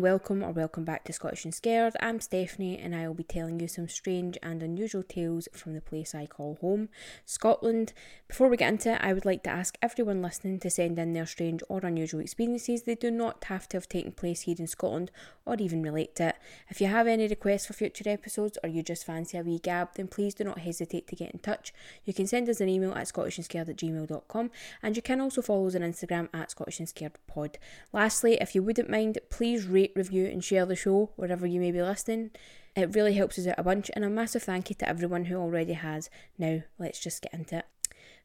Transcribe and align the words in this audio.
welcome 0.00 0.42
or 0.42 0.50
welcome 0.50 0.82
back 0.82 1.04
to 1.04 1.12
Scottish 1.12 1.44
and 1.44 1.54
Scared. 1.54 1.94
I'm 2.00 2.20
Stephanie, 2.20 2.78
and 2.78 2.94
I 2.94 3.06
will 3.06 3.14
be 3.14 3.22
telling 3.22 3.60
you 3.60 3.68
some 3.68 3.86
strange 3.86 4.38
and 4.42 4.62
unusual 4.62 5.02
tales 5.02 5.46
from 5.52 5.74
the 5.74 5.82
place 5.82 6.14
I 6.14 6.24
call 6.24 6.56
home, 6.62 6.88
Scotland. 7.26 7.92
Before 8.26 8.48
we 8.48 8.56
get 8.56 8.72
into 8.72 8.94
it, 8.94 9.00
I 9.02 9.12
would 9.12 9.26
like 9.26 9.42
to 9.42 9.50
ask 9.50 9.76
everyone 9.82 10.22
listening 10.22 10.58
to 10.60 10.70
send 10.70 10.98
in 10.98 11.12
their 11.12 11.26
strange 11.26 11.62
or 11.68 11.80
unusual 11.80 12.20
experiences. 12.20 12.84
They 12.84 12.94
do 12.94 13.10
not 13.10 13.44
have 13.44 13.68
to 13.70 13.76
have 13.76 13.88
taken 13.90 14.12
place 14.12 14.42
here 14.42 14.56
in 14.58 14.66
Scotland 14.66 15.10
or 15.44 15.56
even 15.58 15.82
relate 15.82 16.16
to 16.16 16.28
it. 16.28 16.36
If 16.70 16.80
you 16.80 16.86
have 16.86 17.06
any 17.06 17.28
requests 17.28 17.66
for 17.66 17.74
future 17.74 18.08
episodes 18.08 18.56
or 18.64 18.70
you 18.70 18.82
just 18.82 19.04
fancy 19.04 19.36
a 19.36 19.42
wee 19.42 19.58
gab, 19.58 19.94
then 19.96 20.08
please 20.08 20.32
do 20.32 20.44
not 20.44 20.60
hesitate 20.60 21.08
to 21.08 21.16
get 21.16 21.32
in 21.32 21.40
touch. 21.40 21.74
You 22.04 22.14
can 22.14 22.26
send 22.26 22.48
us 22.48 22.60
an 22.60 22.68
email 22.68 22.92
at 22.92 23.08
scottishandscared 23.08 23.68
at 23.68 23.76
gmail.com, 23.76 24.50
and 24.82 24.96
you 24.96 25.02
can 25.02 25.20
also 25.20 25.42
follow 25.42 25.66
us 25.66 25.74
on 25.74 25.82
Instagram 25.82 26.28
at 26.32 26.52
Scottish 26.52 26.78
and 26.78 26.88
Scared 26.88 27.18
Pod. 27.26 27.58
Lastly, 27.92 28.38
if 28.40 28.54
you 28.54 28.62
wouldn't 28.62 28.88
mind, 28.88 29.18
please 29.28 29.66
rate, 29.66 29.89
review, 29.94 30.26
and 30.26 30.42
share 30.42 30.66
the 30.66 30.76
show 30.76 31.10
wherever 31.16 31.46
you 31.46 31.60
may 31.60 31.72
be 31.72 31.82
listening. 31.82 32.30
It 32.76 32.94
really 32.94 33.14
helps 33.14 33.38
us 33.38 33.46
out 33.46 33.58
a 33.58 33.62
bunch, 33.62 33.90
and 33.94 34.04
a 34.04 34.10
massive 34.10 34.42
thank 34.42 34.70
you 34.70 34.76
to 34.76 34.88
everyone 34.88 35.26
who 35.26 35.36
already 35.36 35.72
has. 35.72 36.10
Now, 36.38 36.62
let's 36.78 37.00
just 37.00 37.22
get 37.22 37.34
into 37.34 37.58
it. 37.58 37.66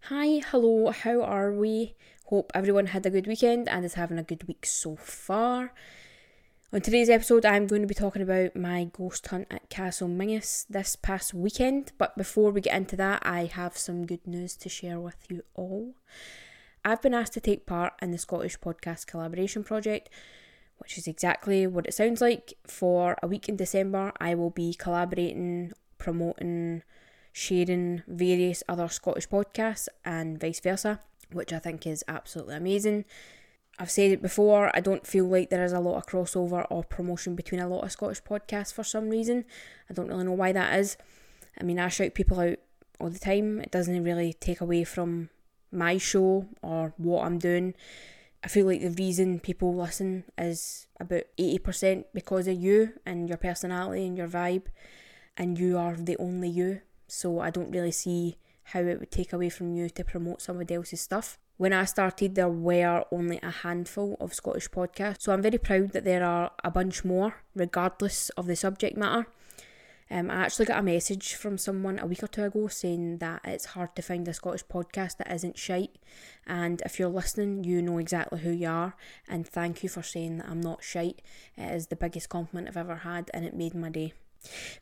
Hi, 0.04 0.41
hello, 0.52 0.91
how 0.91 1.22
are 1.22 1.52
we? 1.52 1.96
Hope 2.26 2.52
everyone 2.54 2.88
had 2.88 3.05
a 3.05 3.10
good 3.10 3.28
weekend 3.28 3.68
and 3.68 3.84
is 3.84 3.96
having 3.96 4.20
a 4.20 4.24
good 4.24 4.48
week 4.48 4.66
so 4.66 4.96
far. 4.96 5.74
On 6.74 6.82
today's 6.82 7.10
episode, 7.10 7.46
I'm 7.46 7.68
going 7.68 7.82
to 7.82 7.88
be 7.88 7.94
talking 7.94 8.21
about 8.21 8.55
my 8.55 8.90
ghost 8.91 9.26
hunt 9.27 9.48
at 9.49 9.70
Castle 9.70 10.08
Menzies 10.08 10.66
this 10.70 10.96
past 10.96 11.34
weekend. 11.34 11.93
But 11.98 12.18
before 12.18 12.52
we 12.52 12.62
get 12.62 12.76
into 12.76 12.96
that, 12.98 13.26
I 13.26 13.46
have 13.46 13.77
some 13.77 14.05
good 14.05 14.27
news 14.27 14.55
to 14.58 14.68
share 14.68 14.99
with 14.99 15.16
you 15.30 15.43
all. 15.54 15.93
I've 16.84 17.02
been 17.02 17.13
asked 17.13 17.34
to 17.34 17.40
take 17.40 17.66
part 17.66 17.93
in 18.02 18.12
the 18.12 18.18
Scottish 18.18 18.60
Podcast 18.60 19.08
Collaboration 19.08 19.63
Project, 19.63 20.10
which 20.77 20.98
is 20.98 21.07
exactly 21.07 21.65
what 21.68 21.85
it 21.85 21.93
sounds 21.93 22.21
like. 22.21 22.54
For 22.65 23.18
a 23.21 23.27
week 23.27 23.49
in 23.49 23.55
December, 23.55 24.12
I 24.20 24.35
will 24.35 24.49
be 24.49 24.73
collaborating, 24.73 25.71
promoting, 25.98 26.84
sharing 27.31 28.04
various 28.07 28.63
other 28.68 28.87
Scottish 28.87 29.27
podcasts 29.29 29.87
and 30.03 30.40
vice 30.40 30.59
versa, 30.59 30.99
which 31.31 31.53
I 31.53 31.59
think 31.59 31.85
is 31.87 32.03
absolutely 32.07 32.55
amazing. 32.55 33.05
I've 33.77 33.91
said 33.91 34.12
it 34.12 34.21
before, 34.21 34.71
I 34.73 34.79
don't 34.79 35.05
feel 35.05 35.26
like 35.26 35.49
there 35.49 35.65
is 35.65 35.73
a 35.73 35.81
lot 35.81 35.98
of 35.98 36.05
crossover 36.05 36.65
or 36.70 36.84
promotion 36.84 37.35
between 37.35 37.59
a 37.59 37.68
lot 37.68 37.84
of 37.84 37.91
Scottish 37.91 38.23
podcasts 38.23 38.73
for 38.73 38.85
some 38.85 39.09
reason. 39.09 39.43
I 39.90 39.93
don't 39.93 40.07
really 40.07 40.23
know 40.23 40.31
why 40.31 40.53
that 40.53 40.79
is. 40.79 40.96
I 41.59 41.63
mean, 41.63 41.79
I 41.79 41.90
shout 41.90 42.13
people 42.13 42.40
out 42.40 42.57
all 42.99 43.09
the 43.09 43.20
time. 43.20 43.59
It 43.59 43.71
doesn't 43.71 44.03
really 44.03 44.34
take 44.34 44.62
away 44.62 44.85
from 44.85 45.29
my 45.71 45.98
show 45.98 46.48
or 46.62 46.93
what 46.98 47.26
I'm 47.26 47.37
doing. 47.37 47.73
I 48.46 48.48
feel 48.48 48.68
like 48.68 48.82
the 48.82 48.91
reason 48.91 49.40
people 49.40 49.74
listen 49.74 50.24
is 50.38 50.85
about 50.99 51.24
80% 51.40 52.05
because 52.13 52.48
of 52.48 52.62
you 52.62 52.93
and 53.04 53.27
your 53.27 53.40
personality 53.40 54.05
and 54.05 54.15
your 54.15 54.27
vibe, 54.27 54.68
and 55.35 55.57
you 55.57 55.79
are 55.79 55.96
the 55.96 56.15
only 56.18 56.49
you. 56.49 56.82
So 57.07 57.40
I 57.40 57.49
don't 57.49 57.71
really 57.71 57.91
see 57.91 58.37
how 58.65 58.82
it 58.82 58.99
would 58.99 59.10
take 59.10 59.34
away 59.34 59.49
from 59.49 59.74
you 59.74 59.90
to 59.90 60.04
promote 60.04 60.43
somebody 60.43 60.76
else's 60.76 61.02
stuff. 61.02 61.40
When 61.57 61.74
I 61.74 61.85
started, 61.85 62.35
there 62.35 62.48
were 62.48 63.05
only 63.12 63.40
a 63.41 63.49
handful 63.49 64.16
of 64.19 64.35
Scottish 64.35 64.69
podcasts, 64.69 65.24
so 65.24 65.34
I'm 65.34 65.41
very 65.41 65.57
proud 65.57 65.94
that 65.94 66.03
there 66.03 66.24
are 66.24 66.52
a 66.63 66.69
bunch 66.69 67.03
more, 67.03 67.38
regardless 67.56 68.30
of 68.31 68.46
the 68.46 68.56
subject 68.56 68.96
matter. 68.96 69.25
Um, 70.12 70.30
I 70.30 70.36
actually 70.36 70.68
got 70.68 70.80
a 70.80 70.84
message 70.84 71.34
from 71.34 71.58
someone 71.58 71.98
a 71.98 72.06
week 72.06 72.22
or 72.22 72.28
two 72.28 72.44
ago 72.44 72.68
saying 72.68 73.18
that 73.18 73.42
it's 73.44 73.66
hard 73.66 73.96
to 73.96 74.02
find 74.04 74.28
a 74.28 74.34
Scottish 74.34 74.66
podcast 74.66 75.18
that 75.18 75.32
isn't 75.32 75.58
shite. 75.58 75.96
And 76.46 76.82
if 76.86 77.00
you're 77.00 77.10
listening, 77.10 77.64
you 77.64 77.82
know 77.82 77.98
exactly 77.98 78.40
who 78.40 78.52
you 78.52 78.68
are. 78.68 78.96
And 79.28 79.48
thank 79.48 79.82
you 79.82 79.90
for 79.90 80.04
saying 80.04 80.38
that 80.38 80.50
I'm 80.50 80.62
not 80.62 80.84
shite. 80.84 81.22
It 81.58 81.74
is 81.74 81.88
the 81.88 81.96
biggest 81.96 82.30
compliment 82.30 82.68
I've 82.68 82.78
ever 82.78 82.98
had, 82.98 83.32
and 83.34 83.44
it 83.44 83.56
made 83.56 83.74
my 83.74 83.90
day. 83.90 84.14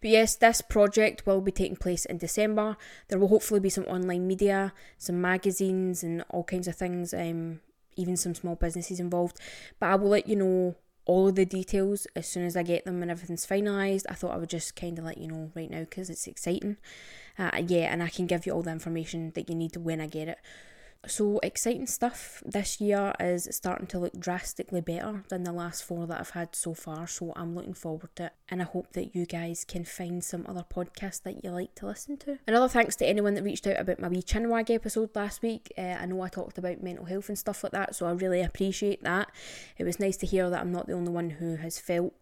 But 0.02 0.10
yes, 0.10 0.36
this 0.36 0.62
project 0.62 1.26
will 1.26 1.40
be 1.40 1.52
taking 1.52 1.78
place 1.78 2.04
in 2.04 2.18
December. 2.18 2.76
There 3.08 3.18
will 3.18 3.30
hopefully 3.30 3.62
be 3.62 3.70
some 3.70 3.86
online 3.86 4.28
media, 4.28 4.74
some 4.98 5.22
magazines, 5.22 6.04
and 6.04 6.26
all 6.30 6.44
kinds 6.44 6.68
of 6.68 6.76
things, 6.76 7.14
um, 7.14 7.62
even 7.96 8.18
some 8.18 8.36
small 8.36 8.56
businesses 8.56 9.00
involved. 9.00 9.40
But 9.80 9.90
I 9.90 9.96
will 9.96 10.10
let 10.10 10.28
you 10.28 10.36
know 10.36 10.76
all 11.06 11.28
of 11.28 11.36
the 11.36 11.46
details 11.46 12.08
as 12.16 12.28
soon 12.28 12.46
as 12.46 12.56
I 12.56 12.64
get 12.64 12.86
them 12.86 13.02
and 13.02 13.12
everything's 13.12 13.46
finalised. 13.46 14.06
I 14.10 14.14
thought 14.14 14.34
I 14.34 14.38
would 14.38 14.50
just 14.50 14.76
kind 14.76 14.98
of 14.98 15.06
let 15.06 15.18
you 15.18 15.28
know 15.28 15.52
right 15.56 15.70
now 15.70 15.82
because 15.82 16.10
it's 16.10 16.28
exciting. 16.28 16.78
Uh, 17.38 17.62
yeah, 17.68 17.92
and 17.92 18.02
I 18.02 18.10
can 18.10 18.28
give 18.28 18.46
you 18.46 18.54
all 18.54 18.62
the 18.62 18.72
information 18.72 19.32
that 19.36 19.50
you 19.50 19.56
need 19.56 19.76
when 19.76 20.00
I 20.00 20.08
get 20.08 20.28
it. 20.28 20.40
So 21.06 21.40
exciting 21.44 21.88
stuff. 21.88 22.42
This 22.46 22.80
year 22.80 23.14
is 23.20 23.50
starting 23.52 23.88
to 23.88 24.00
look 24.00 24.18
drastically 24.18 24.80
better 24.80 25.24
than 25.28 25.44
the 25.44 25.52
last 25.52 25.84
four 25.84 26.08
that 26.08 26.20
I've 26.20 26.30
had 26.30 26.56
so 26.56 26.74
far. 26.74 27.08
So 27.08 27.34
I'm 27.36 27.54
looking 27.54 27.74
forward 27.74 28.16
to 28.16 28.26
it. 28.26 28.34
And 28.48 28.62
I 28.62 28.66
hope 28.66 28.94
that 28.94 29.14
you 29.14 29.26
guys 29.26 29.66
can 29.66 29.84
find 29.84 30.24
some 30.24 30.46
other 30.48 30.64
podcasts 30.64 31.22
that 31.24 31.44
you 31.44 31.52
like 31.52 31.76
to 31.76 31.88
listen 31.88 32.18
to. 32.18 32.40
Another 32.48 32.70
thanks 32.70 32.96
to 32.98 33.06
anyone 33.06 33.34
that 33.34 33.44
reached 33.44 33.68
out 33.68 33.80
about 33.80 34.00
my 34.00 34.08
wee 34.08 34.22
chinwag 34.22 34.70
episode 34.70 35.14
last 35.14 35.42
week. 35.42 35.74
Uh, 35.78 35.98
I 36.00 36.06
know 36.06 36.22
I 36.22 36.30
talked 36.30 36.58
about 36.58 36.82
mental 36.82 37.06
health 37.06 37.28
and 37.28 37.38
stuff 37.38 37.64
like 37.64 37.74
that, 37.74 37.96
so 37.96 38.06
I 38.06 38.12
really 38.12 38.42
appreciate 38.42 39.04
that. 39.04 39.30
It 39.78 39.84
was 39.84 40.00
nice 40.00 40.18
to 40.18 40.26
hear 40.26 40.50
that 40.50 40.62
I'm 40.62 40.72
not 40.72 40.88
the 40.88 40.94
only 40.94 41.12
one 41.12 41.32
who 41.32 41.58
has 41.58 41.80
felt 41.80 42.14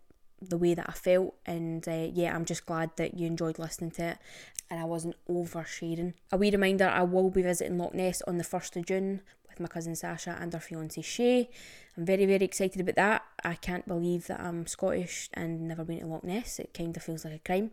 the 0.42 0.58
way 0.58 0.74
that 0.74 0.90
I 0.90 0.94
felt, 0.94 1.36
and 1.46 1.88
uh, 1.88 2.08
yeah, 2.12 2.36
I'm 2.36 2.46
just 2.46 2.66
glad 2.66 2.92
that 2.98 3.18
you 3.18 3.28
enjoyed 3.28 3.60
listening 3.60 3.92
to 3.92 4.04
it 4.10 4.18
and 4.72 4.80
I 4.80 4.86
wasn't 4.86 5.18
oversharing. 5.30 6.14
A 6.32 6.38
wee 6.38 6.50
reminder 6.50 6.88
I 6.88 7.04
will 7.04 7.30
be 7.30 7.42
visiting 7.42 7.78
Loch 7.78 7.94
Ness 7.94 8.22
on 8.26 8.38
the 8.38 8.44
1st 8.44 8.78
of 8.78 8.86
June 8.86 9.22
with 9.50 9.60
my 9.60 9.68
cousin 9.68 9.98
Sasha 9.98 10.38
and 10.40 10.54
her 10.54 10.62
fiance 10.62 11.02
Shay. 11.02 11.50
I'm 11.98 12.06
very, 12.06 12.26
very 12.26 12.46
excited 12.46 12.80
about 12.80 12.96
that. 12.96 13.26
I 13.44 13.56
can't 13.56 13.86
believe 13.86 14.28
that 14.28 14.40
I'm 14.40 14.66
Scottish 14.66 15.30
and 15.34 15.68
never 15.68 15.84
been 15.84 16.00
to 16.00 16.08
Loch 16.08 16.24
Ness. 16.24 16.58
It 16.58 16.74
kind 16.74 16.96
of 16.96 17.04
feels 17.04 17.26
like 17.26 17.34
a 17.34 17.40
crime. 17.40 17.72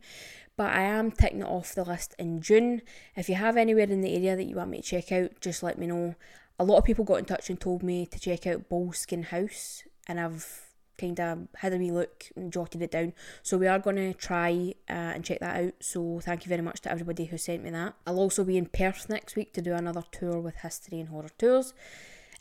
But 0.57 0.73
I 0.73 0.83
am 0.83 1.13
ticking 1.13 1.43
it 1.43 1.47
off 1.47 1.73
the 1.73 1.85
list 1.85 2.17
in 2.19 2.41
June. 2.41 2.83
If 3.15 3.29
you 3.29 3.37
have 3.37 3.57
anywhere 3.57 3.85
in 3.85 4.01
the 4.01 4.17
area 4.17 4.35
that 4.35 4.49
you 4.49 4.57
want 4.57 4.71
me 4.71 4.79
to 4.79 4.83
check 4.83 5.13
out, 5.13 5.41
just 5.41 5.63
let 5.63 5.79
me 5.79 5.87
know. 5.87 6.17
A 6.59 6.65
lot 6.65 6.79
of 6.79 6.85
people 6.85 7.05
got 7.05 7.21
in 7.21 7.27
touch 7.27 7.49
and 7.49 7.61
told 7.61 7.85
me 7.85 8.07
to 8.07 8.19
check 8.19 8.45
out 8.45 8.69
Boleskine 8.69 9.27
House, 9.27 9.85
and 10.09 10.19
I've 10.19 10.68
kind 10.99 11.19
of 11.21 11.49
had 11.57 11.73
a 11.73 11.79
wee 11.79 11.91
look 11.91 12.27
and 12.37 12.53
jotted 12.53 12.83
it 12.83 12.91
down. 12.91 13.13
So 13.43 13.57
we 13.57 13.67
are 13.67 13.79
going 13.79 13.97
to 13.97 14.15
try 14.15 14.75
uh, 14.91 15.15
and 15.15 15.25
check 15.25 15.41
that 15.41 15.65
out. 15.65 15.75
So 15.81 16.21
thank 16.23 16.45
you 16.45 16.49
very 16.49 16.63
much 16.63 16.81
to 16.83 16.91
everybody 16.91 17.27
who 17.27 17.39
sent 17.39 17.63
me 17.65 17.71
that. 17.71 17.95
I'll 18.07 18.19
also 18.19 18.45
be 18.45 18.57
in 18.57 18.67
Perth 18.67 19.09
next 19.09 19.37
week 19.37 19.53
to 19.55 19.63
do 19.63 19.75
another 19.75 20.03
tour 20.11 20.41
with 20.41 20.57
History 20.57 21.01
and 21.01 21.09
Horror 21.09 21.31
Tours. 21.39 21.73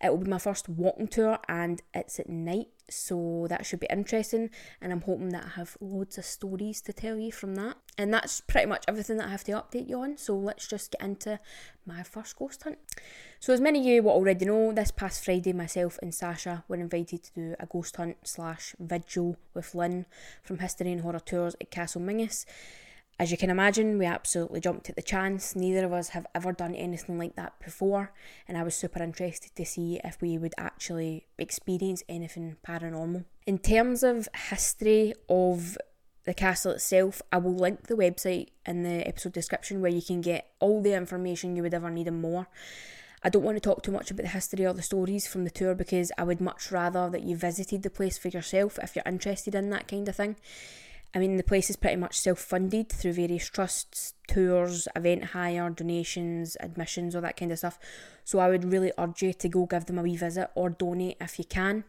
It 0.04 0.10
will 0.10 0.20
be 0.20 0.30
my 0.30 0.38
first 0.38 0.70
walking 0.70 1.08
tour 1.08 1.40
and 1.50 1.82
it's 1.94 2.20
at 2.20 2.30
night, 2.30 2.68
so 2.88 3.48
that 3.50 3.66
should 3.66 3.80
be 3.80 3.88
interesting. 3.90 4.52
And 4.80 4.92
I'm 4.92 5.02
hoping 5.02 5.30
that 5.30 5.46
I 5.46 5.50
have 5.50 5.76
loads 5.82 6.18
of 6.18 6.26
stories 6.26 6.82
to 6.82 6.94
tell 6.94 7.18
you 7.18 7.32
from 7.32 7.56
that. 7.56 7.78
And 7.98 8.14
that's 8.14 8.42
pretty 8.42 8.68
much 8.68 8.86
everything 8.88 9.18
that 9.18 9.28
I 9.28 9.32
have 9.32 9.44
to 9.46 9.54
update 9.54 9.90
you 9.90 10.02
on. 10.02 10.18
So 10.18 10.38
let's 10.38 10.68
just 10.68 10.92
get 10.92 11.02
into 11.02 11.40
my 11.86 12.04
first 12.04 12.38
ghost 12.38 12.62
hunt. 12.64 12.78
So, 13.40 13.54
as 13.54 13.62
many 13.62 13.80
of 13.80 13.86
you 13.86 14.04
will 14.04 14.12
already 14.12 14.46
know, 14.46 14.72
this 14.72 14.92
past 14.92 15.24
Friday, 15.26 15.54
myself 15.54 15.98
and 16.02 16.14
Sasha 16.14 16.64
were 16.68 16.76
invited 16.76 17.24
to 17.24 17.34
do 17.34 17.56
a 17.60 17.66
ghost 17.66 17.96
hunt 17.96 18.18
slash 18.24 18.76
vigil 18.80 19.38
with 19.54 19.74
Lynn 19.74 20.06
from 20.44 20.60
History 20.60 20.92
and 20.92 21.02
Horror 21.02 21.20
Tours 21.20 21.56
at 21.60 21.72
Castle 21.72 22.02
Menzies. 22.02 22.46
As 23.20 23.32
you 23.32 23.38
can 23.38 23.50
imagine, 23.50 23.98
we 23.98 24.06
absolutely 24.06 24.60
jumped 24.60 24.90
at 24.90 24.96
the 24.96 25.02
chance. 25.02 25.56
Neither 25.56 25.84
of 25.86 25.94
us 25.94 26.10
have 26.10 26.28
ever 26.36 26.52
done 26.54 26.76
anything 26.76 27.18
like 27.18 27.36
that 27.36 27.54
before, 27.64 28.14
and 28.48 28.56
I 28.56 28.64
was 28.64 28.76
super 28.76 29.02
interested 29.02 29.56
to 29.56 29.66
see 29.66 30.00
if 30.04 30.22
we 30.22 30.38
would 30.38 30.54
actually 30.56 31.26
experience 31.40 32.04
anything 32.08 32.58
paranormal. 32.66 33.26
In 33.48 33.58
terms 33.58 34.04
of 34.04 34.30
history 34.50 35.16
of 35.30 35.80
the 36.26 36.36
castle 36.36 36.74
itself, 36.74 37.24
I 37.32 37.40
will 37.40 37.56
link 37.56 37.88
the 37.88 37.96
website 37.96 38.50
in 38.68 38.84
the 38.84 39.08
episode 39.08 39.34
description 39.34 39.82
where 39.82 39.90
you 39.90 40.02
can 40.04 40.22
get 40.22 40.52
all 40.60 40.84
the 40.84 40.94
information 40.94 41.56
you 41.56 41.64
would 41.64 41.74
ever 41.74 41.90
need 41.90 42.08
and 42.08 42.22
more. 42.22 42.48
I 43.24 43.30
don't 43.30 43.44
want 43.44 43.56
to 43.56 43.62
talk 43.62 43.82
too 43.82 43.92
much 43.92 44.12
about 44.12 44.24
the 44.24 44.30
history 44.30 44.66
or 44.66 44.74
the 44.74 44.84
stories 44.84 45.26
from 45.26 45.44
the 45.44 45.50
tour 45.50 45.74
because 45.74 46.12
I 46.20 46.24
would 46.24 46.40
much 46.40 46.72
rather 46.72 47.10
that 47.10 47.24
you 47.24 47.36
visited 47.36 47.82
the 47.82 47.90
place 47.90 48.18
for 48.18 48.28
yourself 48.28 48.78
if 48.84 48.96
you're 48.96 49.04
interested 49.08 49.56
in 49.56 49.72
that 49.72 49.88
kind 49.88 50.08
of 50.08 50.16
thing. 50.16 50.36
I 51.14 51.20
mean, 51.20 51.38
the 51.38 51.44
place 51.44 51.70
is 51.70 51.76
pretty 51.76 51.96
much 51.96 52.20
self 52.20 52.40
funded 52.40 52.90
through 52.90 53.14
various 53.14 53.50
trusts, 53.50 54.14
tours, 54.28 54.88
event 54.96 55.26
hire, 55.26 55.70
donations, 55.70 56.58
admissions, 56.60 57.16
all 57.16 57.22
that 57.22 57.38
kind 57.38 57.52
of 57.52 57.58
stuff. 57.58 57.80
So 58.24 58.40
I 58.40 58.50
would 58.50 58.72
really 58.72 58.92
urge 58.98 59.22
you 59.22 59.34
to 59.34 59.50
go 59.50 59.66
give 59.66 59.86
them 59.86 59.98
a 59.98 60.04
wee 60.04 60.18
visit 60.18 60.50
or 60.56 60.70
donate 60.70 61.18
if 61.22 61.40
you 61.40 61.46
can. 61.46 61.86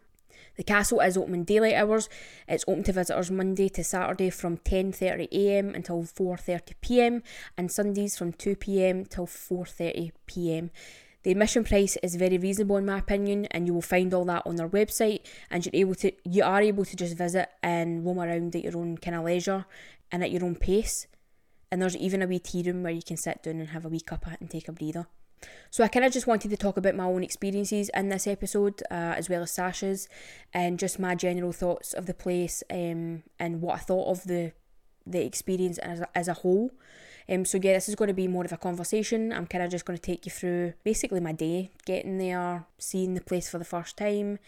The 0.57 0.65
castle 0.65 1.01
is 1.01 1.17
open 1.17 1.35
in 1.35 1.45
daylight 1.45 1.75
hours. 1.75 2.09
It's 2.49 2.65
open 2.67 2.83
to 2.85 2.93
visitors 2.93 3.31
Monday 3.31 3.69
to 3.69 3.85
Saturday 3.85 4.31
from 4.31 4.57
10.30am 4.59 5.75
until 5.75 6.03
4.30pm 6.03 7.23
and 7.57 7.71
Sundays 7.71 8.19
from 8.19 8.33
2pm 8.33 9.09
till 9.09 9.27
4.30pm. 9.27 10.71
The 11.25 11.33
admission 11.33 11.65
price 11.65 11.97
is 12.03 12.15
very 12.15 12.39
reasonable 12.39 12.77
in 12.77 12.87
my 12.87 12.99
opinion, 12.99 13.47
and 13.47 13.67
you 13.67 13.75
will 13.75 13.83
find 13.83 14.15
all 14.15 14.25
that 14.27 14.43
on 14.47 14.57
their 14.57 14.69
website. 14.69 15.27
And 15.51 15.65
you're 15.65 15.75
able 15.75 15.95
to, 15.97 16.13
you 16.25 16.45
are 16.45 16.63
able 16.63 16.85
to 16.85 16.97
just 16.97 17.17
visit 17.17 17.49
and 17.63 18.05
roam 18.05 18.21
around 18.21 18.55
at 18.55 18.63
your 18.63 18.77
own 18.77 18.99
kind 18.99 19.17
of 19.17 19.25
leisure 19.25 19.67
and 20.13 20.23
at 20.23 20.31
your 20.31 20.45
own 20.45 20.55
pace. 20.57 21.07
And 21.71 21.83
there's 21.83 21.97
even 21.97 22.23
a 22.23 22.27
wee 22.27 22.39
tea 22.39 22.63
room 22.63 22.83
where 22.83 22.93
you 22.93 23.03
can 23.03 23.17
sit 23.17 23.43
down 23.43 23.61
and 23.61 23.69
have 23.71 23.85
a 23.85 23.89
wee 23.89 24.01
cuppa 24.01 24.41
and 24.41 24.51
take 24.51 24.69
a 24.69 24.73
breather. 24.73 25.07
So 25.71 25.85
I 25.85 25.89
kind 25.89 26.05
of 26.05 26.13
just 26.13 26.27
wanted 26.27 26.51
to 26.51 26.57
talk 26.57 26.77
about 26.77 26.95
my 26.95 27.05
own 27.05 27.23
experiences 27.23 27.91
in 27.95 28.09
this 28.09 28.27
episode, 28.27 28.83
uh, 28.91 29.15
as 29.17 29.29
well 29.29 29.43
as 29.43 29.53
Sasha's, 29.53 30.09
and 30.53 30.79
just 30.79 30.99
my 30.99 31.15
general 31.15 31.53
thoughts 31.53 31.93
of 31.93 32.07
the 32.07 32.15
place 32.15 32.63
um, 32.71 33.23
and 33.39 33.61
what 33.61 33.77
I 33.77 33.79
thought 33.79 34.11
of 34.11 34.25
the 34.25 34.53
the 35.07 35.25
experience 35.25 35.79
as 35.79 36.03
as 36.15 36.29
a 36.29 36.35
whole. 36.35 36.71
Um, 37.31 37.45
so 37.45 37.59
yeah, 37.63 37.75
this 37.75 37.89
is 37.89 37.95
going 37.95 38.09
to 38.09 38.15
be 38.15 38.27
more 38.27 38.45
of 38.45 38.53
a 38.53 38.57
conversation. 38.57 39.33
I'm 39.33 39.47
kind 39.47 39.63
of 39.63 39.71
just 39.71 39.85
going 39.85 39.99
to 39.99 40.03
take 40.03 40.25
you 40.25 40.33
through 40.33 40.73
basically 40.83 41.21
my 41.21 41.33
day, 41.33 41.71
getting 41.85 42.19
there, 42.19 42.65
seeing 42.79 43.15
the 43.15 43.21
place 43.21 43.51
for 43.51 43.59
the 43.59 43.67
first 43.67 43.99
time, 43.99 44.39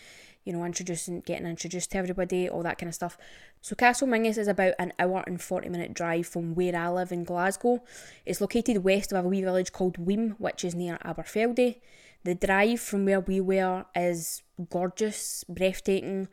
you 0.44 0.53
know, 0.55 0.65
introducing, 0.65 1.21
getting 1.21 1.47
introduced 1.47 1.93
to 1.93 1.99
everybody, 1.99 2.49
all 2.49 2.62
that 2.62 2.79
kind 2.79 2.88
of 2.88 2.94
stuff. 2.94 3.19
So 3.61 3.75
Castle 3.75 4.06
Menzies 4.06 4.38
is 4.38 4.49
about 4.49 4.75
an 4.79 4.94
hour 4.99 5.23
and 5.27 5.41
40 5.41 5.69
minute 5.69 5.93
drive 5.93 6.27
from 6.27 6.55
where 6.55 6.75
I 6.75 6.88
live 6.88 7.12
in 7.12 7.25
Glasgow. 7.25 7.82
It's 8.25 8.41
located 8.41 8.83
west 8.83 9.12
of 9.12 9.25
a 9.25 9.29
wee 9.29 9.43
village 9.43 9.73
called 9.73 9.99
Weem, 9.99 10.37
which 10.38 10.65
is 10.65 10.75
near 10.75 10.97
Aberfeldy. 11.05 11.81
The 12.25 12.35
drive 12.35 12.81
from 12.81 13.05
where 13.05 13.21
we 13.21 13.41
were 13.41 13.85
is 13.94 14.43
gorgeous, 14.71 15.44
breathtaking, 15.49 16.29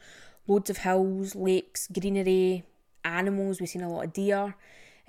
loads 0.48 0.70
of 0.70 0.78
hills, 0.78 1.36
lakes, 1.36 1.88
greenery, 1.88 2.64
animals. 3.04 3.60
We've 3.60 3.70
seen 3.70 3.84
a 3.84 3.90
lot 3.90 4.06
of 4.06 4.14
deer. 4.14 4.56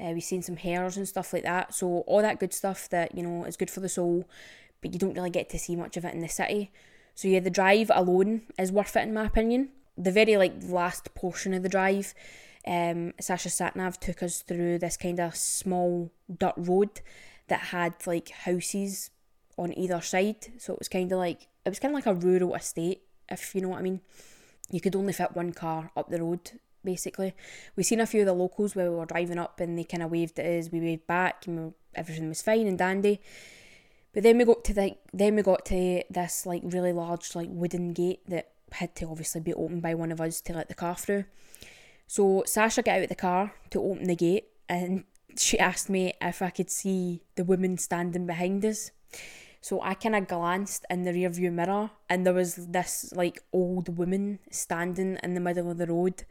Uh, 0.00 0.12
we've 0.12 0.22
seen 0.22 0.42
some 0.42 0.56
hares 0.56 0.96
and 0.96 1.08
stuff 1.08 1.32
like 1.32 1.42
that. 1.42 1.74
So 1.74 1.98
all 2.06 2.22
that 2.22 2.38
good 2.38 2.52
stuff 2.52 2.88
that 2.90 3.14
you 3.14 3.22
know 3.22 3.44
is 3.44 3.56
good 3.56 3.70
for 3.70 3.80
the 3.80 3.88
soul, 3.88 4.28
but 4.80 4.92
you 4.92 4.98
don't 4.98 5.14
really 5.14 5.30
get 5.30 5.48
to 5.50 5.58
see 5.58 5.76
much 5.76 5.96
of 5.96 6.04
it 6.04 6.14
in 6.14 6.20
the 6.20 6.28
city. 6.28 6.70
So 7.14 7.26
yeah, 7.28 7.40
the 7.40 7.50
drive 7.50 7.90
alone 7.92 8.42
is 8.58 8.70
worth 8.70 8.96
it 8.96 9.02
in 9.02 9.14
my 9.14 9.26
opinion. 9.26 9.70
The 9.96 10.12
very 10.12 10.36
like 10.36 10.54
last 10.62 11.12
portion 11.14 11.52
of 11.52 11.64
the 11.64 11.68
drive, 11.68 12.14
um, 12.66 13.12
Sasha 13.20 13.48
Satnav 13.48 13.98
took 13.98 14.22
us 14.22 14.42
through 14.42 14.78
this 14.78 14.96
kind 14.96 15.18
of 15.18 15.34
small 15.34 16.12
dirt 16.32 16.54
road 16.56 17.00
that 17.48 17.60
had 17.60 17.94
like 18.06 18.28
houses 18.28 19.10
on 19.56 19.76
either 19.76 20.00
side. 20.00 20.46
So 20.58 20.74
it 20.74 20.78
was 20.78 20.88
kind 20.88 21.10
of 21.10 21.18
like 21.18 21.48
it 21.64 21.68
was 21.68 21.80
kind 21.80 21.92
of 21.92 21.96
like 21.96 22.06
a 22.06 22.14
rural 22.14 22.54
estate, 22.54 23.02
if 23.28 23.54
you 23.54 23.62
know 23.62 23.70
what 23.70 23.80
I 23.80 23.82
mean. 23.82 24.00
You 24.70 24.80
could 24.80 24.94
only 24.94 25.12
fit 25.12 25.34
one 25.34 25.52
car 25.52 25.90
up 25.96 26.10
the 26.10 26.22
road 26.22 26.52
basically. 26.84 27.34
We 27.76 27.82
seen 27.82 28.00
a 28.00 28.06
few 28.06 28.20
of 28.20 28.26
the 28.26 28.32
locals 28.32 28.74
where 28.74 28.90
we 28.90 28.96
were 28.96 29.06
driving 29.06 29.38
up 29.38 29.60
and 29.60 29.78
they 29.78 29.84
kind 29.84 30.02
of 30.02 30.10
waved 30.10 30.38
at 30.38 30.46
us. 30.46 30.70
We 30.72 30.80
waved 30.80 31.06
back 31.06 31.46
and 31.46 31.66
we, 31.66 31.72
everything 31.94 32.28
was 32.28 32.42
fine 32.42 32.66
and 32.66 32.78
dandy. 32.78 33.20
But 34.12 34.22
then 34.22 34.38
we 34.38 34.44
got 34.44 34.64
to 34.64 34.74
the 34.74 34.96
then 35.12 35.36
we 35.36 35.42
got 35.42 35.64
to 35.66 36.02
this 36.10 36.46
like 36.46 36.62
really 36.64 36.92
large 36.92 37.34
like 37.34 37.48
wooden 37.50 37.92
gate 37.92 38.20
that 38.28 38.48
had 38.72 38.94
to 38.96 39.06
obviously 39.06 39.40
be 39.40 39.54
opened 39.54 39.82
by 39.82 39.94
one 39.94 40.12
of 40.12 40.20
us 40.20 40.40
to 40.42 40.52
let 40.52 40.68
the 40.68 40.74
car 40.74 40.96
through. 40.96 41.24
So 42.06 42.42
Sasha 42.46 42.82
got 42.82 42.96
out 42.96 43.02
of 43.02 43.08
the 43.10 43.14
car 43.14 43.52
to 43.70 43.82
open 43.82 44.04
the 44.04 44.16
gate 44.16 44.48
and 44.68 45.04
she 45.36 45.58
asked 45.58 45.90
me 45.90 46.14
if 46.20 46.42
I 46.42 46.50
could 46.50 46.70
see 46.70 47.22
the 47.36 47.44
woman 47.44 47.78
standing 47.78 48.26
behind 48.26 48.64
us. 48.64 48.90
So 49.60 49.82
I 49.82 49.94
kind 49.94 50.14
of 50.14 50.28
glanced 50.28 50.86
in 50.88 51.02
the 51.02 51.12
rear 51.12 51.28
view 51.28 51.50
mirror 51.50 51.90
and 52.08 52.24
there 52.24 52.34
was 52.34 52.54
this 52.56 53.12
like 53.14 53.42
old 53.52 53.98
woman 53.98 54.38
standing 54.50 55.18
in 55.22 55.34
the 55.34 55.40
middle 55.40 55.70
of 55.70 55.78
the 55.78 55.86
road 55.86 56.24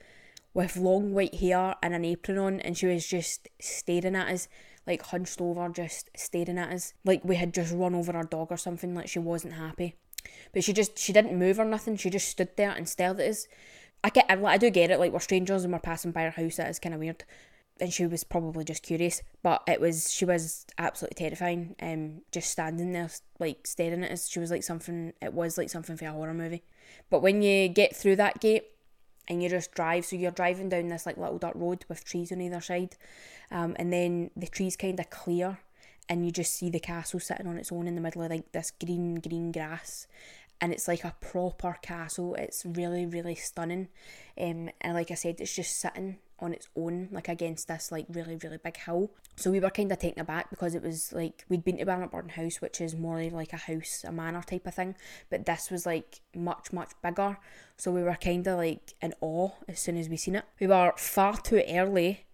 with 0.54 0.78
long 0.78 1.14
white 1.14 1.36
hair 1.36 1.76
and 1.84 1.94
an 1.94 2.06
apron 2.06 2.38
on, 2.38 2.60
and 2.62 2.78
she 2.78 2.88
was 2.88 3.06
just 3.06 3.48
staring 3.60 4.16
at 4.16 4.30
us, 4.30 4.48
like 4.86 5.02
hunched 5.04 5.42
over, 5.42 5.70
just 5.70 6.10
staring 6.16 6.58
at 6.58 6.72
us, 6.72 6.94
like 7.06 7.24
we 7.24 7.36
had 7.36 7.54
just 7.54 7.74
run 7.74 7.94
over 7.94 8.16
our 8.16 8.24
dog 8.24 8.48
or 8.52 8.58
something, 8.58 8.96
like 8.96 9.08
she 9.08 9.20
wasn't 9.20 9.54
happy. 9.54 9.96
But 10.54 10.64
she 10.64 10.74
just 10.74 10.98
she 10.98 11.14
didn't 11.14 11.38
move 11.38 11.60
or 11.60 11.66
nothing. 11.66 11.98
She 11.98 12.10
just 12.10 12.28
stood 12.28 12.56
there 12.58 12.72
and 12.72 12.88
stared 12.88 13.20
at 13.20 13.30
us. 13.30 13.48
I 14.04 14.10
get, 14.10 14.26
I, 14.30 14.42
I 14.44 14.58
do 14.58 14.70
get 14.70 14.92
it. 14.92 15.00
Like 15.00 15.12
we're 15.12 15.20
strangers 15.20 15.64
and 15.64 15.74
we're 15.74 15.80
passing 15.80 16.12
by 16.12 16.24
her 16.24 16.30
house. 16.32 16.58
That 16.58 16.70
is 16.70 16.80
kind 16.80 16.94
of 16.94 17.00
weird. 17.00 17.24
And 17.80 17.94
she 17.94 18.08
was 18.08 18.24
probably 18.24 18.64
just 18.64 18.82
curious, 18.82 19.22
but 19.44 19.62
it 19.68 19.80
was 19.80 20.12
she 20.12 20.26
was 20.26 20.66
absolutely 20.78 21.16
terrifying. 21.16 21.76
Um, 21.82 22.22
just 22.32 22.50
standing 22.50 22.92
there, 22.92 23.10
like 23.40 23.68
staring 23.68 24.04
at 24.04 24.12
us. 24.12 24.28
She 24.28 24.40
was 24.40 24.50
like 24.50 24.64
something. 24.64 25.14
It 25.22 25.34
was 25.34 25.58
like 25.58 25.70
something 25.70 25.96
for 25.96 26.06
a 26.06 26.12
horror 26.12 26.34
movie. 26.34 26.64
But 27.10 27.22
when 27.22 27.42
you 27.42 27.68
get 27.68 27.96
through 27.96 28.16
that 28.16 28.40
gate, 28.40 28.64
and 29.28 29.42
you 29.42 29.50
just 29.50 29.72
drive. 29.74 30.06
So 30.06 30.16
you're 30.16 30.32
driving 30.32 30.70
down 30.70 30.88
this 30.88 31.06
like 31.06 31.18
little 31.18 31.38
dirt 31.38 31.56
road 31.56 31.86
with 31.90 32.04
trees 32.04 32.32
on 32.32 32.42
either 32.42 32.62
side, 32.62 32.96
um, 33.52 33.76
and 33.78 33.92
then 33.92 34.32
the 34.36 34.48
trees 34.48 34.76
kind 34.76 35.00
of 35.00 35.10
clear, 35.10 35.60
and 36.10 36.26
you 36.26 36.32
just 36.32 36.54
see 36.54 36.70
the 36.70 36.80
castle 36.80 37.20
sitting 37.20 37.48
on 37.48 37.58
its 37.58 37.72
own 37.72 37.88
in 37.88 37.96
the 37.96 38.02
middle 38.02 38.22
of 38.22 38.30
like 38.30 38.52
this 38.52 38.72
green 38.72 39.16
green 39.16 39.52
grass, 39.52 40.08
and 40.62 40.74
it's 40.74 40.88
like 40.88 41.04
a 41.04 41.16
proper 41.20 41.78
castle. 41.82 42.36
It's 42.36 42.66
really 42.66 43.06
really 43.06 43.36
stunning, 43.36 43.90
um, 44.40 44.70
and 44.82 44.94
like 44.94 45.12
I 45.12 45.16
said, 45.16 45.40
it's 45.40 45.56
just 45.56 45.80
sitting 45.80 46.18
on 46.40 46.54
its 46.54 46.68
own, 46.76 47.10
like 47.12 47.28
against 47.28 47.68
this 47.68 47.92
like 47.92 48.06
really 48.10 48.36
really 48.38 48.58
big 48.58 48.78
hill. 48.78 49.12
So 49.36 49.52
we 49.52 49.60
were 49.60 49.70
kind 49.70 49.92
of 49.92 50.00
taken 50.00 50.22
aback 50.22 50.50
because 50.50 50.76
it 50.76 50.84
was 50.84 51.12
like 51.14 51.46
we'd 51.50 51.64
been 51.64 51.78
to 51.78 51.86
Bannockburn 51.86 52.30
House, 52.30 52.62
which 52.62 52.82
is 52.82 52.96
more 52.96 53.22
like 53.24 53.54
a 53.54 53.58
house, 53.58 54.04
a 54.08 54.12
manor 54.12 54.44
type 54.44 54.68
of 54.68 54.76
thing, 54.76 54.96
but 55.30 55.46
this 55.46 55.70
was 55.70 55.86
like 55.86 56.22
much 56.36 56.72
much 56.72 56.92
bigger. 57.02 57.38
So 57.78 57.92
we 57.92 58.04
were 58.04 58.16
kind 58.16 58.46
of 58.48 58.58
like 58.58 58.94
in 59.02 59.14
awe 59.22 59.52
as 59.68 59.80
soon 59.80 59.98
as 59.98 60.10
we 60.10 60.18
seen 60.18 60.36
it. 60.36 60.46
We 60.60 60.68
were 60.68 60.94
far 60.98 61.38
too 61.38 61.64
early, 61.68 62.26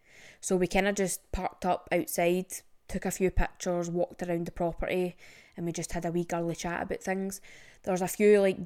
so 0.42 0.56
we 0.56 0.68
kind 0.68 0.88
of 0.88 0.96
just 0.96 1.32
parked 1.32 1.66
up 1.66 1.88
outside, 1.92 2.48
took 2.88 3.06
a 3.06 3.12
few 3.12 3.32
pictures, 3.32 3.90
walked 3.90 4.24
around 4.24 4.46
the 4.46 4.52
property, 4.52 5.16
and 5.56 5.66
we 5.66 5.72
just 5.72 5.94
had 5.94 6.06
a 6.06 6.12
wee 6.12 6.26
girly 6.26 6.56
chat 6.56 6.84
about 6.84 7.02
things. 7.02 7.42
There 7.84 7.94
was 7.94 8.02
a 8.02 8.08
few 8.08 8.42
like 8.42 8.58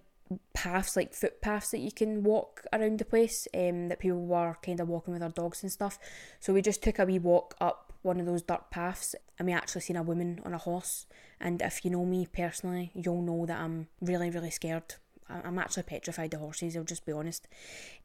paths, 0.53 0.95
like 0.95 1.13
footpaths 1.13 1.71
that 1.71 1.79
you 1.79 1.91
can 1.91 2.23
walk 2.23 2.63
around 2.73 2.99
the 2.99 3.05
place, 3.05 3.47
um, 3.53 3.89
that 3.89 3.99
people 3.99 4.25
were 4.25 4.55
kind 4.61 4.79
of 4.79 4.87
walking 4.87 5.13
with 5.13 5.21
their 5.21 5.29
dogs 5.29 5.63
and 5.63 5.71
stuff. 5.71 5.99
So 6.39 6.53
we 6.53 6.61
just 6.61 6.83
took 6.83 6.99
a 6.99 7.05
wee 7.05 7.19
walk 7.19 7.55
up 7.59 7.93
one 8.03 8.19
of 8.19 8.25
those 8.25 8.41
dirt 8.41 8.69
paths 8.71 9.15
and 9.37 9.47
we 9.47 9.53
actually 9.53 9.81
seen 9.81 9.95
a 9.95 10.03
woman 10.03 10.39
on 10.45 10.53
a 10.53 10.57
horse. 10.57 11.05
And 11.39 11.61
if 11.61 11.83
you 11.83 11.91
know 11.91 12.05
me 12.05 12.27
personally, 12.31 12.91
you'll 12.93 13.21
know 13.21 13.45
that 13.45 13.59
I'm 13.59 13.87
really, 14.01 14.29
really 14.29 14.51
scared. 14.51 14.95
I'm 15.29 15.59
actually 15.59 15.83
petrified 15.83 16.33
of 16.33 16.39
horses, 16.39 16.77
I'll 16.77 16.83
just 16.83 17.05
be 17.05 17.11
honest. 17.11 17.47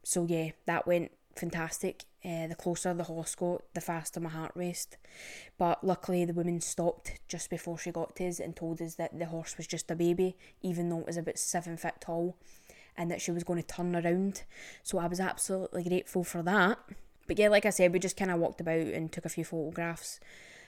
So 0.03 0.25
yeah, 0.25 0.51
that 0.65 0.85
went 0.85 1.11
fantastic. 1.35 2.05
Uh, 2.25 2.47
the 2.47 2.55
closer 2.55 2.93
the 2.93 3.03
horse 3.03 3.35
got, 3.35 3.61
the 3.73 3.81
faster 3.81 4.19
my 4.19 4.29
heart 4.29 4.51
raced. 4.55 4.97
But 5.57 5.83
luckily, 5.83 6.23
the 6.25 6.33
woman 6.33 6.61
stopped 6.61 7.19
just 7.27 7.49
before 7.49 7.77
she 7.77 7.91
got 7.91 8.15
to 8.15 8.27
us 8.27 8.39
and 8.39 8.55
told 8.55 8.81
us 8.81 8.95
that 8.95 9.17
the 9.17 9.25
horse 9.25 9.57
was 9.57 9.67
just 9.67 9.91
a 9.91 9.95
baby, 9.95 10.37
even 10.61 10.89
though 10.89 10.99
it 10.99 11.07
was 11.07 11.17
about 11.17 11.37
seven 11.37 11.75
feet 11.75 11.99
tall, 11.99 12.37
and 12.97 13.11
that 13.11 13.21
she 13.21 13.31
was 13.31 13.43
going 13.43 13.61
to 13.61 13.67
turn 13.67 13.95
around. 13.95 14.43
So 14.83 14.99
I 14.99 15.07
was 15.07 15.19
absolutely 15.19 15.83
grateful 15.83 16.23
for 16.23 16.41
that. 16.43 16.79
But 17.27 17.39
yeah, 17.39 17.49
like 17.49 17.65
I 17.65 17.71
said, 17.71 17.91
we 17.91 17.99
just 17.99 18.17
kind 18.17 18.31
of 18.31 18.39
walked 18.39 18.61
about 18.61 18.77
and 18.77 19.11
took 19.11 19.25
a 19.25 19.29
few 19.29 19.45
photographs 19.45 20.19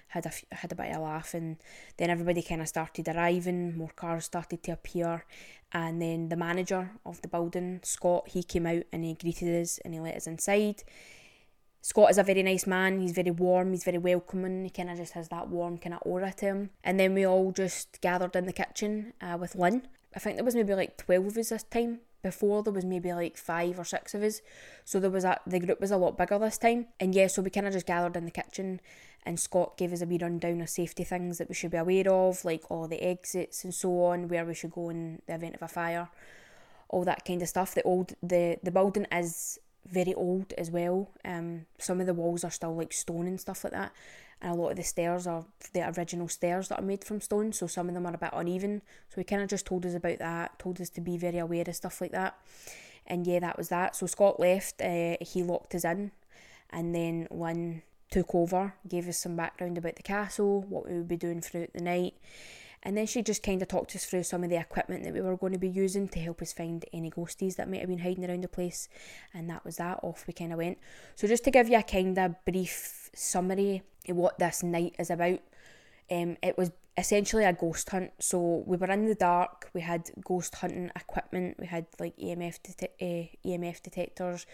had 0.07 0.25
a 0.25 0.55
had 0.55 0.71
a 0.71 0.75
bit 0.75 0.91
of 0.91 0.97
a 0.97 0.99
laugh, 1.01 1.33
and 1.33 1.57
then 1.97 2.09
everybody 2.09 2.41
kind 2.41 2.61
of 2.61 2.67
started 2.67 3.07
arriving. 3.07 3.77
More 3.77 3.91
cars 3.95 4.25
started 4.25 4.63
to 4.63 4.71
appear, 4.71 5.25
and 5.71 6.01
then 6.01 6.29
the 6.29 6.37
manager 6.37 6.91
of 7.05 7.21
the 7.21 7.27
building, 7.27 7.81
Scott, 7.83 8.29
he 8.29 8.43
came 8.43 8.65
out 8.65 8.83
and 8.91 9.03
he 9.03 9.13
greeted 9.13 9.61
us 9.61 9.79
and 9.83 9.93
he 9.93 9.99
let 9.99 10.15
us 10.15 10.27
inside. 10.27 10.83
Scott 11.81 12.09
is 12.09 12.17
a 12.17 12.23
very 12.23 12.41
nice 12.41 12.65
man. 12.65 12.99
He's 12.99 13.11
very 13.11 13.29
warm. 13.29 13.71
He's 13.71 13.83
very 13.83 13.99
welcoming. 13.99 14.63
He 14.63 14.71
kind 14.71 14.89
of 14.89 14.97
just 14.97 15.13
has 15.13 15.27
that 15.29 15.49
warm 15.49 15.77
kind 15.77 15.93
of 15.93 16.01
aura 16.03 16.33
to 16.37 16.45
him. 16.45 16.69
And 16.83 16.99
then 16.99 17.13
we 17.13 17.27
all 17.27 17.51
just 17.51 18.01
gathered 18.01 18.35
in 18.35 18.47
the 18.47 18.53
kitchen 18.53 19.13
uh, 19.21 19.37
with 19.39 19.53
Lynn. 19.53 19.87
I 20.15 20.19
think 20.19 20.37
there 20.37 20.45
was 20.45 20.55
maybe 20.55 20.73
like 20.73 20.97
twelve 20.97 21.27
of 21.27 21.37
us 21.37 21.49
this 21.49 21.63
time. 21.63 21.99
Before 22.23 22.63
there 22.63 22.73
was 22.73 22.85
maybe 22.85 23.13
like 23.13 23.37
five 23.37 23.77
or 23.77 23.83
six 23.83 24.15
of 24.15 24.23
us, 24.23 24.41
so 24.83 24.99
there 24.99 25.11
was 25.11 25.23
a 25.25 25.39
the 25.45 25.59
group 25.59 25.79
was 25.79 25.91
a 25.91 25.97
lot 25.97 26.17
bigger 26.17 26.39
this 26.39 26.57
time. 26.57 26.87
And 26.99 27.13
yeah, 27.13 27.27
so 27.27 27.43
we 27.43 27.51
kind 27.51 27.67
of 27.67 27.73
just 27.73 27.85
gathered 27.85 28.17
in 28.17 28.25
the 28.25 28.31
kitchen 28.31 28.81
and 29.25 29.39
Scott 29.39 29.77
gave 29.77 29.91
us 29.91 30.01
a 30.01 30.05
wee 30.05 30.19
rundown 30.21 30.61
of 30.61 30.69
safety 30.69 31.03
things 31.03 31.37
that 31.37 31.49
we 31.49 31.55
should 31.55 31.71
be 31.71 31.77
aware 31.77 32.09
of, 32.09 32.45
like 32.45 32.69
all 32.69 32.87
the 32.87 33.03
exits 33.03 33.63
and 33.63 33.73
so 33.73 34.03
on, 34.05 34.27
where 34.27 34.45
we 34.45 34.53
should 34.53 34.71
go 34.71 34.89
in 34.89 35.21
the 35.27 35.35
event 35.35 35.55
of 35.55 35.61
a 35.63 35.67
fire, 35.67 36.09
all 36.89 37.03
that 37.03 37.25
kind 37.25 37.41
of 37.41 37.49
stuff. 37.49 37.73
The 37.73 37.83
old 37.83 38.13
the 38.21 38.59
the 38.61 38.71
building 38.71 39.07
is 39.11 39.59
very 39.85 40.13
old 40.13 40.53
as 40.57 40.71
well. 40.71 41.09
Um, 41.23 41.65
some 41.79 41.99
of 41.99 42.07
the 42.07 42.13
walls 42.13 42.43
are 42.43 42.51
still 42.51 42.75
like 42.75 42.93
stone 42.93 43.27
and 43.27 43.39
stuff 43.39 43.63
like 43.63 43.73
that, 43.73 43.91
and 44.41 44.51
a 44.51 44.55
lot 44.55 44.71
of 44.71 44.77
the 44.77 44.83
stairs 44.83 45.25
are 45.25 45.45
the 45.73 45.87
original 45.97 46.27
stairs 46.27 46.67
that 46.67 46.79
are 46.79 46.85
made 46.85 47.03
from 47.03 47.21
stone. 47.21 47.51
So 47.51 47.67
some 47.67 47.87
of 47.87 47.95
them 47.95 48.05
are 48.05 48.13
a 48.13 48.17
bit 48.17 48.29
uneven. 48.33 48.83
So 49.09 49.21
he 49.21 49.23
kind 49.23 49.41
of 49.41 49.49
just 49.49 49.65
told 49.65 49.85
us 49.85 49.95
about 49.95 50.19
that, 50.19 50.59
told 50.59 50.79
us 50.79 50.89
to 50.91 51.01
be 51.01 51.17
very 51.17 51.39
aware 51.39 51.65
of 51.67 51.75
stuff 51.75 52.01
like 52.01 52.11
that. 52.11 52.37
And 53.07 53.25
yeah, 53.25 53.39
that 53.39 53.57
was 53.57 53.69
that. 53.69 53.95
So 53.95 54.07
Scott 54.07 54.39
left. 54.39 54.81
Uh, 54.81 55.17
he 55.21 55.43
locked 55.43 55.75
us 55.75 55.85
in, 55.85 56.11
and 56.69 56.93
then 56.93 57.27
Lynn 57.31 57.81
took 58.11 58.33
over, 58.35 58.73
gave 58.87 59.07
us 59.07 59.17
some 59.17 59.35
background 59.35 59.77
about 59.77 59.95
the 59.95 60.03
castle, 60.03 60.61
what 60.61 60.87
we 60.87 60.95
would 60.95 61.07
be 61.07 61.17
doing 61.17 61.41
throughout 61.41 61.73
the 61.73 61.83
night. 61.83 62.13
And 62.83 62.95
then 62.95 63.07
she 63.07 63.23
just 63.23 63.41
kind 63.41 63.61
of 63.63 63.67
talked 63.67 63.95
us 63.95 64.05
through 64.05 64.23
some 64.23 64.43
of 64.43 64.51
the 64.51 64.59
equipment 64.59 65.03
that 65.03 65.13
we 65.13 65.21
were 65.21 65.35
going 65.35 65.53
to 65.53 65.59
be 65.59 65.67
using 65.67 66.07
to 66.09 66.19
help 66.19 66.39
us 66.43 66.53
find 66.53 66.85
any 66.93 67.09
ghosties 67.09 67.55
that 67.55 67.67
might 67.67 67.79
have 67.79 67.89
been 67.89 67.97
hiding 67.97 68.29
around 68.29 68.43
the 68.43 68.47
place. 68.47 68.87
And 69.33 69.49
that 69.49 69.65
was 69.65 69.77
that. 69.77 69.99
Off 70.03 70.25
we 70.27 70.33
kind 70.33 70.51
of 70.51 70.59
went. 70.59 70.77
So, 71.15 71.27
just 71.27 71.43
to 71.45 71.51
give 71.51 71.67
you 71.67 71.79
a 71.79 71.83
kind 71.83 72.15
of 72.19 72.35
brief 72.45 73.09
summary 73.15 73.81
of 74.07 74.15
what 74.15 74.37
this 74.37 74.61
night 74.61 74.95
is 74.99 75.09
about, 75.09 75.39
um, 76.11 76.37
it 76.43 76.59
was 76.59 76.71
essentially 76.97 77.43
a 77.43 77.53
ghost 77.53 77.89
hunt. 77.89 78.11
So 78.19 78.63
we 78.65 78.77
were 78.77 78.89
in 78.91 79.05
the 79.05 79.15
dark. 79.15 79.69
We 79.73 79.81
had 79.81 80.09
ghost 80.23 80.55
hunting 80.55 80.91
equipment. 80.95 81.57
We 81.59 81.67
had 81.67 81.85
like 81.99 82.15
EMF 82.17 82.59
det- 82.63 82.95
uh, 83.01 83.05
eh, 83.05 83.27
EMF 83.43 83.83
detectors. 83.83 84.45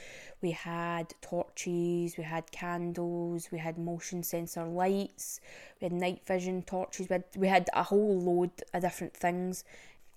We 0.41 0.51
had 0.51 1.13
torches. 1.21 2.17
We 2.17 2.23
had 2.23 2.51
candles. 2.51 3.51
We 3.51 3.59
had 3.59 3.77
motion 3.77 4.23
sensor 4.23 4.65
lights. 4.65 5.39
We 5.79 5.85
had 5.85 5.93
night 5.93 6.21
vision 6.25 6.63
torches. 6.63 7.09
We 7.09 7.13
had, 7.13 7.23
we 7.35 7.47
had 7.47 7.69
a 7.73 7.83
whole 7.83 8.19
load 8.19 8.51
of 8.73 8.81
different 8.81 9.15
things. 9.15 9.63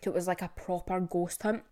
It 0.07 0.15
was 0.15 0.27
like 0.27 0.43
a 0.43 0.51
proper 0.55 1.01
ghost 1.01 1.43
hunt. 1.43 1.63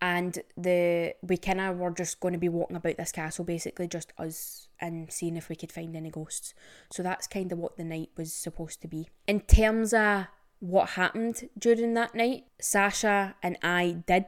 And 0.00 0.38
the 0.56 1.14
we 1.22 1.36
kind 1.36 1.60
of 1.60 1.78
were 1.78 1.90
just 1.90 2.20
going 2.20 2.34
to 2.34 2.38
be 2.38 2.48
walking 2.48 2.76
about 2.76 2.96
this 2.96 3.12
castle, 3.12 3.44
basically 3.44 3.88
just 3.88 4.12
us 4.18 4.68
and 4.80 5.12
seeing 5.12 5.36
if 5.36 5.48
we 5.48 5.56
could 5.56 5.72
find 5.72 5.96
any 5.96 6.10
ghosts. 6.10 6.54
So 6.92 7.02
that's 7.02 7.26
kind 7.26 7.50
of 7.50 7.58
what 7.58 7.76
the 7.76 7.84
night 7.84 8.10
was 8.16 8.32
supposed 8.32 8.80
to 8.82 8.88
be. 8.88 9.08
In 9.26 9.40
terms 9.40 9.92
of 9.92 10.26
what 10.60 10.90
happened 10.90 11.48
during 11.58 11.94
that 11.94 12.14
night, 12.14 12.44
Sasha 12.60 13.34
and 13.42 13.56
I 13.62 14.02
did 14.06 14.26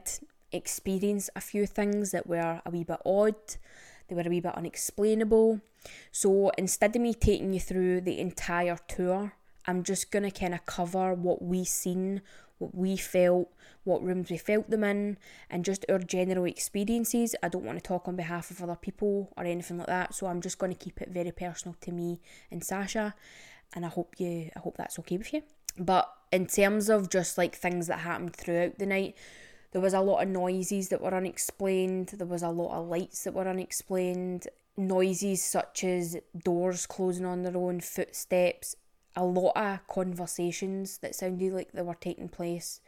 experience 0.51 1.29
a 1.35 1.41
few 1.41 1.65
things 1.65 2.11
that 2.11 2.27
were 2.27 2.61
a 2.65 2.69
wee 2.69 2.83
bit 2.83 2.99
odd. 3.05 3.35
They 4.07 4.15
were 4.15 4.23
a 4.25 4.29
wee 4.29 4.41
bit 4.41 4.55
unexplainable. 4.55 5.61
So 6.11 6.51
instead 6.57 6.95
of 6.95 7.01
me 7.01 7.13
taking 7.13 7.53
you 7.53 7.59
through 7.59 8.01
the 8.01 8.19
entire 8.19 8.77
tour, 8.87 9.33
I'm 9.65 9.83
just 9.83 10.11
going 10.11 10.23
to 10.23 10.31
kind 10.31 10.53
of 10.53 10.65
cover 10.65 11.13
what 11.13 11.41
we 11.41 11.63
seen, 11.63 12.21
what 12.61 12.75
we 12.75 12.95
felt, 12.95 13.49
what 13.83 14.03
rooms 14.03 14.29
we 14.29 14.37
felt 14.37 14.69
them 14.69 14.83
in, 14.83 15.17
and 15.49 15.65
just 15.65 15.85
our 15.89 15.99
general 15.99 16.45
experiences. 16.45 17.35
I 17.41 17.49
don't 17.49 17.65
want 17.65 17.79
to 17.79 17.83
talk 17.83 18.07
on 18.07 18.15
behalf 18.15 18.51
of 18.51 18.61
other 18.61 18.75
people 18.75 19.33
or 19.35 19.43
anything 19.43 19.79
like 19.79 19.87
that, 19.87 20.13
so 20.13 20.27
I'm 20.27 20.41
just 20.41 20.59
going 20.59 20.71
to 20.71 20.77
keep 20.77 21.01
it 21.01 21.09
very 21.09 21.31
personal 21.31 21.75
to 21.81 21.91
me 21.91 22.21
and 22.51 22.63
Sasha, 22.63 23.15
and 23.73 23.85
I 23.85 23.89
hope 23.89 24.15
you, 24.19 24.51
I 24.55 24.59
hope 24.59 24.77
that's 24.77 24.99
okay 24.99 25.17
with 25.17 25.33
you. 25.33 25.41
But 25.77 26.13
in 26.31 26.45
terms 26.45 26.89
of 26.89 27.09
just 27.09 27.37
like 27.37 27.55
things 27.55 27.87
that 27.87 27.99
happened 27.99 28.35
throughout 28.35 28.77
the 28.77 28.85
night, 28.85 29.15
there 29.71 29.81
was 29.81 29.93
a 29.93 30.01
lot 30.01 30.21
of 30.21 30.29
noises 30.29 30.89
that 30.89 31.01
were 31.01 31.13
unexplained. 31.13 32.09
There 32.09 32.27
was 32.27 32.43
a 32.43 32.49
lot 32.49 32.77
of 32.77 32.87
lights 32.87 33.23
that 33.23 33.33
were 33.33 33.47
unexplained. 33.47 34.47
Noises 34.77 35.41
such 35.41 35.83
as 35.83 36.17
doors 36.43 36.85
closing 36.85 37.25
on 37.25 37.43
their 37.43 37.55
own, 37.55 37.79
footsteps, 37.79 38.75
a 39.15 39.23
lot 39.23 39.53
of 39.55 39.87
conversations 39.87 40.99
that 40.99 41.15
sounded 41.15 41.53
like 41.53 41.71
they 41.71 41.81
were 41.81 41.95
taking 41.95 42.29
place 42.29 42.81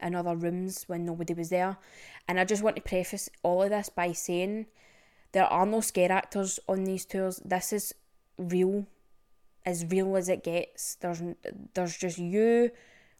in 0.00 0.14
other 0.14 0.34
rooms 0.34 0.84
when 0.86 1.06
nobody 1.06 1.32
was 1.32 1.48
there. 1.48 1.78
And 2.28 2.38
I 2.38 2.44
just 2.44 2.62
want 2.62 2.76
to 2.76 2.82
preface 2.82 3.30
all 3.42 3.62
of 3.62 3.70
this 3.70 3.88
by 3.88 4.12
saying 4.12 4.66
there 5.32 5.46
are 5.46 5.64
no 5.64 5.80
scare 5.80 6.12
actors 6.12 6.58
on 6.68 6.84
these 6.84 7.04
tours. 7.04 7.40
This 7.44 7.72
is 7.72 7.94
real, 8.36 8.86
as 9.64 9.86
real 9.86 10.16
as 10.16 10.28
it 10.28 10.44
gets. 10.44 10.96
There's 10.96 11.22
there's 11.74 11.96
just 11.96 12.18
you, 12.18 12.70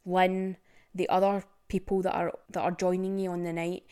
Lynn, 0.04 0.56
the 0.94 1.08
other 1.08 1.44
people 1.68 2.02
that 2.02 2.14
are 2.14 2.32
that 2.50 2.60
are 2.60 2.72
joining 2.72 3.18
you 3.18 3.30
on 3.30 3.44
the 3.44 3.52
night, 3.52 3.84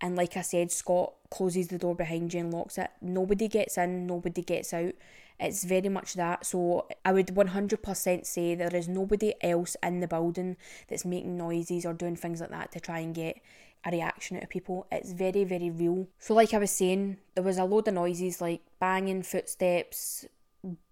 and 0.00 0.14
like 0.16 0.36
I 0.36 0.42
said, 0.42 0.70
Scott 0.70 1.14
closes 1.30 1.68
the 1.68 1.78
door 1.78 1.94
behind 1.94 2.32
you 2.32 2.40
and 2.40 2.52
locks 2.52 2.78
it. 2.78 2.90
Nobody 3.00 3.48
gets 3.48 3.76
in, 3.76 4.06
nobody 4.06 4.42
gets 4.42 4.72
out. 4.72 4.94
It's 5.40 5.64
very 5.64 5.88
much 5.88 6.14
that. 6.14 6.46
So 6.46 6.88
I 7.04 7.12
would 7.12 7.28
100% 7.28 8.26
say 8.26 8.54
there 8.54 8.74
is 8.74 8.88
nobody 8.88 9.34
else 9.40 9.76
in 9.82 10.00
the 10.00 10.08
building 10.08 10.56
that's 10.88 11.04
making 11.04 11.36
noises 11.36 11.86
or 11.86 11.92
doing 11.92 12.16
things 12.16 12.40
like 12.40 12.50
that 12.50 12.72
to 12.72 12.80
try 12.80 12.98
and 13.00 13.14
get 13.14 13.40
a 13.84 13.90
reaction 13.90 14.36
out 14.36 14.42
of 14.44 14.48
people. 14.48 14.86
It's 14.90 15.12
very, 15.12 15.44
very 15.44 15.70
real. 15.70 16.08
So, 16.18 16.34
like 16.34 16.52
I 16.54 16.58
was 16.58 16.72
saying, 16.72 17.18
there 17.34 17.44
was 17.44 17.58
a 17.58 17.64
load 17.64 17.88
of 17.88 17.94
noises 17.94 18.40
like 18.40 18.62
banging 18.80 19.22
footsteps, 19.22 20.26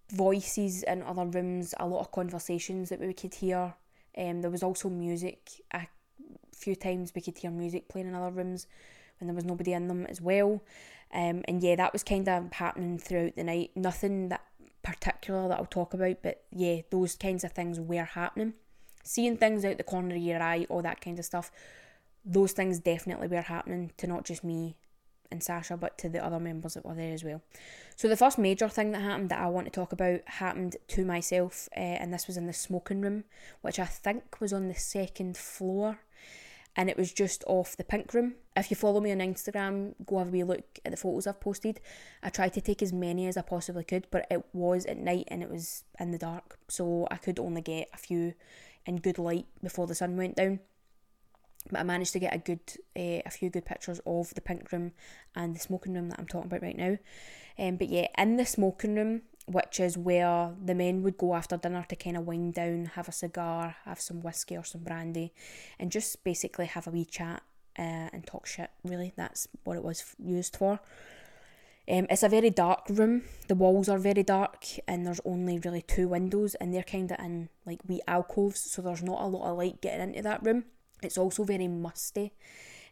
voices 0.09 0.83
in 0.83 1.03
other 1.03 1.25
rooms, 1.25 1.73
a 1.79 1.87
lot 1.87 1.99
of 1.99 2.11
conversations 2.11 2.89
that 2.89 2.99
we 2.99 3.13
could 3.13 3.35
hear. 3.35 3.73
Um, 4.17 4.41
there 4.41 4.51
was 4.51 4.63
also 4.63 4.89
music. 4.89 5.49
A 5.73 5.87
few 6.55 6.75
times 6.75 7.11
we 7.13 7.21
could 7.21 7.37
hear 7.37 7.51
music 7.51 7.87
playing 7.89 8.07
in 8.07 8.15
other 8.15 8.31
rooms 8.31 8.67
when 9.19 9.27
there 9.27 9.35
was 9.35 9.45
nobody 9.45 9.73
in 9.73 9.87
them 9.87 10.05
as 10.05 10.21
well. 10.21 10.61
Um, 11.13 11.43
and 11.47 11.61
yeah, 11.61 11.75
that 11.75 11.93
was 11.93 12.03
kind 12.03 12.27
of 12.27 12.51
happening 12.53 12.97
throughout 12.97 13.35
the 13.35 13.43
night. 13.43 13.71
Nothing 13.75 14.29
that 14.29 14.41
particular 14.83 15.47
that 15.47 15.57
I'll 15.57 15.65
talk 15.65 15.93
about, 15.93 16.17
but 16.21 16.43
yeah, 16.51 16.81
those 16.89 17.15
kinds 17.15 17.43
of 17.43 17.51
things 17.51 17.79
were 17.79 18.03
happening. 18.03 18.53
Seeing 19.03 19.37
things 19.37 19.63
out 19.63 19.77
the 19.77 19.83
corner 19.83 20.15
of 20.15 20.21
your 20.21 20.41
eye, 20.41 20.65
all 20.69 20.81
that 20.81 21.01
kind 21.01 21.17
of 21.17 21.25
stuff, 21.25 21.51
those 22.25 22.51
things 22.51 22.79
definitely 22.79 23.27
were 23.27 23.41
happening 23.41 23.91
to 23.97 24.07
not 24.07 24.25
just 24.25 24.43
me 24.43 24.75
and 25.31 25.43
Sasha, 25.43 25.77
but 25.77 25.97
to 25.97 26.09
the 26.09 26.23
other 26.23 26.39
members 26.39 26.73
that 26.73 26.85
were 26.85 26.93
there 26.93 27.13
as 27.13 27.23
well. 27.23 27.41
So 27.95 28.07
the 28.07 28.17
first 28.17 28.37
major 28.37 28.69
thing 28.69 28.91
that 28.91 29.01
happened 29.01 29.29
that 29.29 29.41
I 29.41 29.47
want 29.47 29.65
to 29.67 29.71
talk 29.71 29.91
about 29.91 30.21
happened 30.25 30.77
to 30.89 31.05
myself, 31.05 31.67
uh, 31.75 31.79
and 31.79 32.13
this 32.13 32.27
was 32.27 32.37
in 32.37 32.47
the 32.47 32.53
smoking 32.53 33.01
room, 33.01 33.25
which 33.61 33.79
I 33.79 33.85
think 33.85 34.39
was 34.39 34.53
on 34.53 34.67
the 34.67 34.75
second 34.75 35.37
floor 35.37 35.99
and 36.77 36.91
it 36.91 36.97
was 36.97 37.11
just 37.11 37.43
off 37.47 37.75
the 37.75 37.83
pink 37.83 38.13
room. 38.13 38.35
If 38.55 38.69
you 38.69 38.75
follow 38.75 39.01
me 39.01 39.11
on 39.11 39.17
Instagram, 39.17 39.95
go 40.05 40.19
have 40.19 40.27
a 40.27 40.31
wee 40.31 40.43
look 40.43 40.79
at 40.85 40.91
the 40.91 40.97
photos 40.97 41.25
I've 41.25 41.41
posted. 41.41 41.81
I 42.21 42.29
tried 42.29 42.53
to 42.53 42.61
take 42.61 42.83
as 42.83 42.93
many 42.93 43.27
as 43.27 43.35
I 43.35 43.41
possibly 43.41 43.83
could, 43.83 44.05
but 44.11 44.27
it 44.29 44.45
was 44.53 44.85
at 44.85 44.97
night 44.97 45.27
and 45.29 45.41
it 45.41 45.49
was 45.49 45.83
in 45.99 46.11
the 46.11 46.19
dark, 46.19 46.59
so 46.67 47.07
I 47.09 47.17
could 47.17 47.39
only 47.39 47.61
get 47.61 47.89
a 47.93 47.97
few 47.97 48.35
in 48.85 48.97
good 48.97 49.17
light 49.17 49.47
before 49.63 49.87
the 49.87 49.95
sun 49.95 50.15
went 50.15 50.35
down. 50.35 50.59
But 51.71 51.79
I 51.79 51.83
managed 51.83 52.13
to 52.13 52.19
get 52.19 52.33
a 52.33 52.37
good, 52.37 52.61
uh, 52.95 53.25
a 53.25 53.29
few 53.31 53.49
good 53.49 53.65
pictures 53.65 53.99
of 54.05 54.33
the 54.35 54.41
pink 54.41 54.71
room 54.71 54.93
and 55.35 55.55
the 55.55 55.59
smoking 55.59 55.95
room 55.95 56.09
that 56.09 56.19
I'm 56.19 56.27
talking 56.27 56.47
about 56.47 56.61
right 56.61 56.77
now. 56.77 56.97
Um, 57.57 57.77
but 57.77 57.89
yeah, 57.89 58.07
in 58.17 58.37
the 58.37 58.45
smoking 58.45 58.95
room, 58.95 59.23
which 59.47 59.79
is 59.79 59.97
where 59.97 60.51
the 60.63 60.75
men 60.75 61.01
would 61.03 61.17
go 61.17 61.33
after 61.33 61.57
dinner 61.57 61.85
to 61.87 61.95
kind 61.95 62.17
of 62.17 62.27
wind 62.27 62.53
down, 62.53 62.91
have 62.95 63.07
a 63.07 63.13
cigar, 63.13 63.77
have 63.85 63.99
some 63.99 64.21
whiskey 64.21 64.57
or 64.57 64.63
some 64.63 64.81
brandy, 64.81 65.33
and 65.79 65.91
just 65.91 66.23
basically 66.23 66.65
have 66.65 66.85
a 66.85 66.91
wee 66.91 67.05
chat 67.05 67.41
uh, 67.79 68.09
and 68.11 68.27
talk 68.27 68.45
shit. 68.45 68.69
Really, 68.83 69.13
that's 69.15 69.47
what 69.63 69.77
it 69.77 69.83
was 69.83 70.15
used 70.19 70.57
for. 70.57 70.79
Um, 71.89 72.07
it's 72.09 72.23
a 72.23 72.29
very 72.29 72.49
dark 72.49 72.87
room. 72.89 73.23
The 73.47 73.55
walls 73.55 73.87
are 73.87 73.97
very 73.97 74.23
dark, 74.23 74.65
and 74.85 75.05
there's 75.05 75.21
only 75.23 75.59
really 75.59 75.81
two 75.81 76.09
windows, 76.09 76.53
and 76.55 76.73
they're 76.73 76.83
kind 76.83 77.09
of 77.09 77.19
in 77.19 77.47
like 77.65 77.79
wee 77.87 78.01
alcoves, 78.05 78.59
so 78.59 78.81
there's 78.81 79.03
not 79.03 79.21
a 79.21 79.27
lot 79.27 79.49
of 79.49 79.57
light 79.57 79.79
getting 79.79 80.09
into 80.09 80.23
that 80.23 80.45
room. 80.45 80.65
It's 81.01 81.17
also 81.17 81.45
very 81.45 81.69
musty. 81.69 82.33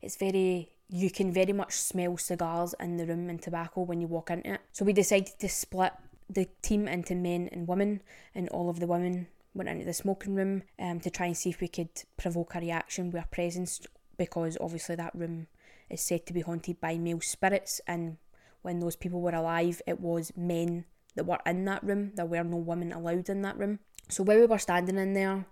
It's 0.02 0.16
very 0.16 0.72
you 0.88 1.10
can 1.10 1.34
very 1.34 1.52
much 1.52 1.74
smell 1.74 2.16
cigars 2.18 2.76
in 2.80 2.98
the 2.98 3.06
room 3.06 3.30
and 3.30 3.42
tobacco 3.42 3.82
when 3.82 4.02
you 4.02 4.08
walk 4.08 4.30
into 4.30 4.54
it. 4.54 4.62
So 4.72 4.86
we 4.86 4.94
decided 4.94 5.40
to 5.40 5.50
split 5.50 5.94
the 6.30 6.48
team 6.62 6.88
into 6.88 7.16
men 7.16 7.50
and 7.52 7.68
women, 7.68 8.02
and 8.34 8.50
all 8.50 8.70
of 8.70 8.80
the 8.80 8.88
women 8.88 9.28
went 9.54 9.70
into 9.70 9.86
the 9.86 9.94
smoking 9.94 10.36
room 10.36 10.64
um, 10.80 11.00
to 11.00 11.10
try 11.10 11.28
and 11.28 11.38
see 11.38 11.50
if 11.50 11.62
we 11.62 11.68
could 11.68 11.90
provoke 12.18 12.56
a 12.56 12.60
reaction 12.60 13.08
with 13.08 13.22
our 13.22 13.28
presence, 13.28 13.82
because 14.18 14.58
obviously 14.60 14.96
that 14.96 15.16
room 15.16 15.48
is 15.90 16.02
said 16.02 16.26
to 16.26 16.34
be 16.34 16.42
haunted 16.42 16.82
by 16.82 16.98
male 16.98 17.22
spirits, 17.22 17.80
and 17.88 18.18
when 18.64 18.80
those 18.80 18.96
people 18.96 19.22
were 19.22 19.36
alive, 19.36 19.82
it 19.86 20.00
was 20.00 20.32
men 20.36 20.86
that 21.16 21.26
were 21.26 21.40
in 21.46 21.64
that 21.66 21.84
room. 21.84 22.12
There 22.16 22.26
were 22.26 22.44
no 22.44 22.58
women 22.58 22.92
allowed 22.92 23.30
in 23.30 23.42
that 23.44 23.58
room. 23.58 23.80
So 24.10 24.24
while 24.24 24.40
we 24.40 24.46
were 24.46 24.58
standing 24.58 24.98
in 24.98 25.14
there, 25.14 25.46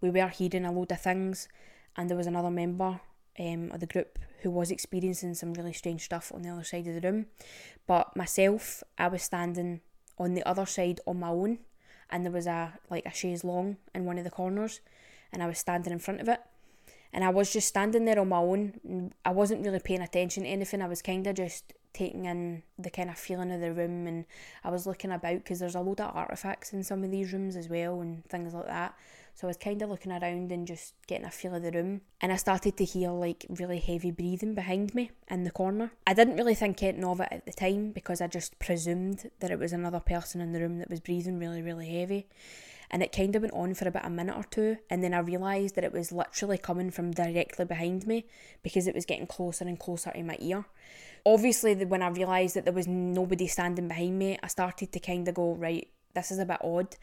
we 0.00 0.10
were 0.10 0.28
hearing 0.28 0.64
a 0.64 0.72
load 0.72 0.92
of 0.92 1.00
things, 1.00 1.48
and 1.96 2.08
there 2.08 2.16
was 2.16 2.28
another 2.28 2.50
member 2.50 3.00
um, 3.38 3.70
of 3.72 3.80
the 3.80 3.86
group 3.86 4.18
who 4.42 4.50
was 4.50 4.70
experiencing 4.70 5.34
some 5.34 5.52
really 5.52 5.72
strange 5.72 6.04
stuff 6.04 6.32
on 6.34 6.42
the 6.42 6.48
other 6.48 6.64
side 6.64 6.86
of 6.86 6.94
the 6.94 7.06
room. 7.06 7.26
But 7.86 8.16
myself, 8.16 8.82
I 8.96 9.08
was 9.08 9.22
standing 9.22 9.80
on 10.20 10.34
the 10.34 10.46
other 10.46 10.66
side 10.66 11.00
on 11.06 11.18
my 11.18 11.30
own 11.30 11.58
and 12.10 12.24
there 12.24 12.32
was 12.32 12.46
a 12.46 12.74
like 12.90 13.06
a 13.06 13.12
chaise 13.12 13.42
longue 13.42 13.76
in 13.94 14.04
one 14.04 14.18
of 14.18 14.24
the 14.24 14.30
corners 14.30 14.80
and 15.32 15.42
I 15.42 15.46
was 15.46 15.58
standing 15.58 15.92
in 15.92 15.98
front 15.98 16.20
of 16.20 16.28
it. 16.28 16.40
And 17.12 17.24
I 17.24 17.30
was 17.30 17.52
just 17.52 17.66
standing 17.66 18.04
there 18.04 18.20
on 18.20 18.28
my 18.28 18.38
own. 18.38 19.12
I 19.24 19.30
wasn't 19.30 19.64
really 19.64 19.80
paying 19.80 20.02
attention 20.02 20.44
to 20.44 20.48
anything. 20.48 20.80
I 20.80 20.86
was 20.86 21.02
kind 21.02 21.26
of 21.26 21.34
just 21.34 21.72
taking 21.92 22.26
in 22.26 22.62
the 22.78 22.90
kind 22.90 23.10
of 23.10 23.18
feeling 23.18 23.50
of 23.50 23.60
the 23.60 23.72
room 23.72 24.06
and 24.06 24.24
I 24.62 24.70
was 24.70 24.86
looking 24.86 25.10
about 25.10 25.38
because 25.38 25.58
there's 25.58 25.74
a 25.74 25.80
load 25.80 26.00
of 26.00 26.14
artifacts 26.14 26.72
in 26.72 26.84
some 26.84 27.02
of 27.02 27.10
these 27.10 27.32
rooms 27.32 27.56
as 27.56 27.68
well 27.68 28.00
and 28.00 28.24
things 28.26 28.54
like 28.54 28.66
that 28.66 28.94
so 29.40 29.46
I 29.46 29.48
was 29.48 29.56
kind 29.56 29.80
of 29.80 29.88
looking 29.88 30.12
around 30.12 30.52
and 30.52 30.66
just 30.66 30.92
getting 31.06 31.24
a 31.24 31.30
feel 31.30 31.54
of 31.54 31.62
the 31.62 31.70
room. 31.70 32.02
And 32.20 32.30
I 32.30 32.36
started 32.36 32.76
to 32.76 32.84
hear 32.84 33.08
like 33.08 33.46
really 33.48 33.78
heavy 33.78 34.10
breathing 34.10 34.54
behind 34.54 34.94
me 34.94 35.12
in 35.30 35.44
the 35.44 35.50
corner. 35.50 35.92
I 36.06 36.12
didn't 36.12 36.36
really 36.36 36.54
think 36.54 36.82
anything 36.82 37.04
of 37.04 37.20
it 37.20 37.28
at 37.30 37.46
the 37.46 37.52
time 37.54 37.92
because 37.92 38.20
I 38.20 38.26
just 38.26 38.58
presumed 38.58 39.30
that 39.40 39.50
it 39.50 39.58
was 39.58 39.72
another 39.72 39.98
person 39.98 40.42
in 40.42 40.52
the 40.52 40.60
room 40.60 40.76
that 40.76 40.90
was 40.90 41.00
breathing 41.00 41.38
really, 41.38 41.62
really 41.62 41.88
heavy. 41.88 42.28
And 42.90 43.02
it 43.02 43.16
kind 43.16 43.34
of 43.34 43.40
went 43.40 43.54
on 43.54 43.72
for 43.72 43.88
about 43.88 44.04
a 44.04 44.10
minute 44.10 44.36
or 44.36 44.44
two. 44.44 44.76
And 44.90 45.02
then 45.02 45.14
I 45.14 45.20
realised 45.20 45.74
that 45.76 45.84
it 45.84 45.92
was 45.94 46.12
literally 46.12 46.58
coming 46.58 46.90
from 46.90 47.10
directly 47.10 47.64
behind 47.64 48.06
me 48.06 48.26
because 48.62 48.86
it 48.86 48.94
was 48.94 49.06
getting 49.06 49.26
closer 49.26 49.64
and 49.64 49.78
closer 49.78 50.10
to 50.10 50.22
my 50.22 50.36
ear. 50.38 50.66
Obviously, 51.24 51.74
when 51.86 52.02
I 52.02 52.08
realised 52.08 52.56
that 52.56 52.66
there 52.66 52.74
was 52.74 52.86
nobody 52.86 53.46
standing 53.46 53.88
behind 53.88 54.18
me, 54.18 54.38
I 54.42 54.48
started 54.48 54.92
to 54.92 55.00
kind 55.00 55.26
of 55.28 55.34
go, 55.34 55.54
right, 55.54 55.88
this 56.14 56.30
is 56.30 56.38
a 56.38 56.44
bit 56.44 56.58
odd. 56.62 56.94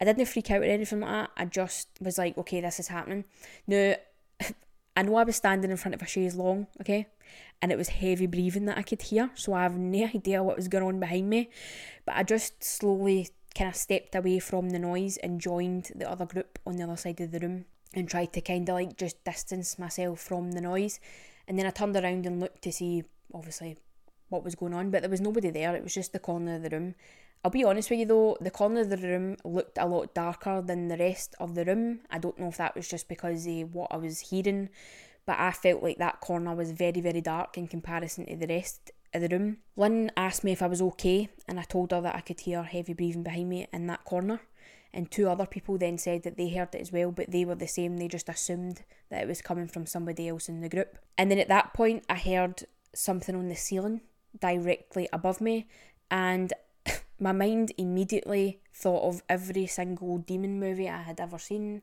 I 0.00 0.04
didn't 0.04 0.26
freak 0.26 0.50
out 0.50 0.62
or 0.62 0.64
anything 0.64 1.00
like 1.00 1.10
that. 1.10 1.30
I 1.36 1.44
just 1.44 1.88
was 2.00 2.18
like, 2.18 2.38
okay, 2.38 2.60
this 2.60 2.80
is 2.80 2.88
happening. 2.88 3.24
Now, 3.66 3.94
I 4.96 5.02
know 5.02 5.16
I 5.16 5.24
was 5.24 5.36
standing 5.36 5.70
in 5.70 5.76
front 5.76 5.94
of 5.94 6.02
a 6.02 6.06
chaise 6.06 6.34
longue, 6.34 6.66
okay, 6.80 7.06
and 7.62 7.70
it 7.70 7.78
was 7.78 7.88
heavy 7.88 8.26
breathing 8.26 8.64
that 8.66 8.78
I 8.78 8.82
could 8.82 9.02
hear, 9.02 9.30
so 9.34 9.52
I 9.52 9.62
have 9.62 9.76
no 9.76 10.04
idea 10.14 10.42
what 10.42 10.56
was 10.56 10.68
going 10.68 10.84
on 10.84 11.00
behind 11.00 11.28
me. 11.28 11.50
But 12.06 12.16
I 12.16 12.22
just 12.22 12.64
slowly 12.64 13.28
kind 13.54 13.68
of 13.68 13.76
stepped 13.76 14.14
away 14.14 14.38
from 14.38 14.70
the 14.70 14.78
noise 14.78 15.16
and 15.18 15.40
joined 15.40 15.90
the 15.94 16.10
other 16.10 16.26
group 16.26 16.58
on 16.66 16.76
the 16.76 16.84
other 16.84 16.96
side 16.96 17.20
of 17.20 17.30
the 17.30 17.40
room 17.40 17.66
and 17.92 18.08
tried 18.08 18.32
to 18.32 18.40
kind 18.40 18.68
of 18.68 18.74
like 18.74 18.96
just 18.96 19.22
distance 19.24 19.78
myself 19.78 20.20
from 20.20 20.52
the 20.52 20.60
noise. 20.60 21.00
And 21.48 21.58
then 21.58 21.66
I 21.66 21.70
turned 21.70 21.96
around 21.96 22.26
and 22.26 22.40
looked 22.40 22.62
to 22.62 22.72
see, 22.72 23.04
obviously, 23.34 23.76
what 24.28 24.44
was 24.44 24.54
going 24.54 24.74
on, 24.74 24.90
but 24.90 25.02
there 25.02 25.10
was 25.10 25.20
nobody 25.20 25.50
there. 25.50 25.74
It 25.74 25.82
was 25.82 25.94
just 25.94 26.12
the 26.12 26.18
corner 26.18 26.56
of 26.56 26.62
the 26.62 26.70
room. 26.70 26.94
I'll 27.42 27.50
be 27.50 27.64
honest 27.64 27.88
with 27.88 28.00
you 28.00 28.06
though, 28.06 28.36
the 28.40 28.50
corner 28.50 28.80
of 28.80 28.90
the 28.90 28.98
room 28.98 29.36
looked 29.44 29.78
a 29.78 29.86
lot 29.86 30.14
darker 30.14 30.60
than 30.60 30.88
the 30.88 30.98
rest 30.98 31.34
of 31.40 31.54
the 31.54 31.64
room. 31.64 32.00
I 32.10 32.18
don't 32.18 32.38
know 32.38 32.48
if 32.48 32.58
that 32.58 32.76
was 32.76 32.88
just 32.88 33.08
because 33.08 33.46
of 33.46 33.74
what 33.74 33.90
I 33.90 33.96
was 33.96 34.20
hearing, 34.20 34.68
but 35.24 35.38
I 35.38 35.50
felt 35.52 35.82
like 35.82 35.98
that 35.98 36.20
corner 36.20 36.54
was 36.54 36.72
very, 36.72 37.00
very 37.00 37.22
dark 37.22 37.56
in 37.56 37.66
comparison 37.66 38.26
to 38.26 38.36
the 38.36 38.46
rest 38.46 38.90
of 39.14 39.22
the 39.22 39.28
room. 39.28 39.58
Lynn 39.74 40.12
asked 40.16 40.44
me 40.44 40.52
if 40.52 40.62
I 40.62 40.66
was 40.66 40.82
okay, 40.82 41.30
and 41.48 41.58
I 41.58 41.62
told 41.62 41.92
her 41.92 42.00
that 42.02 42.14
I 42.14 42.20
could 42.20 42.40
hear 42.40 42.62
heavy 42.62 42.92
breathing 42.92 43.22
behind 43.22 43.48
me 43.48 43.66
in 43.72 43.86
that 43.86 44.04
corner. 44.04 44.40
And 44.92 45.10
two 45.10 45.28
other 45.28 45.46
people 45.46 45.78
then 45.78 45.98
said 45.98 46.24
that 46.24 46.36
they 46.36 46.48
heard 46.50 46.74
it 46.74 46.80
as 46.80 46.92
well, 46.92 47.12
but 47.12 47.30
they 47.30 47.44
were 47.44 47.54
the 47.54 47.68
same. 47.68 47.96
They 47.96 48.08
just 48.08 48.28
assumed 48.28 48.82
that 49.08 49.22
it 49.22 49.28
was 49.28 49.40
coming 49.40 49.68
from 49.68 49.86
somebody 49.86 50.28
else 50.28 50.48
in 50.48 50.60
the 50.60 50.68
group. 50.68 50.98
And 51.16 51.30
then 51.30 51.38
at 51.38 51.48
that 51.48 51.72
point, 51.72 52.04
I 52.08 52.16
heard 52.16 52.64
something 52.94 53.36
on 53.36 53.48
the 53.48 53.54
ceiling 53.54 54.00
directly 54.38 55.08
above 55.12 55.40
me, 55.40 55.68
and 56.10 56.52
my 57.20 57.32
mind 57.32 57.72
immediately 57.76 58.60
thought 58.72 59.06
of 59.06 59.22
every 59.28 59.66
single 59.66 60.18
demon 60.18 60.58
movie 60.58 60.88
I 60.88 61.02
had 61.02 61.20
ever 61.20 61.38
seen. 61.38 61.82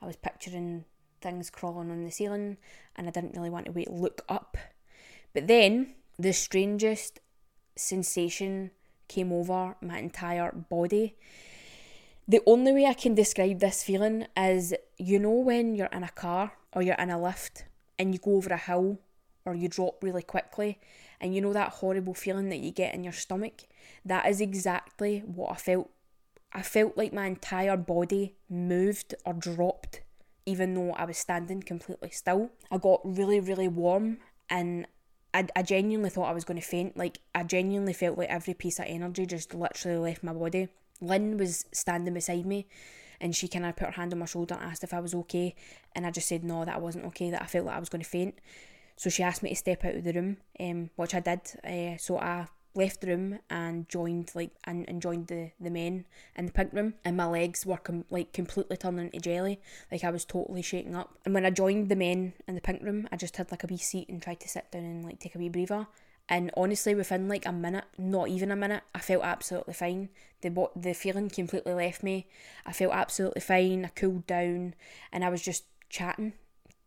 I 0.00 0.06
was 0.06 0.16
picturing 0.16 0.84
things 1.20 1.50
crawling 1.50 1.90
on 1.90 2.04
the 2.04 2.10
ceiling, 2.10 2.56
and 2.96 3.06
I 3.06 3.10
didn't 3.10 3.34
really 3.36 3.50
want 3.50 3.66
to 3.66 3.72
wait 3.72 3.90
look 3.90 4.22
up. 4.28 4.56
But 5.32 5.46
then 5.46 5.94
the 6.18 6.32
strangest 6.32 7.20
sensation 7.76 8.72
came 9.08 9.32
over 9.32 9.76
my 9.80 9.98
entire 9.98 10.52
body. 10.52 11.16
The 12.26 12.40
only 12.46 12.72
way 12.72 12.86
I 12.86 12.94
can 12.94 13.14
describe 13.14 13.60
this 13.60 13.82
feeling 13.82 14.26
is 14.36 14.74
you 14.98 15.18
know 15.18 15.30
when 15.30 15.74
you're 15.74 15.86
in 15.86 16.02
a 16.02 16.08
car 16.08 16.52
or 16.72 16.82
you're 16.82 16.94
in 16.96 17.10
a 17.10 17.20
lift 17.20 17.64
and 17.98 18.12
you 18.12 18.18
go 18.18 18.36
over 18.36 18.50
a 18.50 18.56
hill 18.56 18.98
or 19.44 19.54
you 19.54 19.68
drop 19.68 20.02
really 20.02 20.22
quickly 20.22 20.78
and 21.22 21.34
you 21.34 21.40
know 21.40 21.54
that 21.54 21.70
horrible 21.74 22.12
feeling 22.12 22.50
that 22.50 22.60
you 22.60 22.70
get 22.70 22.94
in 22.94 23.04
your 23.04 23.14
stomach? 23.14 23.62
That 24.04 24.26
is 24.26 24.40
exactly 24.40 25.20
what 25.20 25.52
I 25.52 25.56
felt. 25.56 25.90
I 26.52 26.60
felt 26.60 26.98
like 26.98 27.14
my 27.14 27.26
entire 27.26 27.78
body 27.78 28.34
moved 28.50 29.14
or 29.24 29.32
dropped 29.32 30.02
even 30.46 30.74
though 30.74 30.92
I 30.92 31.04
was 31.04 31.18
standing 31.18 31.62
completely 31.62 32.10
still. 32.10 32.50
I 32.70 32.78
got 32.78 33.00
really, 33.04 33.40
really 33.40 33.68
warm 33.68 34.18
and 34.50 34.86
I, 35.34 35.46
I 35.56 35.62
genuinely 35.62 36.10
thought 36.10 36.28
I 36.28 36.32
was 36.32 36.44
going 36.44 36.60
to 36.60 36.66
faint. 36.66 36.96
Like, 36.96 37.20
I 37.34 37.42
genuinely 37.42 37.92
felt 37.92 38.18
like 38.18 38.28
every 38.28 38.54
piece 38.54 38.78
of 38.78 38.86
energy 38.88 39.24
just 39.26 39.54
literally 39.54 39.98
left 39.98 40.22
my 40.22 40.32
body. 40.32 40.68
Lynn 41.00 41.36
was 41.36 41.64
standing 41.72 42.14
beside 42.14 42.44
me 42.44 42.66
and 43.20 43.34
she 43.34 43.48
kind 43.48 43.64
of 43.64 43.76
put 43.76 43.86
her 43.86 43.92
hand 43.92 44.12
on 44.12 44.18
my 44.18 44.26
shoulder 44.26 44.54
and 44.54 44.64
asked 44.64 44.84
if 44.84 44.92
I 44.92 45.00
was 45.00 45.14
okay. 45.14 45.54
And 45.94 46.06
I 46.06 46.10
just 46.10 46.28
said 46.28 46.44
no, 46.44 46.64
that 46.64 46.74
I 46.74 46.78
wasn't 46.78 47.06
okay, 47.06 47.30
that 47.30 47.42
I 47.42 47.46
felt 47.46 47.66
like 47.66 47.76
I 47.76 47.80
was 47.80 47.88
going 47.88 48.02
to 48.02 48.08
faint. 48.08 48.38
So 48.96 49.10
she 49.10 49.22
asked 49.22 49.42
me 49.42 49.50
to 49.50 49.56
step 49.56 49.84
out 49.84 49.96
of 49.96 50.04
the 50.04 50.12
room, 50.12 50.36
um, 50.60 50.90
which 50.96 51.14
I 51.14 51.20
did. 51.20 51.40
Uh, 51.64 51.96
so 51.98 52.18
I 52.18 52.46
left 52.74 53.00
the 53.00 53.08
room 53.08 53.38
and 53.50 53.88
joined 53.88 54.30
like 54.34 54.50
and, 54.64 54.88
and 54.88 55.02
joined 55.02 55.26
the, 55.26 55.50
the 55.60 55.70
men 55.70 56.06
in 56.36 56.46
the 56.46 56.52
pink 56.52 56.72
room 56.72 56.94
and 57.04 57.16
my 57.16 57.26
legs 57.26 57.66
were 57.66 57.76
com- 57.76 58.04
like 58.10 58.32
completely 58.32 58.76
turning 58.76 59.06
into 59.06 59.20
jelly. 59.20 59.60
Like 59.90 60.04
I 60.04 60.10
was 60.10 60.24
totally 60.24 60.62
shaking 60.62 60.94
up. 60.94 61.18
And 61.24 61.34
when 61.34 61.44
I 61.44 61.50
joined 61.50 61.88
the 61.88 61.96
men 61.96 62.32
in 62.48 62.54
the 62.54 62.60
pink 62.60 62.82
room 62.82 63.08
I 63.12 63.16
just 63.16 63.36
had 63.36 63.50
like 63.50 63.64
a 63.64 63.66
wee 63.66 63.76
seat 63.76 64.08
and 64.08 64.22
tried 64.22 64.40
to 64.40 64.48
sit 64.48 64.70
down 64.70 64.84
and 64.84 65.04
like 65.04 65.20
take 65.20 65.34
a 65.34 65.38
wee 65.38 65.48
breather. 65.48 65.86
And 66.28 66.50
honestly 66.56 66.94
within 66.94 67.28
like 67.28 67.44
a 67.44 67.52
minute 67.52 67.84
not 67.98 68.28
even 68.28 68.50
a 68.50 68.56
minute 68.56 68.84
I 68.94 69.00
felt 69.00 69.24
absolutely 69.24 69.74
fine. 69.74 70.08
The 70.40 70.50
what 70.50 70.72
the 70.80 70.94
feeling 70.94 71.28
completely 71.28 71.74
left 71.74 72.02
me. 72.02 72.26
I 72.64 72.72
felt 72.72 72.94
absolutely 72.94 73.42
fine. 73.42 73.84
I 73.84 73.88
cooled 73.88 74.26
down 74.26 74.74
and 75.12 75.24
I 75.24 75.28
was 75.28 75.42
just 75.42 75.64
chatting 75.90 76.32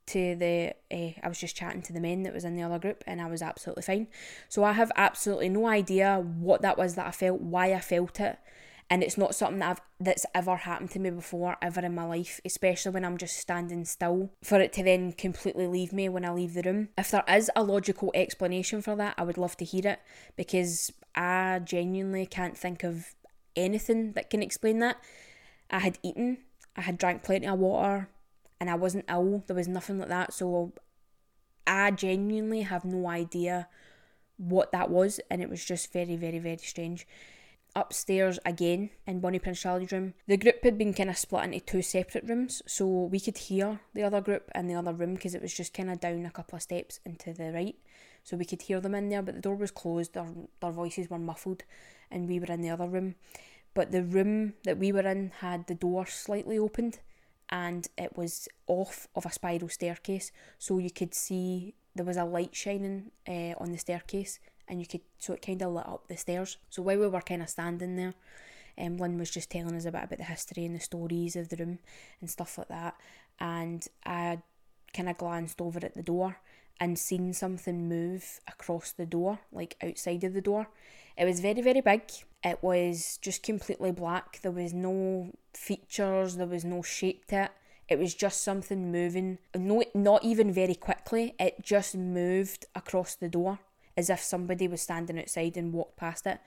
to 0.07 0.35
the 0.35 0.73
uh, 0.91 1.19
I 1.23 1.27
was 1.27 1.39
just 1.39 1.55
chatting 1.55 1.81
to 1.83 1.93
the 1.93 1.99
men 1.99 2.23
that 2.23 2.33
was 2.33 2.45
in 2.45 2.55
the 2.55 2.63
other 2.63 2.79
group 2.79 3.03
and 3.07 3.21
I 3.21 3.27
was 3.27 3.41
absolutely 3.41 3.83
fine. 3.83 4.07
So 4.49 4.63
I 4.63 4.73
have 4.73 4.91
absolutely 4.95 5.49
no 5.49 5.67
idea 5.67 6.17
what 6.19 6.61
that 6.61 6.77
was 6.77 6.95
that 6.95 7.07
I 7.07 7.11
felt, 7.11 7.41
why 7.41 7.73
I 7.73 7.79
felt 7.79 8.19
it. 8.19 8.37
And 8.87 9.01
it's 9.01 9.17
not 9.17 9.33
something 9.33 9.59
that 9.59 9.69
I've, 9.71 9.81
that's 9.99 10.27
ever 10.35 10.55
happened 10.55 10.91
to 10.91 10.99
me 10.99 11.09
before, 11.09 11.57
ever 11.59 11.81
in 11.81 11.95
my 11.95 12.05
life, 12.05 12.39
especially 12.45 12.91
when 12.91 13.03
I'm 13.03 13.17
just 13.17 13.37
standing 13.37 13.83
still. 13.83 14.29
For 14.43 14.59
it 14.59 14.73
to 14.73 14.83
then 14.83 15.11
completely 15.13 15.65
leave 15.65 15.91
me 15.91 16.07
when 16.07 16.23
I 16.23 16.31
leave 16.31 16.53
the 16.53 16.61
room. 16.61 16.89
If 16.95 17.09
there 17.09 17.23
is 17.27 17.49
a 17.55 17.63
logical 17.63 18.11
explanation 18.13 18.83
for 18.83 18.95
that, 18.95 19.15
I 19.17 19.23
would 19.23 19.39
love 19.39 19.57
to 19.57 19.65
hear 19.65 19.87
it 19.87 20.01
because 20.35 20.93
I 21.15 21.61
genuinely 21.63 22.27
can't 22.27 22.55
think 22.55 22.83
of 22.83 23.15
anything 23.55 24.13
that 24.13 24.29
can 24.29 24.43
explain 24.43 24.77
that. 24.79 24.97
I 25.71 25.79
had 25.79 25.97
eaten, 26.03 26.37
I 26.75 26.81
had 26.81 26.99
drank 26.99 27.23
plenty 27.23 27.47
of 27.47 27.57
water, 27.57 28.09
and 28.65 28.71
I 28.71 28.75
wasn't 28.75 29.05
ill. 29.07 29.43
There 29.45 29.55
was 29.55 29.67
nothing 29.67 29.99
like 29.99 30.09
that. 30.09 30.33
So 30.33 30.73
I 31.67 31.91
genuinely 31.91 32.63
have 32.63 32.83
no 32.83 33.07
idea 33.07 33.67
what 34.37 34.71
that 34.71 34.89
was, 34.89 35.19
and 35.29 35.39
it 35.39 35.51
was 35.51 35.63
just 35.63 35.93
very, 35.93 36.15
very, 36.15 36.39
very 36.39 36.57
strange. 36.57 37.05
Upstairs 37.75 38.39
again 38.43 38.89
in 39.05 39.19
Bonnie 39.19 39.37
Prince 39.37 39.61
Charlie's 39.61 39.91
room, 39.91 40.15
the 40.27 40.37
group 40.37 40.63
had 40.63 40.79
been 40.79 40.95
kind 40.95 41.11
of 41.11 41.17
split 41.17 41.43
into 41.43 41.59
two 41.59 41.83
separate 41.83 42.27
rooms, 42.27 42.63
so 42.65 42.87
we 42.87 43.19
could 43.19 43.37
hear 43.37 43.81
the 43.93 44.01
other 44.01 44.19
group 44.19 44.49
in 44.55 44.67
the 44.67 44.73
other 44.73 44.93
room 44.93 45.13
because 45.13 45.35
it 45.35 45.43
was 45.43 45.53
just 45.53 45.75
kind 45.75 45.91
of 45.91 45.99
down 45.99 46.25
a 46.25 46.31
couple 46.31 46.55
of 46.55 46.63
steps 46.63 46.99
into 47.05 47.33
the 47.33 47.51
right, 47.51 47.75
so 48.23 48.35
we 48.35 48.45
could 48.45 48.63
hear 48.63 48.81
them 48.81 48.95
in 48.95 49.09
there. 49.09 49.21
But 49.21 49.35
the 49.35 49.41
door 49.41 49.55
was 49.55 49.69
closed, 49.69 50.13
their 50.15 50.27
their 50.59 50.71
voices 50.71 51.07
were 51.07 51.19
muffled, 51.19 51.65
and 52.09 52.27
we 52.27 52.39
were 52.39 52.51
in 52.51 52.61
the 52.61 52.71
other 52.71 52.87
room. 52.87 53.13
But 53.75 53.91
the 53.91 54.03
room 54.03 54.53
that 54.63 54.79
we 54.79 54.91
were 54.91 55.07
in 55.07 55.33
had 55.41 55.67
the 55.67 55.75
door 55.75 56.07
slightly 56.07 56.57
opened, 56.57 56.99
and 57.49 57.87
it 57.97 58.17
was 58.17 58.47
off 58.67 59.07
of 59.15 59.25
a 59.25 59.31
spiral 59.31 59.69
staircase, 59.69 60.31
so 60.57 60.77
you 60.77 60.91
could 60.91 61.13
see 61.13 61.75
there 61.95 62.05
was 62.05 62.17
a 62.17 62.25
light 62.25 62.55
shining 62.55 63.11
uh, 63.27 63.53
on 63.57 63.71
the 63.71 63.77
staircase, 63.77 64.39
and 64.67 64.79
you 64.79 64.87
could 64.87 65.01
so 65.17 65.33
it 65.33 65.41
kind 65.41 65.61
of 65.61 65.73
lit 65.73 65.87
up 65.87 66.07
the 66.07 66.17
stairs. 66.17 66.57
So 66.69 66.81
while 66.81 66.99
we 66.99 67.07
were 67.07 67.21
kind 67.21 67.41
of 67.41 67.49
standing 67.49 67.95
there, 67.95 68.13
um, 68.77 68.97
Lynn 68.97 69.17
was 69.17 69.29
just 69.29 69.49
telling 69.49 69.75
us 69.75 69.85
a 69.85 69.91
bit 69.91 70.03
about 70.03 70.17
the 70.17 70.25
history 70.25 70.65
and 70.65 70.75
the 70.75 70.79
stories 70.79 71.35
of 71.35 71.49
the 71.49 71.57
room 71.57 71.79
and 72.19 72.29
stuff 72.29 72.57
like 72.57 72.69
that, 72.69 72.95
and 73.39 73.87
I 74.05 74.39
kind 74.93 75.09
of 75.09 75.17
glanced 75.17 75.61
over 75.61 75.79
at 75.83 75.93
the 75.93 76.03
door 76.03 76.37
and 76.79 76.99
seen 76.99 77.33
something 77.33 77.87
move 77.87 78.41
across 78.47 78.91
the 78.91 79.05
door, 79.05 79.39
like 79.51 79.77
outside 79.81 80.23
of 80.23 80.33
the 80.33 80.41
door. 80.41 80.67
It 81.17 81.25
was 81.25 81.39
very, 81.39 81.61
very 81.61 81.81
big. 81.81 82.01
It 82.45 82.59
was 82.61 83.17
just 83.23 83.41
completely 83.41 83.91
black. 83.91 84.39
There 84.43 84.51
was 84.51 84.71
no 84.71 85.31
features, 85.55 86.35
there 86.35 86.45
was 86.45 86.63
no 86.63 86.83
shape 86.83 87.25
to 87.29 87.45
it. 87.45 87.51
It 87.89 87.97
was 87.97 88.13
just 88.13 88.43
something 88.43 88.91
moving, 88.91 89.39
no, 89.55 89.83
not 89.95 90.23
even 90.23 90.51
very 90.51 90.75
quickly. 90.75 91.33
It 91.39 91.63
just 91.63 91.95
moved 91.95 92.67
across 92.75 93.15
the 93.15 93.29
door 93.29 93.59
as 93.97 94.11
if 94.11 94.19
somebody 94.19 94.67
was 94.67 94.81
standing 94.81 95.19
outside 95.19 95.57
and 95.57 95.73
walked 95.73 95.97
past 95.97 96.27
it. 96.27 96.39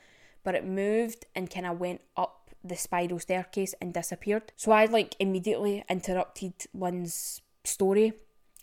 But 0.45 0.55
it 0.55 0.65
moved 0.65 1.27
and 1.35 1.51
kind 1.51 1.67
of 1.67 1.81
went 1.81 2.01
up 2.17 2.51
the 2.63 2.77
spiral 2.77 3.19
staircase 3.19 3.75
and 3.81 3.93
disappeared. 3.93 4.53
So 4.57 4.71
I 4.71 4.85
like 4.85 5.17
immediately 5.19 5.85
interrupted 5.89 6.55
Lynn's 6.73 7.41
story 7.65 8.13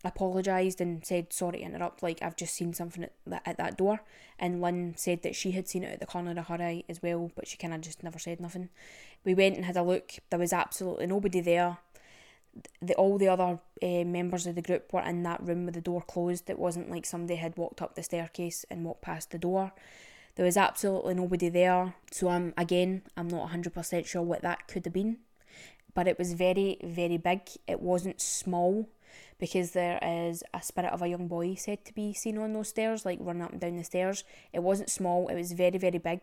apologised 0.06 0.82
and 0.82 1.06
said 1.06 1.32
sorry 1.34 1.60
to 1.60 1.63
interrupt 1.63 2.04
like 2.04 2.22
I've 2.22 2.36
just 2.36 2.54
seen 2.54 2.74
something 2.74 3.04
at 3.04 3.13
that, 3.28 3.41
at 3.46 3.58
that 3.58 3.78
door. 3.78 4.02
And 4.39 4.62
Lynn 4.62 4.94
said 4.98 5.24
that 5.24 5.36
she 5.36 5.52
had 5.52 5.68
seen 5.68 5.84
it 5.84 5.94
at 5.94 6.00
the 6.00 6.06
corner 6.06 6.32
of 6.32 6.48
her 6.48 6.56
eye 6.56 6.84
as 6.89 7.02
well 7.02 7.32
but 7.36 7.48
she 7.48 7.58
kind 7.58 7.74
of 7.74 7.82
just 7.82 8.04
never 8.04 8.20
said 8.20 8.39
nothing. 8.39 8.70
We 9.24 9.34
went 9.34 9.56
and 9.56 9.65
had 9.65 9.78
a 9.78 9.84
look. 9.84 10.13
There 10.30 10.39
was 10.39 10.54
absolutely 10.54 11.08
nobody 11.08 11.41
there. 11.41 11.78
The, 12.82 12.96
all 12.96 13.18
the 13.18 13.28
other 13.28 13.60
uh, 13.84 14.04
members 14.06 14.48
of 14.48 14.56
the 14.56 14.62
group 14.62 14.94
were 14.94 15.02
in 15.02 15.24
that 15.24 15.44
room 15.44 15.65
with 15.65 15.76
the 15.76 15.82
door 15.82 16.02
closed. 16.02 16.50
It 16.50 16.58
wasn't 16.58 16.89
like 16.89 17.06
somebody 17.06 17.36
had 17.36 17.58
walked 17.58 17.82
up 17.82 17.96
the 17.96 18.04
staircase 18.04 18.65
and 18.70 18.86
walked 18.86 19.02
past 19.02 19.32
the 19.32 19.38
door. 19.38 19.74
There 20.36 20.46
was 20.46 20.56
absolutely 20.56 21.15
nobody 21.15 21.50
there. 21.50 21.96
So 22.12 22.30
I'm 22.30 22.54
again 22.58 23.02
I'm 23.18 23.28
not 23.28 23.50
100% 23.50 24.06
sure 24.06 24.22
what 24.22 24.41
that 24.41 24.68
could 24.68 24.86
have 24.86 24.94
been 24.94 25.18
but 25.96 26.08
it 26.08 26.20
was 26.20 26.34
very 26.34 26.78
very 26.84 27.18
big. 27.18 27.41
It 27.68 27.82
wasn't 27.82 28.22
small 28.22 28.88
because 29.39 29.71
there 29.71 30.00
is 30.02 30.43
a 30.54 30.62
spirit 30.62 30.91
of 30.91 31.02
a 31.02 31.08
young 31.08 31.28
boy 31.28 31.56
said 31.56 31.84
to 31.86 31.93
be 31.93 32.13
seen 32.13 32.38
on 32.38 32.54
those 32.54 32.69
stairs, 32.69 33.06
like 33.06 33.19
running 33.21 33.43
up 33.43 33.52
and 33.52 33.62
down 33.62 33.78
the 33.78 33.84
stairs. 33.84 34.24
It 34.54 34.63
wasn't 34.63 34.89
small, 34.89 35.28
it 35.28 35.36
was 35.36 35.52
very, 35.52 35.78
very 35.78 35.98
big. 35.98 36.21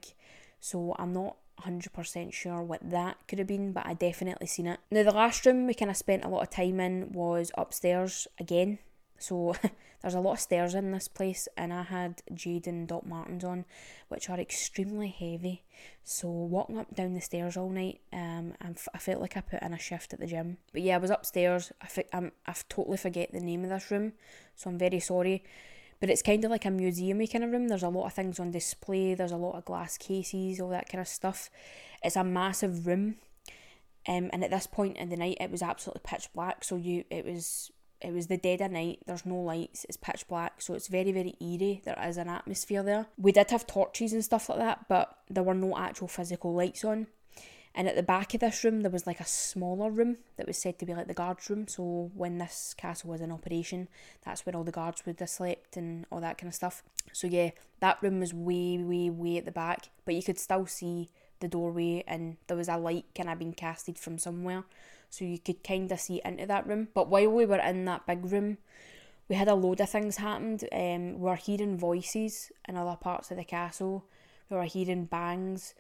So 0.61 0.95
I'm 0.99 1.13
not 1.13 1.37
100% 1.63 2.33
sure 2.33 2.63
what 2.63 2.89
that 2.91 3.17
could 3.29 3.39
have 3.39 3.49
been, 3.49 3.73
but 3.73 3.87
I 3.87 3.95
definitely 3.95 4.47
seen 4.47 4.67
it. 4.67 4.81
Now, 4.91 5.03
the 5.03 5.13
last 5.13 5.45
room 5.45 5.67
we 5.67 5.75
kind 5.75 5.91
of 5.91 5.97
spent 5.97 6.25
a 6.25 6.29
lot 6.29 6.43
of 6.43 6.51
time 6.51 6.81
in 6.81 7.13
was 7.13 7.51
upstairs 7.57 8.27
again. 8.39 8.79
So 9.23 9.55
there's 10.03 10.15
a 10.15 10.21
lot 10.21 10.35
of 10.35 10.41
stairs 10.41 10.75
in 10.75 10.91
this 10.91 11.09
place, 11.09 11.49
and 11.57 11.73
I 11.73 11.83
had 11.83 12.23
Jadon 12.33 12.87
Doc 12.87 13.07
Martens 13.07 13.45
on, 13.45 13.65
which 14.09 14.29
are 14.29 14.39
extremely 14.39 15.09
heavy. 15.09 15.63
So 16.05 16.29
walking 16.29 16.79
up 16.79 16.95
down 16.95 17.15
the 17.15 17.21
stairs 17.21 17.57
all 17.57 17.71
night, 17.71 18.01
um, 18.13 18.55
I 18.61 18.99
felt 18.99 19.21
like 19.21 19.37
I 19.37 19.41
put 19.41 19.63
in 19.63 19.73
a 19.73 19.79
shift 19.79 20.13
at 20.13 20.21
the 20.21 20.27
gym. 20.27 20.59
But 20.73 20.83
yeah, 20.83 20.97
I 20.97 20.99
was 20.99 21.11
upstairs. 21.11 21.73
I 21.81 22.05
I'm, 22.13 22.33
I 22.47 22.55
totally 22.69 22.97
forget 22.97 23.33
the 23.33 23.41
name 23.41 23.65
of 23.65 23.71
this 23.71 23.91
room, 23.91 24.13
so 24.57 24.71
I'm 24.71 24.79
very 24.79 25.01
sorry. 25.01 25.45
but 26.01 26.11
it's 26.11 26.23
kind 26.23 26.45
of 26.45 26.51
like 26.51 26.65
a 26.65 26.69
museumy 26.69 27.31
kind 27.31 27.45
of 27.45 27.53
room. 27.53 27.69
There's 27.69 27.85
a 27.85 27.89
lot 27.89 28.07
of 28.07 28.13
things 28.13 28.41
on 28.41 28.51
display. 28.51 29.15
There's 29.15 29.31
a 29.31 29.37
lot 29.37 29.57
of 29.57 29.65
glass 29.65 29.97
cases, 29.97 30.61
all 30.61 30.71
that 30.71 30.89
kind 30.89 31.01
of 31.01 31.07
stuff. 31.07 31.49
It's 32.03 32.17
a 32.17 32.25
massive 32.25 32.89
room, 32.89 33.17
um, 34.09 34.31
and 34.33 34.43
at 34.43 34.51
this 34.51 34.67
point 34.67 34.97
in 34.97 35.11
the 35.11 35.17
night, 35.17 35.37
it 35.41 35.53
was 35.53 35.63
absolutely 35.63 36.03
pitch 36.05 36.29
black. 36.35 36.65
So 36.65 36.75
you, 36.75 37.05
it 37.09 37.25
was 37.25 37.71
it 38.03 38.13
was 38.13 38.27
the 38.27 38.37
dead 38.37 38.61
of 38.61 38.73
night. 38.73 39.01
There's 39.07 39.27
no 39.27 39.37
lights. 39.37 39.87
It's 39.89 39.97
pitch 39.97 40.27
black, 40.29 40.61
so 40.61 40.75
it's 40.75 40.89
very 40.89 41.13
very 41.13 41.35
eerie. 41.41 41.83
There 41.85 41.99
is 42.07 42.17
an 42.17 42.29
atmosphere 42.29 42.83
there. 42.83 43.07
We 43.17 43.33
did 43.33 43.51
have 43.51 43.67
torches 43.67 44.13
and 44.13 44.25
stuff 44.25 44.49
like 44.49 44.59
that, 44.59 44.89
but 44.89 45.19
there 45.29 45.43
were 45.43 45.55
no 45.55 45.77
actual 45.77 46.09
physical 46.09 46.55
lights 46.55 46.85
on. 46.85 47.07
And 47.75 47.89
at 47.89 47.97
the 47.97 48.03
back 48.03 48.35
of 48.35 48.41
this 48.41 48.65
room, 48.65 48.83
there 48.83 48.91
was 48.91 49.07
like 49.07 49.21
a 49.21 49.25
smaller 49.25 49.91
room 49.91 50.19
that 50.37 50.47
was 50.47 50.59
said 50.59 50.79
to 50.79 50.87
be 50.87 50.95
like 50.95 51.07
the 51.07 51.15
guards' 51.15 51.49
room. 51.49 51.67
So 51.67 52.11
when 52.15 52.39
this 52.39 52.75
castle 52.77 53.11
was 53.11 53.21
in 53.21 53.33
operation, 53.33 53.89
that's 54.25 54.45
where 54.45 54.55
all 54.55 54.65
the 54.65 54.73
guards 54.73 55.07
would 55.07 55.19
have 55.21 55.31
slept 55.31 55.77
and 55.77 56.05
all 56.13 56.21
that 56.21 56.37
kind 56.37 56.49
of 56.49 56.55
stuff. 56.55 56.83
So 57.13 57.27
yeah, 57.27 57.51
that 57.81 58.03
room 58.03 58.21
was 58.21 58.35
way, 58.35 58.77
way, 58.79 59.09
way 59.09 59.39
at 59.39 59.47
the 59.47 59.53
back, 59.53 59.89
but 60.05 60.15
you 60.15 60.23
could 60.23 60.39
still 60.39 60.67
see 60.67 61.09
the 61.41 61.49
doorway 61.49 62.05
and 62.07 62.37
there 62.47 62.57
was 62.57 62.69
a 62.69 62.77
light 62.77 63.07
kind 63.15 63.31
of 63.31 63.39
being 63.39 63.55
casted 63.55 63.99
from 63.99 64.19
somewhere. 64.19 64.65
So 65.13 65.25
you 65.25 65.39
could 65.39 65.63
kind 65.63 65.93
of 65.93 66.01
see 66.01 66.21
into 66.25 66.47
that 66.47 66.67
room. 66.67 66.89
But 66.93 67.09
while 67.09 67.31
we 67.31 67.47
were 67.47 67.61
in 67.61 67.85
that 67.85 68.07
big 68.07 68.25
room, 68.25 68.59
we 69.29 69.37
had 69.37 69.49
a 69.49 69.55
load 69.55 69.81
of 69.81 69.91
things 69.91 70.17
happened. 70.17 70.65
Um, 70.73 71.15
we 71.15 71.21
were 71.21 71.37
hearing 71.37 71.79
voices 71.79 72.51
in 72.69 72.77
other 72.77 72.97
parts 72.97 73.31
of 73.31 73.37
the 73.37 73.45
castle. 73.45 74.05
We 74.51 74.57
were 74.57 74.65
hearing 74.65 75.05
bangs 75.05 75.75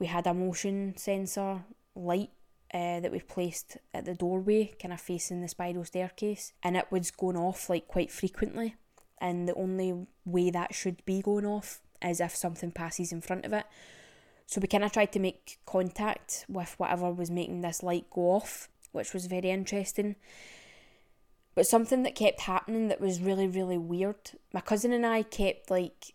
we 0.00 0.06
had 0.06 0.26
a 0.26 0.34
motion 0.34 0.94
sensor 0.96 1.62
light 1.94 2.30
uh, 2.72 3.00
that 3.00 3.12
we 3.12 3.20
placed 3.20 3.76
at 3.94 4.06
the 4.06 4.14
doorway, 4.14 4.72
kind 4.80 4.94
of 4.94 5.00
facing 5.00 5.42
the 5.42 5.48
spiral 5.48 5.84
staircase, 5.84 6.52
and 6.62 6.76
it 6.76 6.86
was 6.90 7.10
going 7.10 7.36
off 7.36 7.68
like 7.68 7.86
quite 7.86 8.10
frequently. 8.10 8.74
And 9.18 9.46
the 9.46 9.54
only 9.54 10.06
way 10.24 10.50
that 10.50 10.74
should 10.74 11.04
be 11.04 11.20
going 11.20 11.44
off 11.44 11.82
is 12.02 12.20
if 12.20 12.34
something 12.34 12.70
passes 12.72 13.12
in 13.12 13.20
front 13.20 13.44
of 13.44 13.52
it. 13.52 13.66
So 14.50 14.60
we 14.60 14.66
kind 14.66 14.82
of 14.82 14.90
tried 14.90 15.12
to 15.12 15.20
make 15.20 15.60
contact 15.64 16.44
with 16.48 16.74
whatever 16.76 17.12
was 17.12 17.30
making 17.30 17.60
this 17.60 17.84
light 17.84 18.10
go 18.10 18.32
off, 18.32 18.68
which 18.90 19.14
was 19.14 19.26
very 19.26 19.48
interesting. 19.48 20.16
But 21.54 21.68
something 21.68 22.02
that 22.02 22.16
kept 22.16 22.40
happening 22.40 22.88
that 22.88 23.00
was 23.00 23.20
really, 23.20 23.46
really 23.46 23.78
weird. 23.78 24.32
My 24.52 24.60
cousin 24.60 24.92
and 24.92 25.06
I 25.06 25.22
kept 25.22 25.70
like 25.70 26.14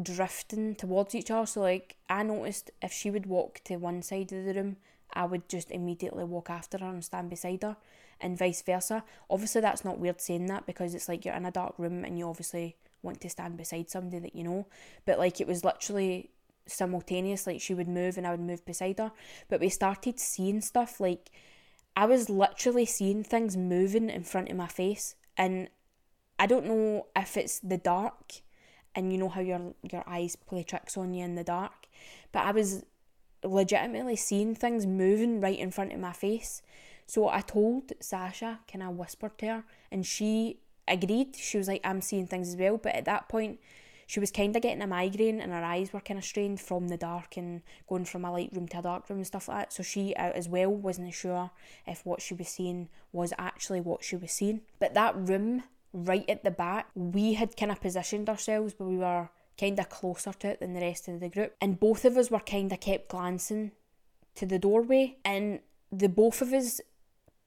drifting 0.00 0.74
towards 0.74 1.14
each 1.14 1.30
other. 1.30 1.46
So 1.46 1.62
like 1.62 1.96
I 2.10 2.22
noticed 2.24 2.70
if 2.82 2.92
she 2.92 3.10
would 3.10 3.24
walk 3.24 3.62
to 3.64 3.76
one 3.76 4.02
side 4.02 4.32
of 4.32 4.44
the 4.44 4.52
room, 4.52 4.76
I 5.14 5.24
would 5.24 5.48
just 5.48 5.70
immediately 5.70 6.24
walk 6.24 6.50
after 6.50 6.76
her 6.76 6.90
and 6.90 7.02
stand 7.02 7.30
beside 7.30 7.62
her, 7.62 7.78
and 8.20 8.36
vice 8.36 8.60
versa. 8.60 9.02
Obviously, 9.30 9.62
that's 9.62 9.84
not 9.84 9.98
weird 9.98 10.20
saying 10.20 10.44
that 10.48 10.66
because 10.66 10.94
it's 10.94 11.08
like 11.08 11.24
you're 11.24 11.34
in 11.34 11.46
a 11.46 11.50
dark 11.50 11.78
room 11.78 12.04
and 12.04 12.18
you 12.18 12.28
obviously 12.28 12.76
want 13.00 13.22
to 13.22 13.30
stand 13.30 13.56
beside 13.56 13.88
somebody 13.88 14.18
that 14.18 14.36
you 14.36 14.44
know. 14.44 14.66
But 15.06 15.18
like 15.18 15.40
it 15.40 15.46
was 15.46 15.64
literally 15.64 16.28
simultaneous. 16.66 17.46
Like 17.46 17.60
she 17.60 17.74
would 17.74 17.88
move 17.88 18.16
and 18.16 18.26
I 18.26 18.30
would 18.30 18.40
move 18.40 18.64
beside 18.64 18.98
her. 18.98 19.12
But 19.48 19.60
we 19.60 19.68
started 19.68 20.18
seeing 20.20 20.60
stuff 20.60 21.00
like 21.00 21.30
I 21.96 22.06
was 22.06 22.28
literally 22.30 22.86
seeing 22.86 23.22
things 23.22 23.56
moving 23.56 24.08
in 24.08 24.24
front 24.24 24.48
of 24.50 24.56
my 24.56 24.68
face, 24.68 25.14
and 25.36 25.68
I 26.38 26.46
don't 26.46 26.66
know 26.66 27.06
if 27.14 27.36
it's 27.36 27.58
the 27.60 27.76
dark 27.76 28.40
and 28.94 29.12
you 29.12 29.18
know 29.18 29.28
how 29.28 29.40
your 29.40 29.74
your 29.90 30.04
eyes 30.06 30.36
play 30.36 30.62
tricks 30.62 30.96
on 30.96 31.14
you 31.14 31.24
in 31.24 31.34
the 31.34 31.44
dark. 31.44 31.86
But 32.32 32.44
I 32.44 32.52
was 32.52 32.84
legitimately 33.44 34.16
seeing 34.16 34.54
things 34.54 34.86
moving 34.86 35.40
right 35.40 35.58
in 35.58 35.70
front 35.70 35.92
of 35.92 35.98
my 35.98 36.12
face. 36.12 36.62
So 37.06 37.28
I 37.28 37.40
told 37.40 37.92
Sasha, 38.00 38.60
can 38.66 38.80
I 38.80 38.88
whisper 38.88 39.30
to 39.38 39.46
her, 39.46 39.64
and 39.90 40.06
she 40.06 40.60
agreed. 40.88 41.36
She 41.36 41.58
was 41.58 41.68
like, 41.68 41.80
I'm 41.84 42.00
seeing 42.00 42.26
things 42.26 42.48
as 42.48 42.56
well. 42.56 42.78
But 42.78 42.94
at 42.94 43.04
that 43.04 43.28
point, 43.28 43.60
she 44.12 44.20
was 44.20 44.30
kind 44.30 44.54
of 44.54 44.60
getting 44.60 44.82
a 44.82 44.86
migraine 44.86 45.40
and 45.40 45.52
her 45.52 45.64
eyes 45.64 45.90
were 45.90 46.00
kind 46.00 46.18
of 46.18 46.24
strained 46.26 46.60
from 46.60 46.88
the 46.88 46.98
dark 46.98 47.38
and 47.38 47.62
going 47.88 48.04
from 48.04 48.26
a 48.26 48.30
light 48.30 48.50
room 48.52 48.68
to 48.68 48.78
a 48.78 48.82
dark 48.82 49.08
room 49.08 49.20
and 49.20 49.26
stuff 49.26 49.48
like 49.48 49.56
that. 49.56 49.72
So 49.72 49.82
she, 49.82 50.14
uh, 50.16 50.32
as 50.32 50.50
well, 50.50 50.68
wasn't 50.68 51.14
sure 51.14 51.50
if 51.86 52.04
what 52.04 52.20
she 52.20 52.34
was 52.34 52.48
seeing 52.48 52.90
was 53.10 53.32
actually 53.38 53.80
what 53.80 54.04
she 54.04 54.16
was 54.16 54.30
seeing. 54.30 54.60
But 54.78 54.92
that 54.92 55.16
room 55.16 55.62
right 55.94 56.28
at 56.28 56.44
the 56.44 56.50
back, 56.50 56.88
we 56.94 57.32
had 57.32 57.56
kind 57.56 57.72
of 57.72 57.80
positioned 57.80 58.28
ourselves 58.28 58.74
where 58.76 58.86
we 58.86 58.98
were 58.98 59.30
kind 59.58 59.78
of 59.78 59.88
closer 59.88 60.34
to 60.34 60.48
it 60.48 60.60
than 60.60 60.74
the 60.74 60.82
rest 60.82 61.08
of 61.08 61.18
the 61.20 61.30
group. 61.30 61.56
And 61.58 61.80
both 61.80 62.04
of 62.04 62.18
us 62.18 62.30
were 62.30 62.40
kind 62.40 62.70
of 62.70 62.80
kept 62.80 63.08
glancing 63.08 63.72
to 64.34 64.44
the 64.44 64.58
doorway. 64.58 65.16
And 65.24 65.60
the 65.90 66.10
both 66.10 66.42
of 66.42 66.52
us 66.52 66.82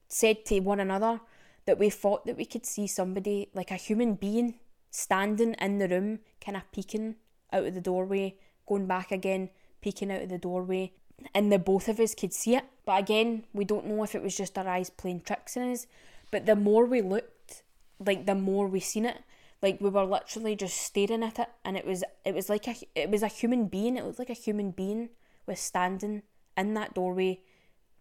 said 0.08 0.44
to 0.46 0.58
one 0.58 0.80
another 0.80 1.20
that 1.66 1.78
we 1.78 1.90
thought 1.90 2.26
that 2.26 2.36
we 2.36 2.44
could 2.44 2.66
see 2.66 2.88
somebody, 2.88 3.50
like 3.54 3.70
a 3.70 3.76
human 3.76 4.14
being, 4.14 4.56
standing 4.96 5.54
in 5.54 5.78
the 5.78 5.88
room, 5.88 6.20
kind 6.44 6.56
of 6.56 6.70
peeking 6.72 7.16
out 7.52 7.64
of 7.64 7.74
the 7.74 7.80
doorway, 7.80 8.36
going 8.66 8.86
back 8.86 9.12
again, 9.12 9.50
peeking 9.80 10.10
out 10.10 10.22
of 10.22 10.28
the 10.28 10.38
doorway. 10.38 10.92
And 11.34 11.50
the 11.50 11.58
both 11.58 11.88
of 11.88 12.00
us 12.00 12.14
could 12.14 12.32
see 12.32 12.56
it. 12.56 12.64
But 12.84 13.00
again, 13.00 13.44
we 13.52 13.64
don't 13.64 13.86
know 13.86 14.02
if 14.04 14.14
it 14.14 14.22
was 14.22 14.36
just 14.36 14.58
our 14.58 14.68
eyes 14.68 14.90
playing 14.90 15.22
tricks 15.22 15.56
on 15.56 15.72
us. 15.72 15.86
But 16.30 16.46
the 16.46 16.56
more 16.56 16.84
we 16.84 17.00
looked, 17.00 17.62
like 17.98 18.26
the 18.26 18.34
more 18.34 18.66
we 18.66 18.80
seen 18.80 19.06
it 19.06 19.18
like 19.62 19.80
we 19.80 19.88
were 19.88 20.04
literally 20.04 20.54
just 20.54 20.76
staring 20.76 21.22
at 21.22 21.38
it 21.38 21.48
and 21.64 21.76
it 21.76 21.86
was 21.86 22.04
it 22.24 22.34
was 22.34 22.48
like 22.48 22.68
a 22.68 22.76
it 22.94 23.10
was 23.10 23.22
a 23.22 23.28
human 23.28 23.66
being 23.66 23.96
it 23.96 24.04
looked 24.04 24.18
like 24.18 24.30
a 24.30 24.34
human 24.34 24.70
being 24.70 25.08
was 25.46 25.58
standing 25.58 26.22
in 26.56 26.74
that 26.74 26.94
doorway 26.94 27.40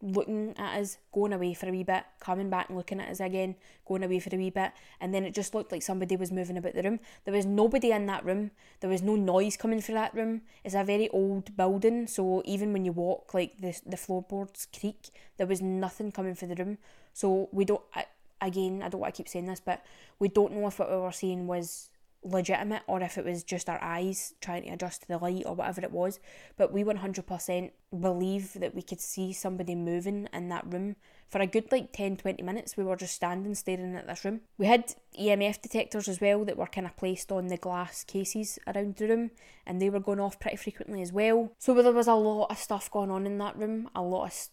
looking 0.02 0.54
at 0.58 0.80
us 0.80 0.98
going 1.14 1.34
away 1.34 1.54
for 1.54 1.68
a 1.68 1.72
wee 1.72 1.84
bit 1.84 2.04
coming 2.20 2.50
back 2.50 2.68
and 2.70 2.78
looking 2.78 3.00
at 3.00 3.10
us 3.10 3.20
again 3.20 3.56
going 3.86 4.04
away 4.04 4.20
for 4.20 4.34
a 4.36 4.38
wee 4.38 4.50
bit 4.50 4.72
and 5.00 5.14
then 5.14 5.24
it 5.24 5.34
just 5.34 5.56
looked 5.56 5.72
like 5.72 5.82
somebody 5.82 6.16
was 6.16 6.32
moving 6.32 6.58
about 6.58 6.74
the 6.74 6.84
room. 6.84 7.00
There 7.24 7.34
was 7.34 7.46
nobody 7.46 7.92
in 7.92 8.06
that 8.08 8.26
room. 8.26 8.52
There 8.82 8.90
was 8.90 9.02
no 9.02 9.16
noise 9.16 9.58
coming 9.58 9.82
from 9.82 9.96
that 9.96 10.14
room. 10.14 10.42
It's 10.64 10.76
a 10.76 10.84
very 10.84 11.10
old 11.10 11.56
building 11.56 12.08
so 12.08 12.42
even 12.46 12.74
when 12.74 12.86
you 12.86 12.92
walk 12.92 13.34
like 13.34 13.60
the 13.60 13.80
the 13.86 13.98
floorboards 13.98 14.68
creak. 14.78 15.10
There 15.38 15.48
was 15.48 15.62
nothing 15.62 16.12
coming 16.12 16.36
from 16.36 16.50
the 16.50 16.56
room. 16.56 16.78
So 17.14 17.50
we 17.52 17.66
don't 17.66 17.82
I, 17.94 18.06
again, 18.42 18.82
I 18.84 18.90
don't 18.90 19.02
want 19.02 19.14
to 19.14 19.18
keep 19.18 19.30
saying 19.30 19.46
this, 19.46 19.60
but 19.60 19.84
we 20.20 20.28
don't 20.28 20.54
know 20.54 20.68
if 20.68 20.80
what 20.80 20.90
we 20.90 20.98
were 20.98 21.12
seeing 21.12 21.48
was 21.48 21.90
legitimate 22.26 22.82
or 22.88 23.02
if 23.02 23.18
it 23.18 23.26
was 23.26 23.44
just 23.44 23.70
our 23.70 23.82
eyes 23.82 24.34
trying 24.42 24.64
to 24.64 24.70
adjust 24.70 25.02
to 25.02 25.08
the 25.08 25.18
light 25.18 25.44
or 25.46 25.54
whatever 25.54 25.82
it 25.82 25.92
was. 25.92 26.20
But 26.58 26.74
we 26.74 26.84
100% 26.84 27.72
believe 28.00 28.54
that 28.54 28.74
we 28.74 28.82
could 28.82 29.00
see 29.00 29.32
somebody 29.32 29.76
moving 29.76 30.28
in 30.34 30.50
that 30.50 30.66
room. 30.72 30.96
For 31.30 31.40
a 31.40 31.48
good 31.48 31.72
like 31.72 31.92
10 31.92 32.18
20 32.18 32.44
minutes, 32.44 32.78
we 32.78 32.84
were 32.84 32.96
just 32.96 33.16
standing 33.16 33.56
staring 33.56 33.96
at 33.96 34.08
this 34.08 34.26
room. 34.26 34.42
We 34.58 34.66
had 34.66 34.96
EMF 35.20 35.62
detectors 35.62 36.08
as 36.08 36.20
well 36.20 36.44
that 36.46 36.58
were 36.58 36.68
kind 36.68 36.88
of 36.88 36.98
placed 36.98 37.32
on 37.32 37.48
the 37.48 37.58
glass 37.58 38.04
cases 38.04 38.60
around 38.68 38.96
the 38.96 39.08
room 39.08 39.32
and 39.66 39.82
they 39.82 39.90
were 39.90 40.00
going 40.00 40.20
off 40.20 40.40
pretty 40.40 40.58
frequently 40.58 41.02
as 41.02 41.12
well. 41.12 41.52
So 41.60 41.74
there 41.82 41.92
was 41.92 42.08
a 42.08 42.16
lot 42.16 42.52
of 42.52 42.58
stuff 42.58 42.90
going 42.92 43.12
on 43.12 43.26
in 43.26 43.38
that 43.38 43.58
room, 43.58 43.90
a 43.96 44.02
lot 44.02 44.26
of, 44.26 44.50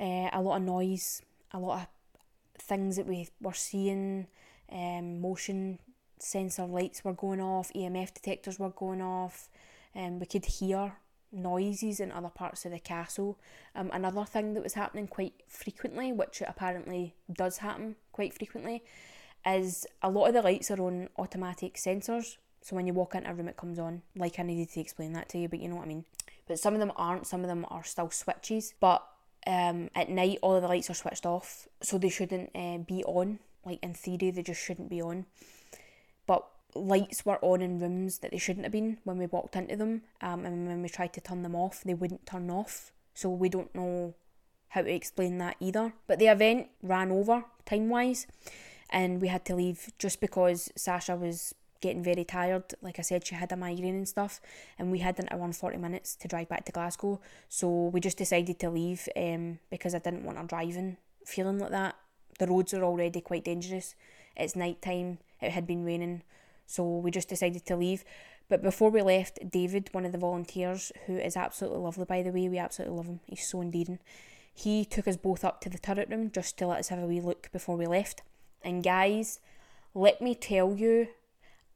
uh, 0.00 0.30
a 0.32 0.40
lot 0.40 0.56
of 0.56 0.62
noise, 0.62 1.22
a 1.52 1.58
lot 1.58 1.82
of 1.82 2.62
things 2.62 2.96
that 2.96 3.06
we 3.06 3.28
were 3.40 3.52
seeing, 3.52 4.26
um, 4.70 5.20
motion 5.20 5.78
sensor 6.22 6.64
lights 6.64 7.04
were 7.04 7.12
going 7.12 7.40
off, 7.40 7.72
EMF 7.74 8.14
detectors 8.14 8.58
were 8.58 8.70
going 8.70 9.02
off, 9.02 9.48
and 9.94 10.14
um, 10.14 10.20
we 10.20 10.26
could 10.26 10.44
hear 10.44 10.94
noises 11.32 11.98
in 12.00 12.12
other 12.12 12.28
parts 12.28 12.64
of 12.64 12.72
the 12.72 12.78
castle. 12.78 13.38
Um, 13.74 13.90
another 13.92 14.24
thing 14.24 14.54
that 14.54 14.62
was 14.62 14.74
happening 14.74 15.08
quite 15.08 15.34
frequently, 15.48 16.12
which 16.12 16.42
apparently 16.46 17.14
does 17.32 17.58
happen 17.58 17.96
quite 18.12 18.34
frequently, 18.34 18.82
is 19.46 19.86
a 20.02 20.10
lot 20.10 20.26
of 20.26 20.34
the 20.34 20.42
lights 20.42 20.70
are 20.70 20.80
on 20.80 21.08
automatic 21.18 21.74
sensors. 21.74 22.36
So 22.60 22.76
when 22.76 22.86
you 22.86 22.92
walk 22.92 23.14
into 23.14 23.30
a 23.30 23.34
room, 23.34 23.48
it 23.48 23.56
comes 23.56 23.78
on. 23.78 24.02
Like 24.14 24.38
I 24.38 24.42
needed 24.44 24.70
to 24.72 24.80
explain 24.80 25.14
that 25.14 25.28
to 25.30 25.38
you, 25.38 25.48
but 25.48 25.58
you 25.58 25.68
know 25.68 25.76
what 25.76 25.84
I 25.84 25.88
mean. 25.88 26.04
But 26.46 26.60
some 26.60 26.74
of 26.74 26.80
them 26.80 26.92
aren't. 26.96 27.26
Some 27.26 27.40
of 27.40 27.48
them 27.48 27.66
are 27.68 27.82
still 27.82 28.10
switches. 28.10 28.74
But 28.78 29.04
um, 29.46 29.90
at 29.96 30.08
night, 30.08 30.38
all 30.42 30.54
of 30.54 30.62
the 30.62 30.68
lights 30.68 30.88
are 30.88 30.94
switched 30.94 31.26
off, 31.26 31.66
so 31.80 31.98
they 31.98 32.08
shouldn't 32.08 32.50
uh, 32.54 32.78
be 32.78 33.02
on. 33.04 33.40
Like 33.64 33.80
in 33.82 33.94
theory, 33.94 34.30
they 34.30 34.42
just 34.42 34.62
shouldn't 34.62 34.90
be 34.90 35.02
on. 35.02 35.26
Lights 36.74 37.26
were 37.26 37.38
on 37.42 37.60
in 37.60 37.78
rooms 37.78 38.18
that 38.18 38.30
they 38.30 38.38
shouldn't 38.38 38.64
have 38.64 38.72
been 38.72 38.98
when 39.04 39.18
we 39.18 39.26
walked 39.26 39.56
into 39.56 39.76
them, 39.76 40.02
um, 40.20 40.44
and 40.44 40.66
when 40.66 40.82
we 40.82 40.88
tried 40.88 41.12
to 41.14 41.20
turn 41.20 41.42
them 41.42 41.54
off, 41.54 41.82
they 41.84 41.94
wouldn't 41.94 42.26
turn 42.26 42.50
off. 42.50 42.92
So 43.14 43.28
we 43.28 43.48
don't 43.48 43.74
know 43.74 44.14
how 44.68 44.82
to 44.82 44.92
explain 44.92 45.38
that 45.38 45.56
either. 45.60 45.92
But 46.06 46.18
the 46.18 46.28
event 46.28 46.68
ran 46.82 47.10
over 47.10 47.44
time 47.66 47.88
wise, 47.90 48.26
and 48.88 49.20
we 49.20 49.28
had 49.28 49.44
to 49.46 49.54
leave 49.54 49.92
just 49.98 50.20
because 50.20 50.70
Sasha 50.76 51.14
was 51.14 51.54
getting 51.82 52.02
very 52.02 52.24
tired. 52.24 52.74
Like 52.80 52.98
I 52.98 53.02
said, 53.02 53.26
she 53.26 53.34
had 53.34 53.52
a 53.52 53.56
migraine 53.56 53.96
and 53.96 54.08
stuff, 54.08 54.40
and 54.78 54.90
we 54.90 55.00
had 55.00 55.18
an 55.18 55.28
hour 55.30 55.44
and 55.44 55.54
40 55.54 55.76
minutes 55.76 56.16
to 56.16 56.28
drive 56.28 56.48
back 56.48 56.64
to 56.64 56.72
Glasgow. 56.72 57.20
So 57.48 57.88
we 57.92 58.00
just 58.00 58.16
decided 58.16 58.58
to 58.60 58.70
leave 58.70 59.08
um, 59.14 59.58
because 59.70 59.94
I 59.94 59.98
didn't 59.98 60.24
want 60.24 60.38
her 60.38 60.44
driving 60.44 60.96
feeling 61.26 61.58
like 61.58 61.70
that. 61.70 61.96
The 62.38 62.46
roads 62.46 62.72
are 62.72 62.84
already 62.84 63.20
quite 63.20 63.44
dangerous. 63.44 63.94
It's 64.36 64.56
night 64.56 64.80
time, 64.80 65.18
it 65.40 65.52
had 65.52 65.66
been 65.66 65.84
raining, 65.84 66.22
so 66.72 66.84
we 66.84 67.10
just 67.10 67.28
decided 67.28 67.66
to 67.66 67.76
leave. 67.76 68.02
But 68.48 68.62
before 68.62 68.90
we 68.90 69.02
left, 69.02 69.38
David, 69.50 69.90
one 69.92 70.06
of 70.06 70.12
the 70.12 70.18
volunteers, 70.18 70.90
who 71.06 71.16
is 71.18 71.36
absolutely 71.36 71.80
lovely 71.80 72.06
by 72.06 72.22
the 72.22 72.30
way, 72.30 72.48
we 72.48 72.58
absolutely 72.58 72.96
love 72.96 73.06
him, 73.06 73.20
he's 73.26 73.46
so 73.46 73.60
endearing. 73.60 73.98
He 74.54 74.86
took 74.86 75.06
us 75.06 75.18
both 75.18 75.44
up 75.44 75.60
to 75.60 75.68
the 75.68 75.78
turret 75.78 76.08
room 76.08 76.30
just 76.30 76.56
to 76.58 76.66
let 76.66 76.78
us 76.78 76.88
have 76.88 76.98
a 76.98 77.06
wee 77.06 77.20
look 77.20 77.50
before 77.52 77.76
we 77.76 77.86
left. 77.86 78.22
And 78.62 78.82
guys, 78.82 79.38
let 79.94 80.22
me 80.22 80.34
tell 80.34 80.74
you 80.74 81.08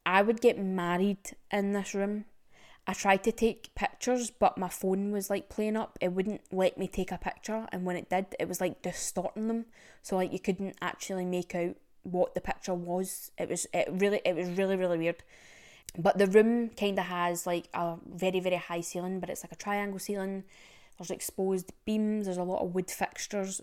I 0.06 0.22
would 0.22 0.40
get 0.40 0.58
married 0.58 1.36
in 1.50 1.72
this 1.72 1.94
room. 1.94 2.24
I 2.86 2.94
tried 2.94 3.24
to 3.24 3.32
take 3.32 3.74
pictures, 3.74 4.30
but 4.30 4.56
my 4.56 4.68
phone 4.68 5.10
was 5.12 5.28
like 5.28 5.50
playing 5.50 5.76
up. 5.76 5.98
It 6.00 6.12
wouldn't 6.12 6.42
let 6.50 6.78
me 6.78 6.86
take 6.86 7.12
a 7.12 7.18
picture, 7.18 7.66
and 7.70 7.84
when 7.84 7.96
it 7.96 8.08
did, 8.08 8.34
it 8.38 8.48
was 8.48 8.60
like 8.60 8.80
distorting 8.80 9.48
them. 9.48 9.66
So 10.02 10.16
like 10.16 10.32
you 10.32 10.38
couldn't 10.38 10.76
actually 10.80 11.24
make 11.24 11.54
out 11.54 11.76
what 12.10 12.34
the 12.34 12.40
picture 12.40 12.74
was. 12.74 13.30
It 13.38 13.48
was 13.48 13.66
it 13.72 13.88
really 13.90 14.20
it 14.24 14.34
was 14.34 14.48
really 14.50 14.76
really 14.76 14.98
weird. 14.98 15.22
But 15.98 16.18
the 16.18 16.26
room 16.26 16.70
kind 16.70 16.98
of 16.98 17.06
has 17.06 17.46
like 17.46 17.68
a 17.74 17.96
very 18.06 18.40
very 18.40 18.56
high 18.56 18.82
ceiling, 18.82 19.20
but 19.20 19.30
it's 19.30 19.44
like 19.44 19.52
a 19.52 19.56
triangle 19.56 19.98
ceiling. 19.98 20.44
There's 20.98 21.10
exposed 21.10 21.72
beams. 21.84 22.26
There's 22.26 22.38
a 22.38 22.42
lot 22.42 22.62
of 22.62 22.74
wood 22.74 22.90
fixtures, 22.90 23.60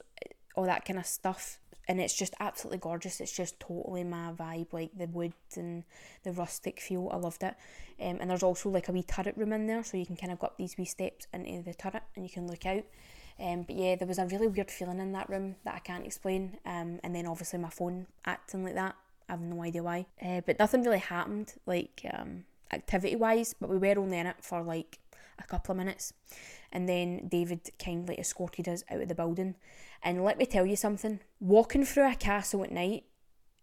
all 0.56 0.66
that 0.66 0.86
kind 0.86 1.00
of 1.00 1.06
stuff 1.06 1.60
and 1.88 2.00
it's 2.00 2.14
just 2.14 2.34
absolutely 2.40 2.78
gorgeous. 2.78 3.20
It's 3.20 3.36
just 3.36 3.60
totally 3.60 4.04
my 4.04 4.32
vibe, 4.32 4.72
like 4.72 4.92
the 4.98 5.08
wood 5.08 5.34
and 5.56 5.84
the 6.24 6.32
rustic 6.32 6.80
feel. 6.80 7.10
I 7.12 7.18
loved 7.18 7.44
it. 7.44 7.56
Um, 8.02 8.18
and 8.22 8.30
there's 8.30 8.44
also 8.44 8.70
like 8.70 8.88
a 8.88 8.92
wee 8.92 9.04
turret 9.04 9.36
room 9.38 9.54
in 9.54 9.68
there, 9.68 9.84
so 9.84 9.98
you 9.98 10.06
can 10.06 10.16
kind 10.16 10.32
of 10.32 10.40
go 10.40 10.48
up 10.48 10.58
these 10.58 10.78
wee 10.78 10.86
steps 10.86 11.28
into 11.34 11.64
the 11.64 11.74
turret 11.74 12.04
and 12.16 12.24
you 12.24 12.32
can 12.32 12.48
look 12.48 12.66
out. 12.66 12.84
Um, 13.40 13.64
but 13.64 13.76
yeah, 13.76 13.96
there 13.96 14.08
was 14.08 14.20
a 14.20 14.26
really 14.26 14.48
weird 14.48 14.72
feeling 14.72 15.00
in 15.00 15.12
that 15.14 15.30
room 15.30 15.56
that 15.66 15.76
I 15.76 15.80
can't 15.80 16.06
explain. 16.06 16.58
Um, 16.66 17.00
and 17.04 17.16
then 17.16 17.26
obviously 17.26 17.60
my 17.60 17.70
phone 17.70 18.08
acting 18.26 18.64
like 18.64 18.76
that. 18.76 18.96
I 19.28 19.34
have 19.34 19.42
no 19.42 19.64
idea 19.64 19.84
why. 19.84 20.06
Uh, 20.22 20.42
but 20.46 20.60
nothing 20.60 20.84
really 20.84 21.00
happened, 21.00 21.54
like 21.66 22.06
um, 22.14 22.46
activity 22.72 23.16
wise. 23.16 23.56
But 23.60 23.70
we 23.70 23.78
were 23.78 24.00
only 24.00 24.18
in 24.20 24.28
it 24.28 24.38
for 24.42 24.62
like 24.62 25.00
a 25.40 25.44
couple 25.44 25.74
of 25.74 25.78
minutes. 25.78 26.14
And 26.72 26.90
then 26.90 27.28
David 27.28 27.70
kindly 27.80 28.20
escorted 28.20 28.68
us 28.68 28.84
out 28.90 29.02
of 29.02 29.08
the 29.08 29.16
building. 29.16 29.56
And 30.02 30.24
let 30.24 30.38
me 30.38 30.46
tell 30.46 30.66
you 30.66 30.76
something 30.76 31.20
walking 31.40 31.86
through 31.86 32.12
a 32.12 32.16
castle 32.16 32.64
at 32.64 32.72
night, 32.72 33.06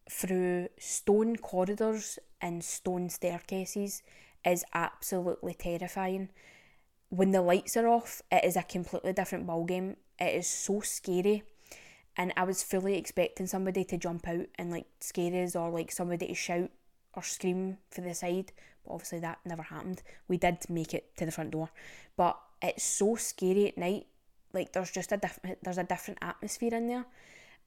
through 0.09 0.69
stone 0.79 1.37
corridors 1.37 2.19
and 2.41 2.65
stone 2.65 3.11
staircases, 3.11 4.03
is 4.45 4.65
absolutely 4.73 5.55
terrifying. 5.55 6.31
When 7.11 7.33
the 7.33 7.43
lights 7.43 7.77
are 7.77 7.89
off, 7.89 8.23
it 8.31 8.45
is 8.45 8.57
a 8.57 8.63
completely 8.63 9.13
different 9.13 9.47
ballgame. 9.47 9.97
It 10.19 10.35
is 10.35 10.47
so 10.47 10.81
scary. 10.81 11.43
And 12.17 12.33
I 12.37 12.45
was 12.45 12.63
fully 12.63 12.97
expecting 12.97 13.47
somebody 13.47 13.85
to 13.85 13.97
jump 13.97 14.27
out 14.27 14.47
and 14.59 14.71
like 14.71 14.87
scare 15.01 15.45
us 15.45 15.55
or 15.55 15.71
like 15.71 15.93
somebody 15.93 16.29
to 16.29 16.35
shout 16.35 16.71
or 17.15 17.23
scream 17.23 17.79
for 17.91 18.01
the 18.01 18.15
side, 18.15 18.53
but 18.85 18.95
obviously 18.95 19.21
that 19.21 19.39
never 19.45 19.63
happened. 19.63 20.03
We 20.29 20.37
did 20.37 20.59
make 20.69 20.95
it 20.95 21.17
to 21.17 21.27
the 21.27 21.33
front 21.33 21.53
door, 21.53 21.71
but 22.17 22.39
it's 22.63 22.85
so 22.85 23.17
scary 23.17 23.69
at 23.69 23.79
night 23.79 24.07
like 24.53 24.73
there's 24.73 24.91
just 24.91 25.13
a 25.13 25.17
different 25.17 25.63
there's 25.63 25.79
a 25.79 25.85
different 25.85 26.19
atmosphere 26.23 26.75
in 26.75 26.87
there 26.87 27.07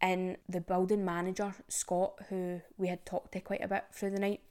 and 0.02 0.38
the 0.50 0.62
building 0.62 1.06
manager 1.06 1.54
Scott 1.68 2.16
who 2.30 2.62
we 2.78 2.88
had 2.88 3.06
talked 3.06 3.34
to 3.34 3.40
quite 3.40 3.64
a 3.64 3.68
bit 3.68 3.86
through 3.92 4.12
the 4.12 4.20
night 4.20 4.42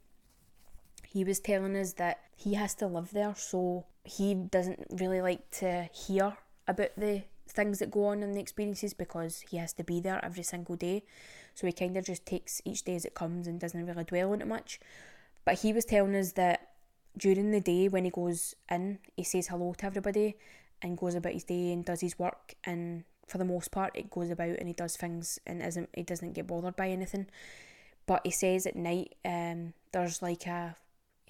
he 1.07 1.25
was 1.25 1.41
telling 1.41 1.77
us 1.77 1.95
that 1.95 2.21
he 2.37 2.55
has 2.55 2.75
to 2.75 2.87
live 2.87 3.11
there 3.13 3.35
so 3.37 3.85
he 4.05 4.35
doesn't 4.35 4.87
really 4.91 5.21
like 5.21 5.51
to 5.51 5.89
hear 5.93 6.37
about 6.67 6.91
the 6.97 7.23
things 7.49 7.79
that 7.79 7.91
go 7.91 8.07
on 8.07 8.23
in 8.23 8.33
the 8.33 8.41
experiences 8.41 8.95
because 8.95 9.45
he 9.51 9.59
has 9.59 9.73
to 9.75 9.85
be 9.85 10.01
there 10.01 10.25
every 10.25 10.43
single 10.43 10.77
day. 10.77 11.05
So 11.55 11.67
he 11.67 11.73
kind 11.73 11.97
of 11.97 12.05
just 12.05 12.25
takes 12.25 12.63
each 12.65 12.85
day 12.85 12.95
as 12.95 13.05
it 13.05 13.15
comes 13.15 13.47
and 13.47 13.61
doesn't 13.61 13.87
really 13.87 14.05
dwell 14.05 14.33
on 14.33 14.41
it 14.41 14.47
much. 14.47 14.81
But 15.45 15.61
he 15.61 15.73
was 15.73 15.85
telling 15.85 16.17
us 16.17 16.33
that 16.33 16.71
during 17.17 17.51
the 17.51 17.61
day 17.61 17.89
when 17.89 18.05
he 18.05 18.11
goes 18.11 18.55
in 18.71 18.99
he 19.17 19.23
says 19.23 19.49
hello 19.49 19.75
to 19.75 19.85
everybody 19.85 20.35
and 20.81 20.97
goes 20.97 21.15
about 21.15 21.35
his 21.35 21.45
day 21.45 21.73
and 21.73 21.85
does 21.85 22.01
his 22.01 22.19
work. 22.19 22.55
And 22.65 23.05
for 23.27 23.39
the 23.39 23.45
most 23.45 23.71
part 23.71 23.93
it 23.95 24.11
goes 24.11 24.31
about 24.31 24.59
and 24.59 24.67
he 24.67 24.75
does 24.75 24.97
things 24.97 25.39
and 25.47 25.63
isn't 25.63 25.91
he 25.95 26.03
doesn't 26.03 26.33
get 26.33 26.47
bothered 26.47 26.77
by 26.77 26.89
anything. 26.89 27.27
But 28.07 28.23
he 28.25 28.31
says 28.31 28.67
at 28.67 28.77
night 28.77 29.15
um 29.25 29.75
there's 29.93 30.23
like 30.23 30.47
a 30.47 30.77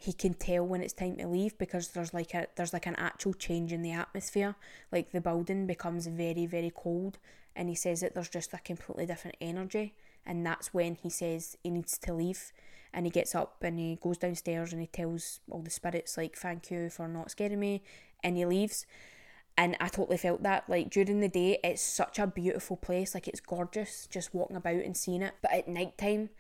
he 0.02 0.12
can 0.12 0.34
tell 0.34 0.66
when 0.66 0.82
it's 0.82 0.92
time 0.92 1.16
to 1.16 1.28
leave 1.28 1.56
because 1.58 1.88
there's 1.88 2.12
like 2.12 2.34
a 2.34 2.48
there's 2.56 2.72
like 2.72 2.86
an 2.86 2.96
actual 2.96 3.32
change 3.32 3.72
in 3.72 3.82
the 3.82 3.92
atmosphere 3.92 4.56
like 4.90 5.12
the 5.12 5.20
building 5.20 5.64
becomes 5.64 6.08
very 6.08 6.44
very 6.44 6.72
cold 6.74 7.18
and 7.54 7.68
he 7.68 7.74
says 7.74 8.00
that 8.00 8.12
there's 8.12 8.28
just 8.28 8.52
a 8.52 8.58
completely 8.58 9.06
different 9.06 9.36
energy 9.40 9.94
and 10.26 10.44
that's 10.44 10.74
when 10.74 10.96
he 10.96 11.08
says 11.08 11.56
he 11.62 11.70
needs 11.70 11.98
to 11.98 12.12
leave 12.12 12.52
and 12.92 13.06
he 13.06 13.10
gets 13.10 13.32
up 13.34 13.62
and 13.62 13.78
he 13.78 13.96
goes 14.02 14.18
downstairs 14.18 14.72
and 14.72 14.80
he 14.80 14.88
tells 14.88 15.38
all 15.48 15.62
the 15.62 15.70
spirits 15.70 16.16
like 16.16 16.36
thank 16.36 16.68
you 16.70 16.90
for 16.90 17.06
not 17.06 17.30
scaring 17.30 17.60
me 17.60 17.80
and 18.24 18.36
he 18.36 18.44
leaves 18.44 18.86
and 19.56 19.76
I 19.80 19.88
totally 19.88 20.16
felt 20.16 20.42
that. 20.44 20.64
Like 20.68 20.88
during 20.90 21.20
the 21.20 21.28
day, 21.28 21.58
it's 21.62 21.82
such 21.82 22.18
a 22.18 22.26
beautiful 22.26 22.76
place. 22.76 23.14
Like 23.14 23.28
it's 23.28 23.40
gorgeous 23.40 24.06
just 24.10 24.34
walking 24.34 24.56
about 24.56 24.76
and 24.76 24.96
seeing 24.96 25.20
it. 25.22 25.34
But 25.42 25.52
at 25.52 25.68
night 25.68 25.98
time, 25.98 26.30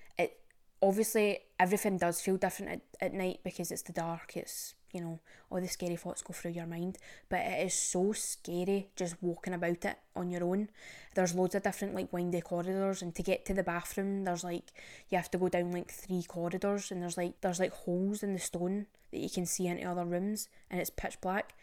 obviously 0.82 1.38
everything 1.58 1.96
does 1.96 2.20
feel 2.20 2.36
different 2.36 2.72
at, 2.72 3.06
at 3.06 3.14
night 3.14 3.40
because 3.44 3.70
it's 3.70 3.82
the 3.82 3.92
dark. 3.92 4.36
It's 4.36 4.74
you 4.92 5.00
know 5.00 5.20
all 5.50 5.60
the 5.60 5.68
scary 5.68 5.96
thoughts 5.96 6.22
go 6.22 6.34
through 6.34 6.50
your 6.50 6.66
mind. 6.66 6.98
But 7.28 7.40
it 7.40 7.66
is 7.66 7.74
so 7.74 8.12
scary 8.12 8.88
just 8.96 9.16
walking 9.22 9.54
about 9.54 9.84
it 9.84 9.96
on 10.16 10.30
your 10.30 10.44
own. 10.44 10.68
There's 11.14 11.34
loads 11.34 11.54
of 11.54 11.62
different 11.62 11.94
like 11.94 12.12
windy 12.12 12.40
corridors, 12.40 13.00
and 13.00 13.14
to 13.14 13.22
get 13.22 13.44
to 13.46 13.54
the 13.54 13.62
bathroom, 13.62 14.24
there's 14.24 14.44
like 14.44 14.72
you 15.08 15.16
have 15.16 15.30
to 15.30 15.38
go 15.38 15.48
down 15.48 15.72
like 15.72 15.90
three 15.90 16.24
corridors, 16.24 16.90
and 16.90 17.00
there's 17.00 17.16
like 17.16 17.40
there's 17.40 17.60
like 17.60 17.72
holes 17.72 18.22
in 18.22 18.32
the 18.32 18.38
stone 18.38 18.86
that 19.12 19.20
you 19.20 19.30
can 19.30 19.46
see 19.46 19.68
into 19.68 19.84
other 19.84 20.04
rooms, 20.04 20.48
and 20.70 20.80
it's 20.80 20.90
pitch 20.90 21.20
black 21.20 21.54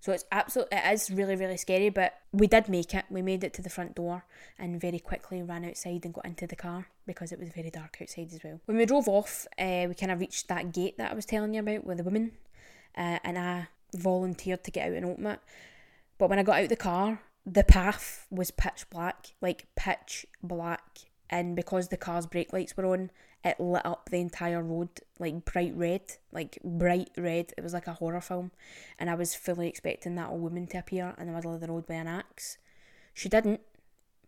so 0.00 0.12
it's 0.12 0.24
absolutely, 0.30 0.76
it 0.78 0.92
is 0.92 1.10
really, 1.10 1.36
really 1.36 1.56
scary, 1.56 1.88
but 1.88 2.14
we 2.32 2.46
did 2.46 2.68
make 2.68 2.94
it. 2.94 3.04
We 3.10 3.22
made 3.22 3.42
it 3.42 3.52
to 3.54 3.62
the 3.62 3.70
front 3.70 3.94
door 3.94 4.24
and 4.58 4.80
very 4.80 4.98
quickly 4.98 5.42
ran 5.42 5.64
outside 5.64 6.04
and 6.04 6.14
got 6.14 6.26
into 6.26 6.46
the 6.46 6.56
car 6.56 6.86
because 7.06 7.32
it 7.32 7.38
was 7.38 7.48
very 7.48 7.70
dark 7.70 7.98
outside 8.00 8.32
as 8.32 8.40
well. 8.44 8.60
When 8.66 8.76
we 8.76 8.86
drove 8.86 9.08
off, 9.08 9.46
uh, 9.58 9.86
we 9.88 9.94
kind 9.94 10.12
of 10.12 10.20
reached 10.20 10.48
that 10.48 10.72
gate 10.72 10.98
that 10.98 11.10
I 11.10 11.14
was 11.14 11.26
telling 11.26 11.54
you 11.54 11.60
about 11.60 11.84
with 11.84 11.98
the 11.98 12.04
woman, 12.04 12.32
uh, 12.96 13.18
and 13.24 13.38
I 13.38 13.68
volunteered 13.94 14.64
to 14.64 14.70
get 14.70 14.88
out 14.88 14.96
and 14.96 15.06
open 15.06 15.26
it. 15.26 15.40
But 16.18 16.30
when 16.30 16.38
I 16.38 16.42
got 16.42 16.62
out 16.62 16.68
the 16.68 16.76
car, 16.76 17.20
the 17.44 17.64
path 17.64 18.26
was 18.30 18.50
pitch 18.50 18.88
black, 18.90 19.34
like 19.40 19.66
pitch 19.76 20.26
black. 20.42 20.98
And 21.28 21.56
because 21.56 21.88
the 21.88 21.96
car's 21.96 22.26
brake 22.26 22.52
lights 22.52 22.76
were 22.76 22.86
on, 22.86 23.10
it 23.46 23.60
lit 23.60 23.86
up 23.86 24.10
the 24.10 24.18
entire 24.20 24.62
road 24.62 24.88
like 25.18 25.44
bright 25.44 25.72
red, 25.76 26.02
like 26.32 26.58
bright 26.64 27.10
red. 27.16 27.52
It 27.56 27.62
was 27.62 27.72
like 27.72 27.86
a 27.86 27.94
horror 27.94 28.20
film, 28.20 28.50
and 28.98 29.08
I 29.08 29.14
was 29.14 29.34
fully 29.34 29.68
expecting 29.68 30.16
that 30.16 30.30
old 30.30 30.42
woman 30.42 30.66
to 30.68 30.78
appear 30.78 31.14
in 31.16 31.26
the 31.28 31.32
middle 31.32 31.54
of 31.54 31.60
the 31.60 31.68
road 31.68 31.84
with 31.88 31.96
an 31.96 32.08
axe. 32.08 32.58
She 33.14 33.28
didn't, 33.28 33.60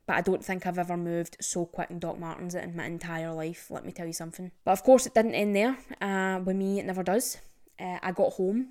but 0.07 0.16
I 0.16 0.20
don't 0.20 0.44
think 0.44 0.66
I've 0.66 0.78
ever 0.78 0.96
moved 0.96 1.37
so 1.40 1.66
quick 1.66 1.90
in 1.90 1.98
Doc 1.98 2.18
Martens 2.18 2.54
in 2.54 2.76
my 2.76 2.87
entire 2.87 3.33
life. 3.33 3.70
Let 3.70 3.85
me 3.85 3.92
tell 3.92 4.07
you 4.07 4.12
something. 4.12 4.52
But 4.64 4.72
of 4.72 4.85
course, 4.85 5.07
it 5.07 5.14
didn't 5.14 5.35
end 5.35 5.57
there. 5.57 5.76
Uh, 6.00 6.40
with 6.44 6.57
me, 6.57 6.78
it 6.78 6.87
never 6.87 7.02
does. 7.02 7.38
Uh, 7.78 7.98
I 8.02 8.12
got 8.12 8.35
home, 8.35 8.68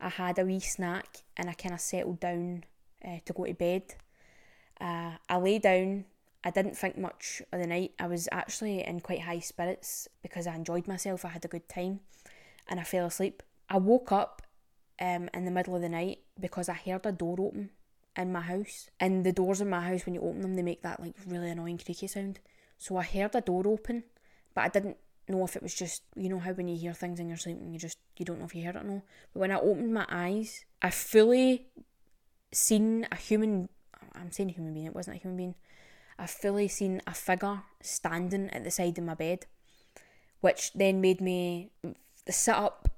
I 0.00 0.10
had 0.10 0.38
a 0.38 0.44
wee 0.44 0.60
snack, 0.60 1.22
and 1.36 1.48
I 1.48 1.54
kind 1.54 1.74
of 1.74 1.80
settled 1.80 2.20
down 2.20 2.64
uh, 3.04 3.18
to 3.24 3.32
go 3.32 3.46
to 3.46 3.54
bed. 3.54 3.94
Uh, 4.80 5.12
I 5.28 5.36
lay 5.38 5.58
down 5.58 6.04
I 6.44 6.50
didn't 6.50 6.76
think 6.76 6.96
much 6.96 7.42
of 7.52 7.60
the 7.60 7.66
night. 7.66 7.92
I 7.98 8.06
was 8.06 8.28
actually 8.30 8.82
in 8.86 9.00
quite 9.00 9.22
high 9.22 9.40
spirits 9.40 10.08
because 10.22 10.46
I 10.46 10.54
enjoyed 10.54 10.86
myself. 10.86 11.24
I 11.24 11.28
had 11.28 11.44
a 11.44 11.48
good 11.48 11.68
time 11.68 12.00
and 12.68 12.78
I 12.78 12.84
fell 12.84 13.06
asleep. 13.06 13.42
I 13.68 13.78
woke 13.78 14.12
up 14.12 14.42
um, 15.00 15.28
in 15.34 15.44
the 15.44 15.50
middle 15.50 15.74
of 15.74 15.82
the 15.82 15.88
night 15.88 16.20
because 16.38 16.68
I 16.68 16.74
heard 16.74 17.06
a 17.06 17.12
door 17.12 17.36
open 17.40 17.70
in 18.16 18.32
my 18.32 18.40
house. 18.40 18.90
And 19.00 19.24
the 19.24 19.32
doors 19.32 19.60
in 19.60 19.70
my 19.70 19.80
house, 19.80 20.06
when 20.06 20.14
you 20.14 20.20
open 20.20 20.42
them, 20.42 20.54
they 20.54 20.62
make 20.62 20.82
that 20.82 21.00
like 21.00 21.14
really 21.26 21.50
annoying 21.50 21.78
creaky 21.78 22.06
sound. 22.06 22.40
So 22.76 22.96
I 22.96 23.02
heard 23.02 23.34
a 23.34 23.40
door 23.40 23.66
open, 23.66 24.04
but 24.54 24.64
I 24.64 24.68
didn't 24.68 24.96
know 25.28 25.44
if 25.44 25.56
it 25.56 25.62
was 25.62 25.74
just 25.74 26.02
you 26.16 26.28
know 26.28 26.38
how 26.38 26.52
when 26.52 26.68
you 26.68 26.76
hear 26.76 26.94
things 26.94 27.20
in 27.20 27.28
your 27.28 27.36
sleep 27.36 27.58
and 27.60 27.72
you 27.72 27.78
just 27.78 27.98
you 28.16 28.24
don't 28.24 28.38
know 28.38 28.46
if 28.46 28.54
you 28.54 28.64
heard 28.64 28.76
it 28.76 28.82
or 28.82 28.84
not. 28.84 29.02
But 29.32 29.40
when 29.40 29.50
I 29.50 29.58
opened 29.58 29.92
my 29.92 30.06
eyes, 30.08 30.64
I 30.80 30.90
fully 30.90 31.66
seen 32.52 33.06
a 33.10 33.16
human. 33.16 33.68
I'm 34.14 34.32
saying 34.32 34.50
human 34.50 34.74
being. 34.74 34.86
It 34.86 34.94
wasn't 34.94 35.16
a 35.16 35.20
human 35.20 35.36
being. 35.36 35.54
I 36.18 36.26
fully 36.26 36.68
seen 36.68 37.00
a 37.06 37.14
figure 37.14 37.62
standing 37.80 38.50
at 38.50 38.64
the 38.64 38.70
side 38.70 38.98
of 38.98 39.04
my 39.04 39.14
bed, 39.14 39.46
which 40.40 40.72
then 40.72 41.00
made 41.00 41.20
me 41.20 41.70
sit 42.28 42.54
up 42.54 42.88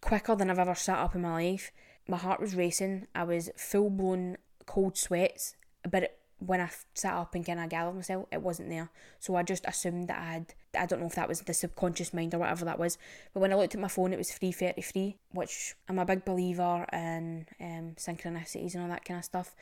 quicker 0.00 0.36
than 0.36 0.50
I've 0.50 0.58
ever 0.58 0.74
sat 0.74 0.98
up 0.98 1.14
in 1.14 1.22
my 1.22 1.32
life. 1.32 1.72
My 2.06 2.16
heart 2.16 2.40
was 2.40 2.54
racing. 2.54 3.06
I 3.14 3.24
was 3.24 3.50
full 3.56 3.90
blown 3.90 4.36
cold 4.66 4.96
sweats, 4.96 5.56
but 5.90 6.04
it, 6.04 6.18
when 6.38 6.60
I 6.60 6.70
sat 6.92 7.14
up 7.14 7.34
and 7.34 7.44
kind 7.44 7.58
of 7.58 7.70
gathered 7.70 7.94
myself, 7.94 8.26
it 8.30 8.42
wasn't 8.42 8.68
there. 8.68 8.90
So 9.18 9.34
I 9.36 9.42
just 9.42 9.64
assumed 9.66 10.08
that 10.08 10.20
I 10.20 10.32
had. 10.32 10.54
I 10.76 10.86
don't 10.86 11.00
know 11.00 11.06
if 11.06 11.14
that 11.14 11.28
was 11.28 11.40
the 11.40 11.54
subconscious 11.54 12.12
mind 12.12 12.34
or 12.34 12.38
whatever 12.38 12.64
that 12.66 12.78
was. 12.78 12.98
But 13.32 13.40
when 13.40 13.52
I 13.52 13.56
looked 13.56 13.74
at 13.74 13.80
my 13.80 13.88
phone, 13.88 14.12
it 14.12 14.18
was 14.18 14.30
three 14.30 14.52
thirty 14.52 14.82
three, 14.82 15.16
which 15.32 15.74
I'm 15.88 15.98
a 15.98 16.04
big 16.04 16.24
believer 16.24 16.86
in 16.92 17.46
um, 17.60 17.94
synchronicities 17.96 18.74
and 18.74 18.82
all 18.82 18.90
that 18.90 19.04
kind 19.04 19.18
of 19.18 19.24
stuff 19.24 19.54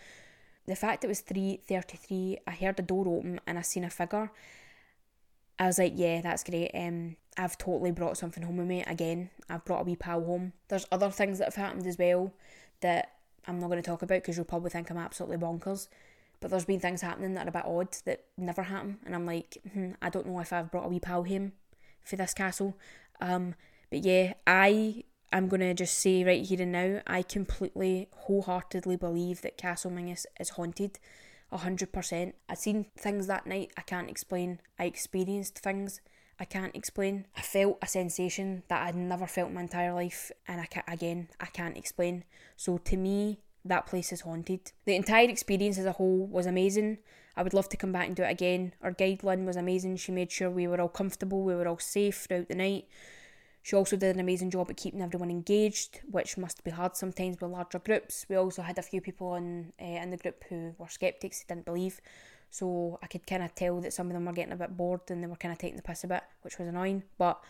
the 0.66 0.76
fact 0.76 1.04
it 1.04 1.08
was 1.08 1.22
3.33 1.22 2.38
i 2.46 2.50
heard 2.52 2.76
the 2.76 2.82
door 2.82 3.06
open 3.08 3.40
and 3.46 3.58
i 3.58 3.62
seen 3.62 3.84
a 3.84 3.90
figure. 3.90 4.30
I 5.58 5.66
was 5.66 5.78
like 5.78 5.92
yeah 5.96 6.20
that's 6.20 6.44
great. 6.44 6.70
Um 6.74 7.16
i've 7.36 7.56
totally 7.58 7.92
brought 7.92 8.16
something 8.16 8.42
home 8.42 8.56
with 8.58 8.66
me 8.66 8.82
again. 8.82 9.30
I've 9.48 9.64
brought 9.64 9.82
a 9.82 9.84
wee 9.84 9.96
pal 9.96 10.24
home. 10.24 10.52
There's 10.68 10.86
other 10.90 11.10
things 11.10 11.38
that 11.38 11.46
have 11.46 11.54
happened 11.54 11.86
as 11.86 11.98
well 11.98 12.32
that 12.80 13.12
i'm 13.46 13.58
not 13.58 13.68
going 13.68 13.82
to 13.82 13.88
talk 13.90 14.02
about 14.02 14.22
because 14.22 14.36
you'll 14.36 14.44
probably 14.44 14.70
think 14.70 14.90
i'm 14.90 14.98
absolutely 14.98 15.36
bonkers. 15.36 15.88
But 16.40 16.50
there's 16.50 16.64
been 16.64 16.80
things 16.80 17.02
happening 17.02 17.34
that 17.34 17.46
are 17.46 17.50
a 17.50 17.52
bit 17.52 17.64
odd 17.66 17.96
that 18.06 18.24
never 18.36 18.62
happen 18.64 18.98
and 19.04 19.14
i'm 19.14 19.26
like 19.26 19.58
hmm, 19.72 19.92
i 20.00 20.08
don't 20.10 20.26
know 20.26 20.40
if 20.40 20.52
i've 20.52 20.70
brought 20.70 20.86
a 20.86 20.88
wee 20.88 21.00
pal 21.00 21.24
home 21.24 21.52
for 22.02 22.16
this 22.16 22.34
castle. 22.34 22.76
Um 23.20 23.54
But 23.90 24.04
yeah, 24.04 24.34
I 24.46 25.04
I'm 25.32 25.48
gonna 25.48 25.74
just 25.74 25.98
say 25.98 26.24
right 26.24 26.44
here 26.44 26.60
and 26.60 26.72
now, 26.72 27.00
I 27.06 27.22
completely 27.22 28.08
wholeheartedly 28.12 28.96
believe 28.96 29.40
that 29.42 29.56
Castle 29.56 29.90
Menzies 29.90 30.26
is 30.38 30.50
haunted. 30.50 30.98
100%. 31.52 32.32
I've 32.48 32.58
seen 32.58 32.86
things 32.96 33.26
that 33.26 33.46
night 33.46 33.72
I 33.76 33.82
can't 33.82 34.10
explain. 34.10 34.60
I 34.78 34.84
experienced 34.84 35.58
things 35.58 36.00
I 36.38 36.44
can't 36.44 36.74
explain. 36.74 37.26
I 37.36 37.42
felt 37.42 37.78
a 37.82 37.86
sensation 37.86 38.62
that 38.68 38.86
I'd 38.86 38.94
never 38.94 39.26
felt 39.26 39.48
in 39.48 39.54
my 39.54 39.60
entire 39.62 39.92
life, 39.92 40.32
and 40.48 40.60
I 40.60 40.66
can't, 40.66 40.86
again, 40.88 41.28
I 41.40 41.46
can't 41.46 41.76
explain. 41.76 42.24
So 42.56 42.78
to 42.78 42.96
me, 42.96 43.38
that 43.64 43.86
place 43.86 44.12
is 44.12 44.22
haunted. 44.22 44.72
The 44.84 44.96
entire 44.96 45.28
experience 45.28 45.78
as 45.78 45.84
a 45.84 45.92
whole 45.92 46.26
was 46.26 46.46
amazing. 46.46 46.98
I 47.36 47.42
would 47.42 47.54
love 47.54 47.68
to 47.70 47.76
come 47.76 47.92
back 47.92 48.06
and 48.06 48.16
do 48.16 48.24
it 48.24 48.30
again. 48.30 48.74
Our 48.82 48.90
guide 48.90 49.22
Lynn 49.22 49.46
was 49.46 49.56
amazing. 49.56 49.96
She 49.96 50.12
made 50.12 50.32
sure 50.32 50.50
we 50.50 50.66
were 50.66 50.80
all 50.80 50.88
comfortable, 50.88 51.42
we 51.42 51.54
were 51.54 51.68
all 51.68 51.78
safe 51.78 52.26
throughout 52.28 52.48
the 52.48 52.54
night. 52.54 52.86
She 53.62 53.76
also 53.76 53.96
did 53.96 54.16
an 54.16 54.20
amazing 54.20 54.50
job 54.50 54.70
at 54.70 54.76
keeping 54.76 55.02
everyone 55.02 55.30
engaged, 55.30 56.00
which 56.10 56.36
must 56.36 56.64
be 56.64 56.70
hard 56.72 56.96
sometimes 56.96 57.40
with 57.40 57.50
larger 57.50 57.78
groups. 57.78 58.26
We 58.28 58.36
also 58.36 58.62
had 58.62 58.78
a 58.78 58.82
few 58.82 59.00
people 59.00 59.34
in 59.36 59.72
uh, 59.80 60.02
in 60.02 60.10
the 60.10 60.16
group 60.16 60.44
who 60.48 60.74
were 60.78 60.88
skeptics, 60.88 61.44
didn't 61.44 61.64
believe. 61.64 62.00
So 62.50 62.98
I 63.02 63.06
could 63.06 63.26
kind 63.26 63.42
of 63.42 63.54
tell 63.54 63.80
that 63.80 63.92
some 63.92 64.08
of 64.08 64.12
them 64.12 64.26
were 64.26 64.32
getting 64.32 64.52
a 64.52 64.56
bit 64.56 64.76
bored 64.76 65.00
and 65.08 65.22
they 65.22 65.26
were 65.26 65.36
kind 65.36 65.52
of 65.52 65.58
taking 65.58 65.76
the 65.76 65.82
piss 65.82 66.04
a 66.04 66.08
bit, 66.08 66.22
which 66.42 66.58
was 66.58 66.68
annoying. 66.68 67.04
But 67.16 67.40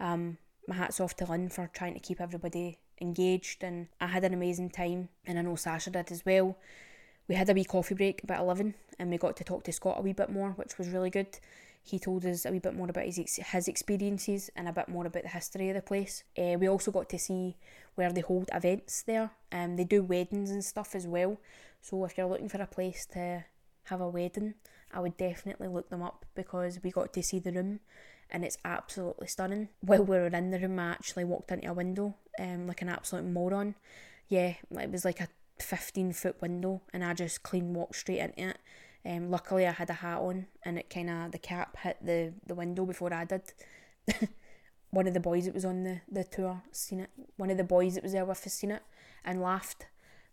um, 0.00 0.38
my 0.66 0.74
hat's 0.74 1.00
off 1.00 1.14
to 1.16 1.26
Lynn 1.26 1.48
for 1.48 1.70
trying 1.72 1.94
to 1.94 2.00
keep 2.00 2.20
everybody 2.20 2.78
engaged, 3.00 3.62
and 3.62 3.88
I 4.00 4.06
had 4.06 4.24
an 4.24 4.34
amazing 4.34 4.70
time, 4.70 5.10
and 5.26 5.38
I 5.38 5.42
know 5.42 5.54
Sasha 5.54 5.90
did 5.90 6.10
as 6.10 6.24
well. 6.26 6.56
We 7.28 7.34
had 7.34 7.50
a 7.50 7.54
wee 7.54 7.64
coffee 7.64 7.94
break 7.94 8.22
about 8.24 8.40
11 8.40 8.74
and 8.98 9.10
we 9.10 9.18
got 9.18 9.36
to 9.36 9.44
talk 9.44 9.62
to 9.64 9.72
Scott 9.72 9.98
a 9.98 10.02
wee 10.02 10.14
bit 10.14 10.30
more, 10.30 10.52
which 10.52 10.78
was 10.78 10.88
really 10.88 11.10
good. 11.10 11.38
He 11.88 11.98
told 11.98 12.26
us 12.26 12.44
a 12.44 12.50
wee 12.50 12.58
bit 12.58 12.74
more 12.74 12.90
about 12.90 13.06
his, 13.06 13.36
his 13.36 13.66
experiences 13.66 14.50
and 14.54 14.68
a 14.68 14.72
bit 14.72 14.88
more 14.88 15.06
about 15.06 15.22
the 15.22 15.30
history 15.30 15.70
of 15.70 15.76
the 15.76 15.82
place. 15.82 16.22
Uh, 16.36 16.56
we 16.58 16.68
also 16.68 16.90
got 16.90 17.08
to 17.08 17.18
see 17.18 17.56
where 17.94 18.12
they 18.12 18.20
hold 18.20 18.50
events 18.52 19.02
there. 19.02 19.30
Um, 19.50 19.76
they 19.76 19.84
do 19.84 20.02
weddings 20.02 20.50
and 20.50 20.62
stuff 20.62 20.94
as 20.94 21.06
well. 21.06 21.38
So 21.80 22.04
if 22.04 22.18
you're 22.18 22.26
looking 22.26 22.50
for 22.50 22.60
a 22.60 22.66
place 22.66 23.06
to 23.12 23.44
have 23.84 24.02
a 24.02 24.08
wedding, 24.08 24.54
I 24.92 25.00
would 25.00 25.16
definitely 25.16 25.68
look 25.68 25.88
them 25.88 26.02
up 26.02 26.26
because 26.34 26.78
we 26.82 26.90
got 26.90 27.12
to 27.14 27.22
see 27.22 27.38
the 27.38 27.52
room 27.52 27.80
and 28.30 28.44
it's 28.44 28.58
absolutely 28.64 29.26
stunning. 29.26 29.68
While 29.80 30.04
we 30.04 30.18
were 30.18 30.26
in 30.26 30.50
the 30.50 30.58
room, 30.58 30.78
I 30.78 30.90
actually 30.90 31.24
walked 31.24 31.50
into 31.50 31.70
a 31.70 31.72
window 31.72 32.16
um, 32.38 32.66
like 32.66 32.82
an 32.82 32.90
absolute 32.90 33.24
moron. 33.24 33.76
Yeah, 34.28 34.54
it 34.70 34.90
was 34.90 35.06
like 35.06 35.20
a 35.20 35.28
15 35.58 36.12
foot 36.12 36.40
window 36.42 36.82
and 36.92 37.02
I 37.02 37.14
just 37.14 37.42
clean 37.42 37.72
walked 37.72 37.96
straight 37.96 38.20
into 38.20 38.50
it. 38.50 38.58
Um, 39.08 39.30
luckily, 39.30 39.66
I 39.66 39.72
had 39.72 39.88
a 39.88 39.94
hat 39.94 40.18
on 40.18 40.46
and 40.64 40.78
it 40.78 40.90
kind 40.90 41.08
of, 41.08 41.32
the 41.32 41.38
cap 41.38 41.78
hit 41.78 41.96
the, 42.02 42.34
the 42.46 42.54
window 42.54 42.84
before 42.84 43.12
I 43.12 43.24
did. 43.24 43.42
One 44.90 45.06
of 45.06 45.14
the 45.14 45.20
boys 45.20 45.46
that 45.46 45.54
was 45.54 45.64
on 45.64 45.84
the, 45.84 46.00
the 46.10 46.24
tour 46.24 46.62
seen 46.72 47.00
it. 47.00 47.10
One 47.36 47.50
of 47.50 47.56
the 47.56 47.64
boys 47.64 47.94
that 47.94 48.02
was 48.02 48.12
there 48.12 48.24
with 48.24 48.46
us 48.46 48.52
seen 48.52 48.70
it 48.70 48.82
and 49.24 49.40
laughed. 49.40 49.86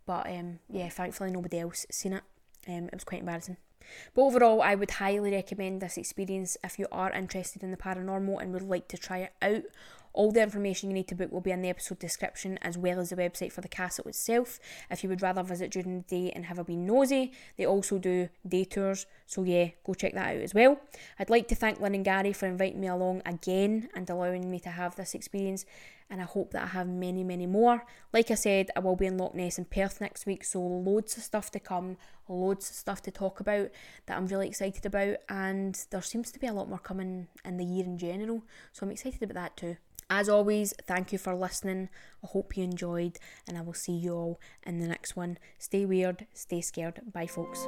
But 0.05 0.27
um, 0.27 0.59
yeah, 0.69 0.89
thankfully 0.89 1.31
nobody 1.31 1.59
else 1.59 1.85
seen 1.89 2.13
it. 2.13 2.23
Um, 2.67 2.85
it 2.87 2.93
was 2.93 3.03
quite 3.05 3.21
embarrassing. 3.21 3.57
But 4.13 4.23
overall, 4.23 4.61
I 4.61 4.75
would 4.75 4.91
highly 4.91 5.31
recommend 5.31 5.81
this 5.81 5.97
experience 5.97 6.57
if 6.63 6.79
you 6.79 6.87
are 6.91 7.11
interested 7.11 7.63
in 7.63 7.71
the 7.71 7.77
paranormal 7.77 8.41
and 8.41 8.53
would 8.53 8.61
like 8.63 8.87
to 8.89 8.97
try 8.97 9.19
it 9.19 9.33
out 9.41 9.63
all 10.15 10.31
the 10.31 10.41
information 10.41 10.89
you 10.89 10.93
need 10.93 11.07
to 11.09 11.15
book 11.15 11.31
will 11.31 11.41
be 11.41 11.51
in 11.51 11.61
the 11.61 11.69
episode 11.69 11.99
description 11.99 12.57
as 12.61 12.77
well 12.77 12.99
as 12.99 13.09
the 13.09 13.15
website 13.15 13.51
for 13.51 13.61
the 13.61 13.67
castle 13.67 14.07
itself. 14.07 14.59
If 14.89 15.03
you 15.03 15.09
would 15.09 15.21
rather 15.21 15.43
visit 15.43 15.71
during 15.71 15.97
the 15.97 16.03
day 16.03 16.31
and 16.31 16.45
have 16.45 16.57
a 16.57 16.63
wee 16.63 16.77
nosy, 16.77 17.33
they 17.57 17.65
also 17.65 17.99
do 17.99 18.29
day 18.47 18.63
tours. 18.63 19.05
So 19.27 19.43
yeah, 19.43 19.69
go 19.85 19.93
check 19.93 20.13
that 20.13 20.35
out 20.35 20.41
as 20.41 20.53
well. 20.53 20.79
I'd 21.19 21.29
like 21.29 21.47
to 21.49 21.55
thank 21.55 21.79
Lynn 21.79 21.95
and 21.95 22.05
Gary 22.05 22.33
for 22.33 22.47
inviting 22.47 22.79
me 22.79 22.87
along 22.87 23.21
again 23.25 23.89
and 23.93 24.09
allowing 24.09 24.49
me 24.49 24.59
to 24.61 24.69
have 24.69 24.95
this 24.95 25.13
experience 25.13 25.65
and 26.09 26.21
I 26.21 26.25
hope 26.25 26.51
that 26.51 26.63
I 26.63 26.67
have 26.67 26.87
many, 26.87 27.23
many 27.23 27.45
more. 27.45 27.85
Like 28.13 28.31
I 28.31 28.35
said, 28.35 28.69
I 28.75 28.79
will 28.79 28.95
be 28.95 29.07
in 29.07 29.17
Loch 29.17 29.33
Ness 29.33 29.57
and 29.57 29.69
Perth 29.69 29.99
next 30.01 30.25
week, 30.25 30.43
so 30.43 30.61
loads 30.61 31.17
of 31.17 31.23
stuff 31.23 31.51
to 31.51 31.59
come, 31.59 31.97
loads 32.27 32.69
of 32.69 32.75
stuff 32.75 33.01
to 33.03 33.11
talk 33.11 33.39
about 33.39 33.69
that 34.05 34.17
I'm 34.17 34.27
really 34.27 34.47
excited 34.47 34.85
about, 34.85 35.17
and 35.29 35.79
there 35.91 36.01
seems 36.01 36.31
to 36.31 36.39
be 36.39 36.47
a 36.47 36.53
lot 36.53 36.69
more 36.69 36.79
coming 36.79 37.27
in 37.43 37.57
the 37.57 37.65
year 37.65 37.85
in 37.85 37.97
general, 37.97 38.43
so 38.71 38.85
I'm 38.85 38.91
excited 38.91 39.23
about 39.23 39.35
that 39.35 39.57
too. 39.57 39.77
As 40.07 40.29
always, 40.29 40.71
thank 40.85 41.11
you 41.11 41.17
for 41.17 41.33
listening. 41.33 41.89
I 42.23 42.27
hope 42.27 42.55
you 42.55 42.63
enjoyed, 42.63 43.17
and 43.47 43.57
I 43.57 43.61
will 43.61 43.73
see 43.73 43.93
you 43.93 44.13
all 44.13 44.39
in 44.63 44.77
the 44.79 44.87
next 44.87 45.15
one. 45.15 45.39
Stay 45.57 45.83
weird, 45.85 46.27
stay 46.33 46.61
scared. 46.61 47.01
Bye, 47.11 47.25
folks. 47.25 47.65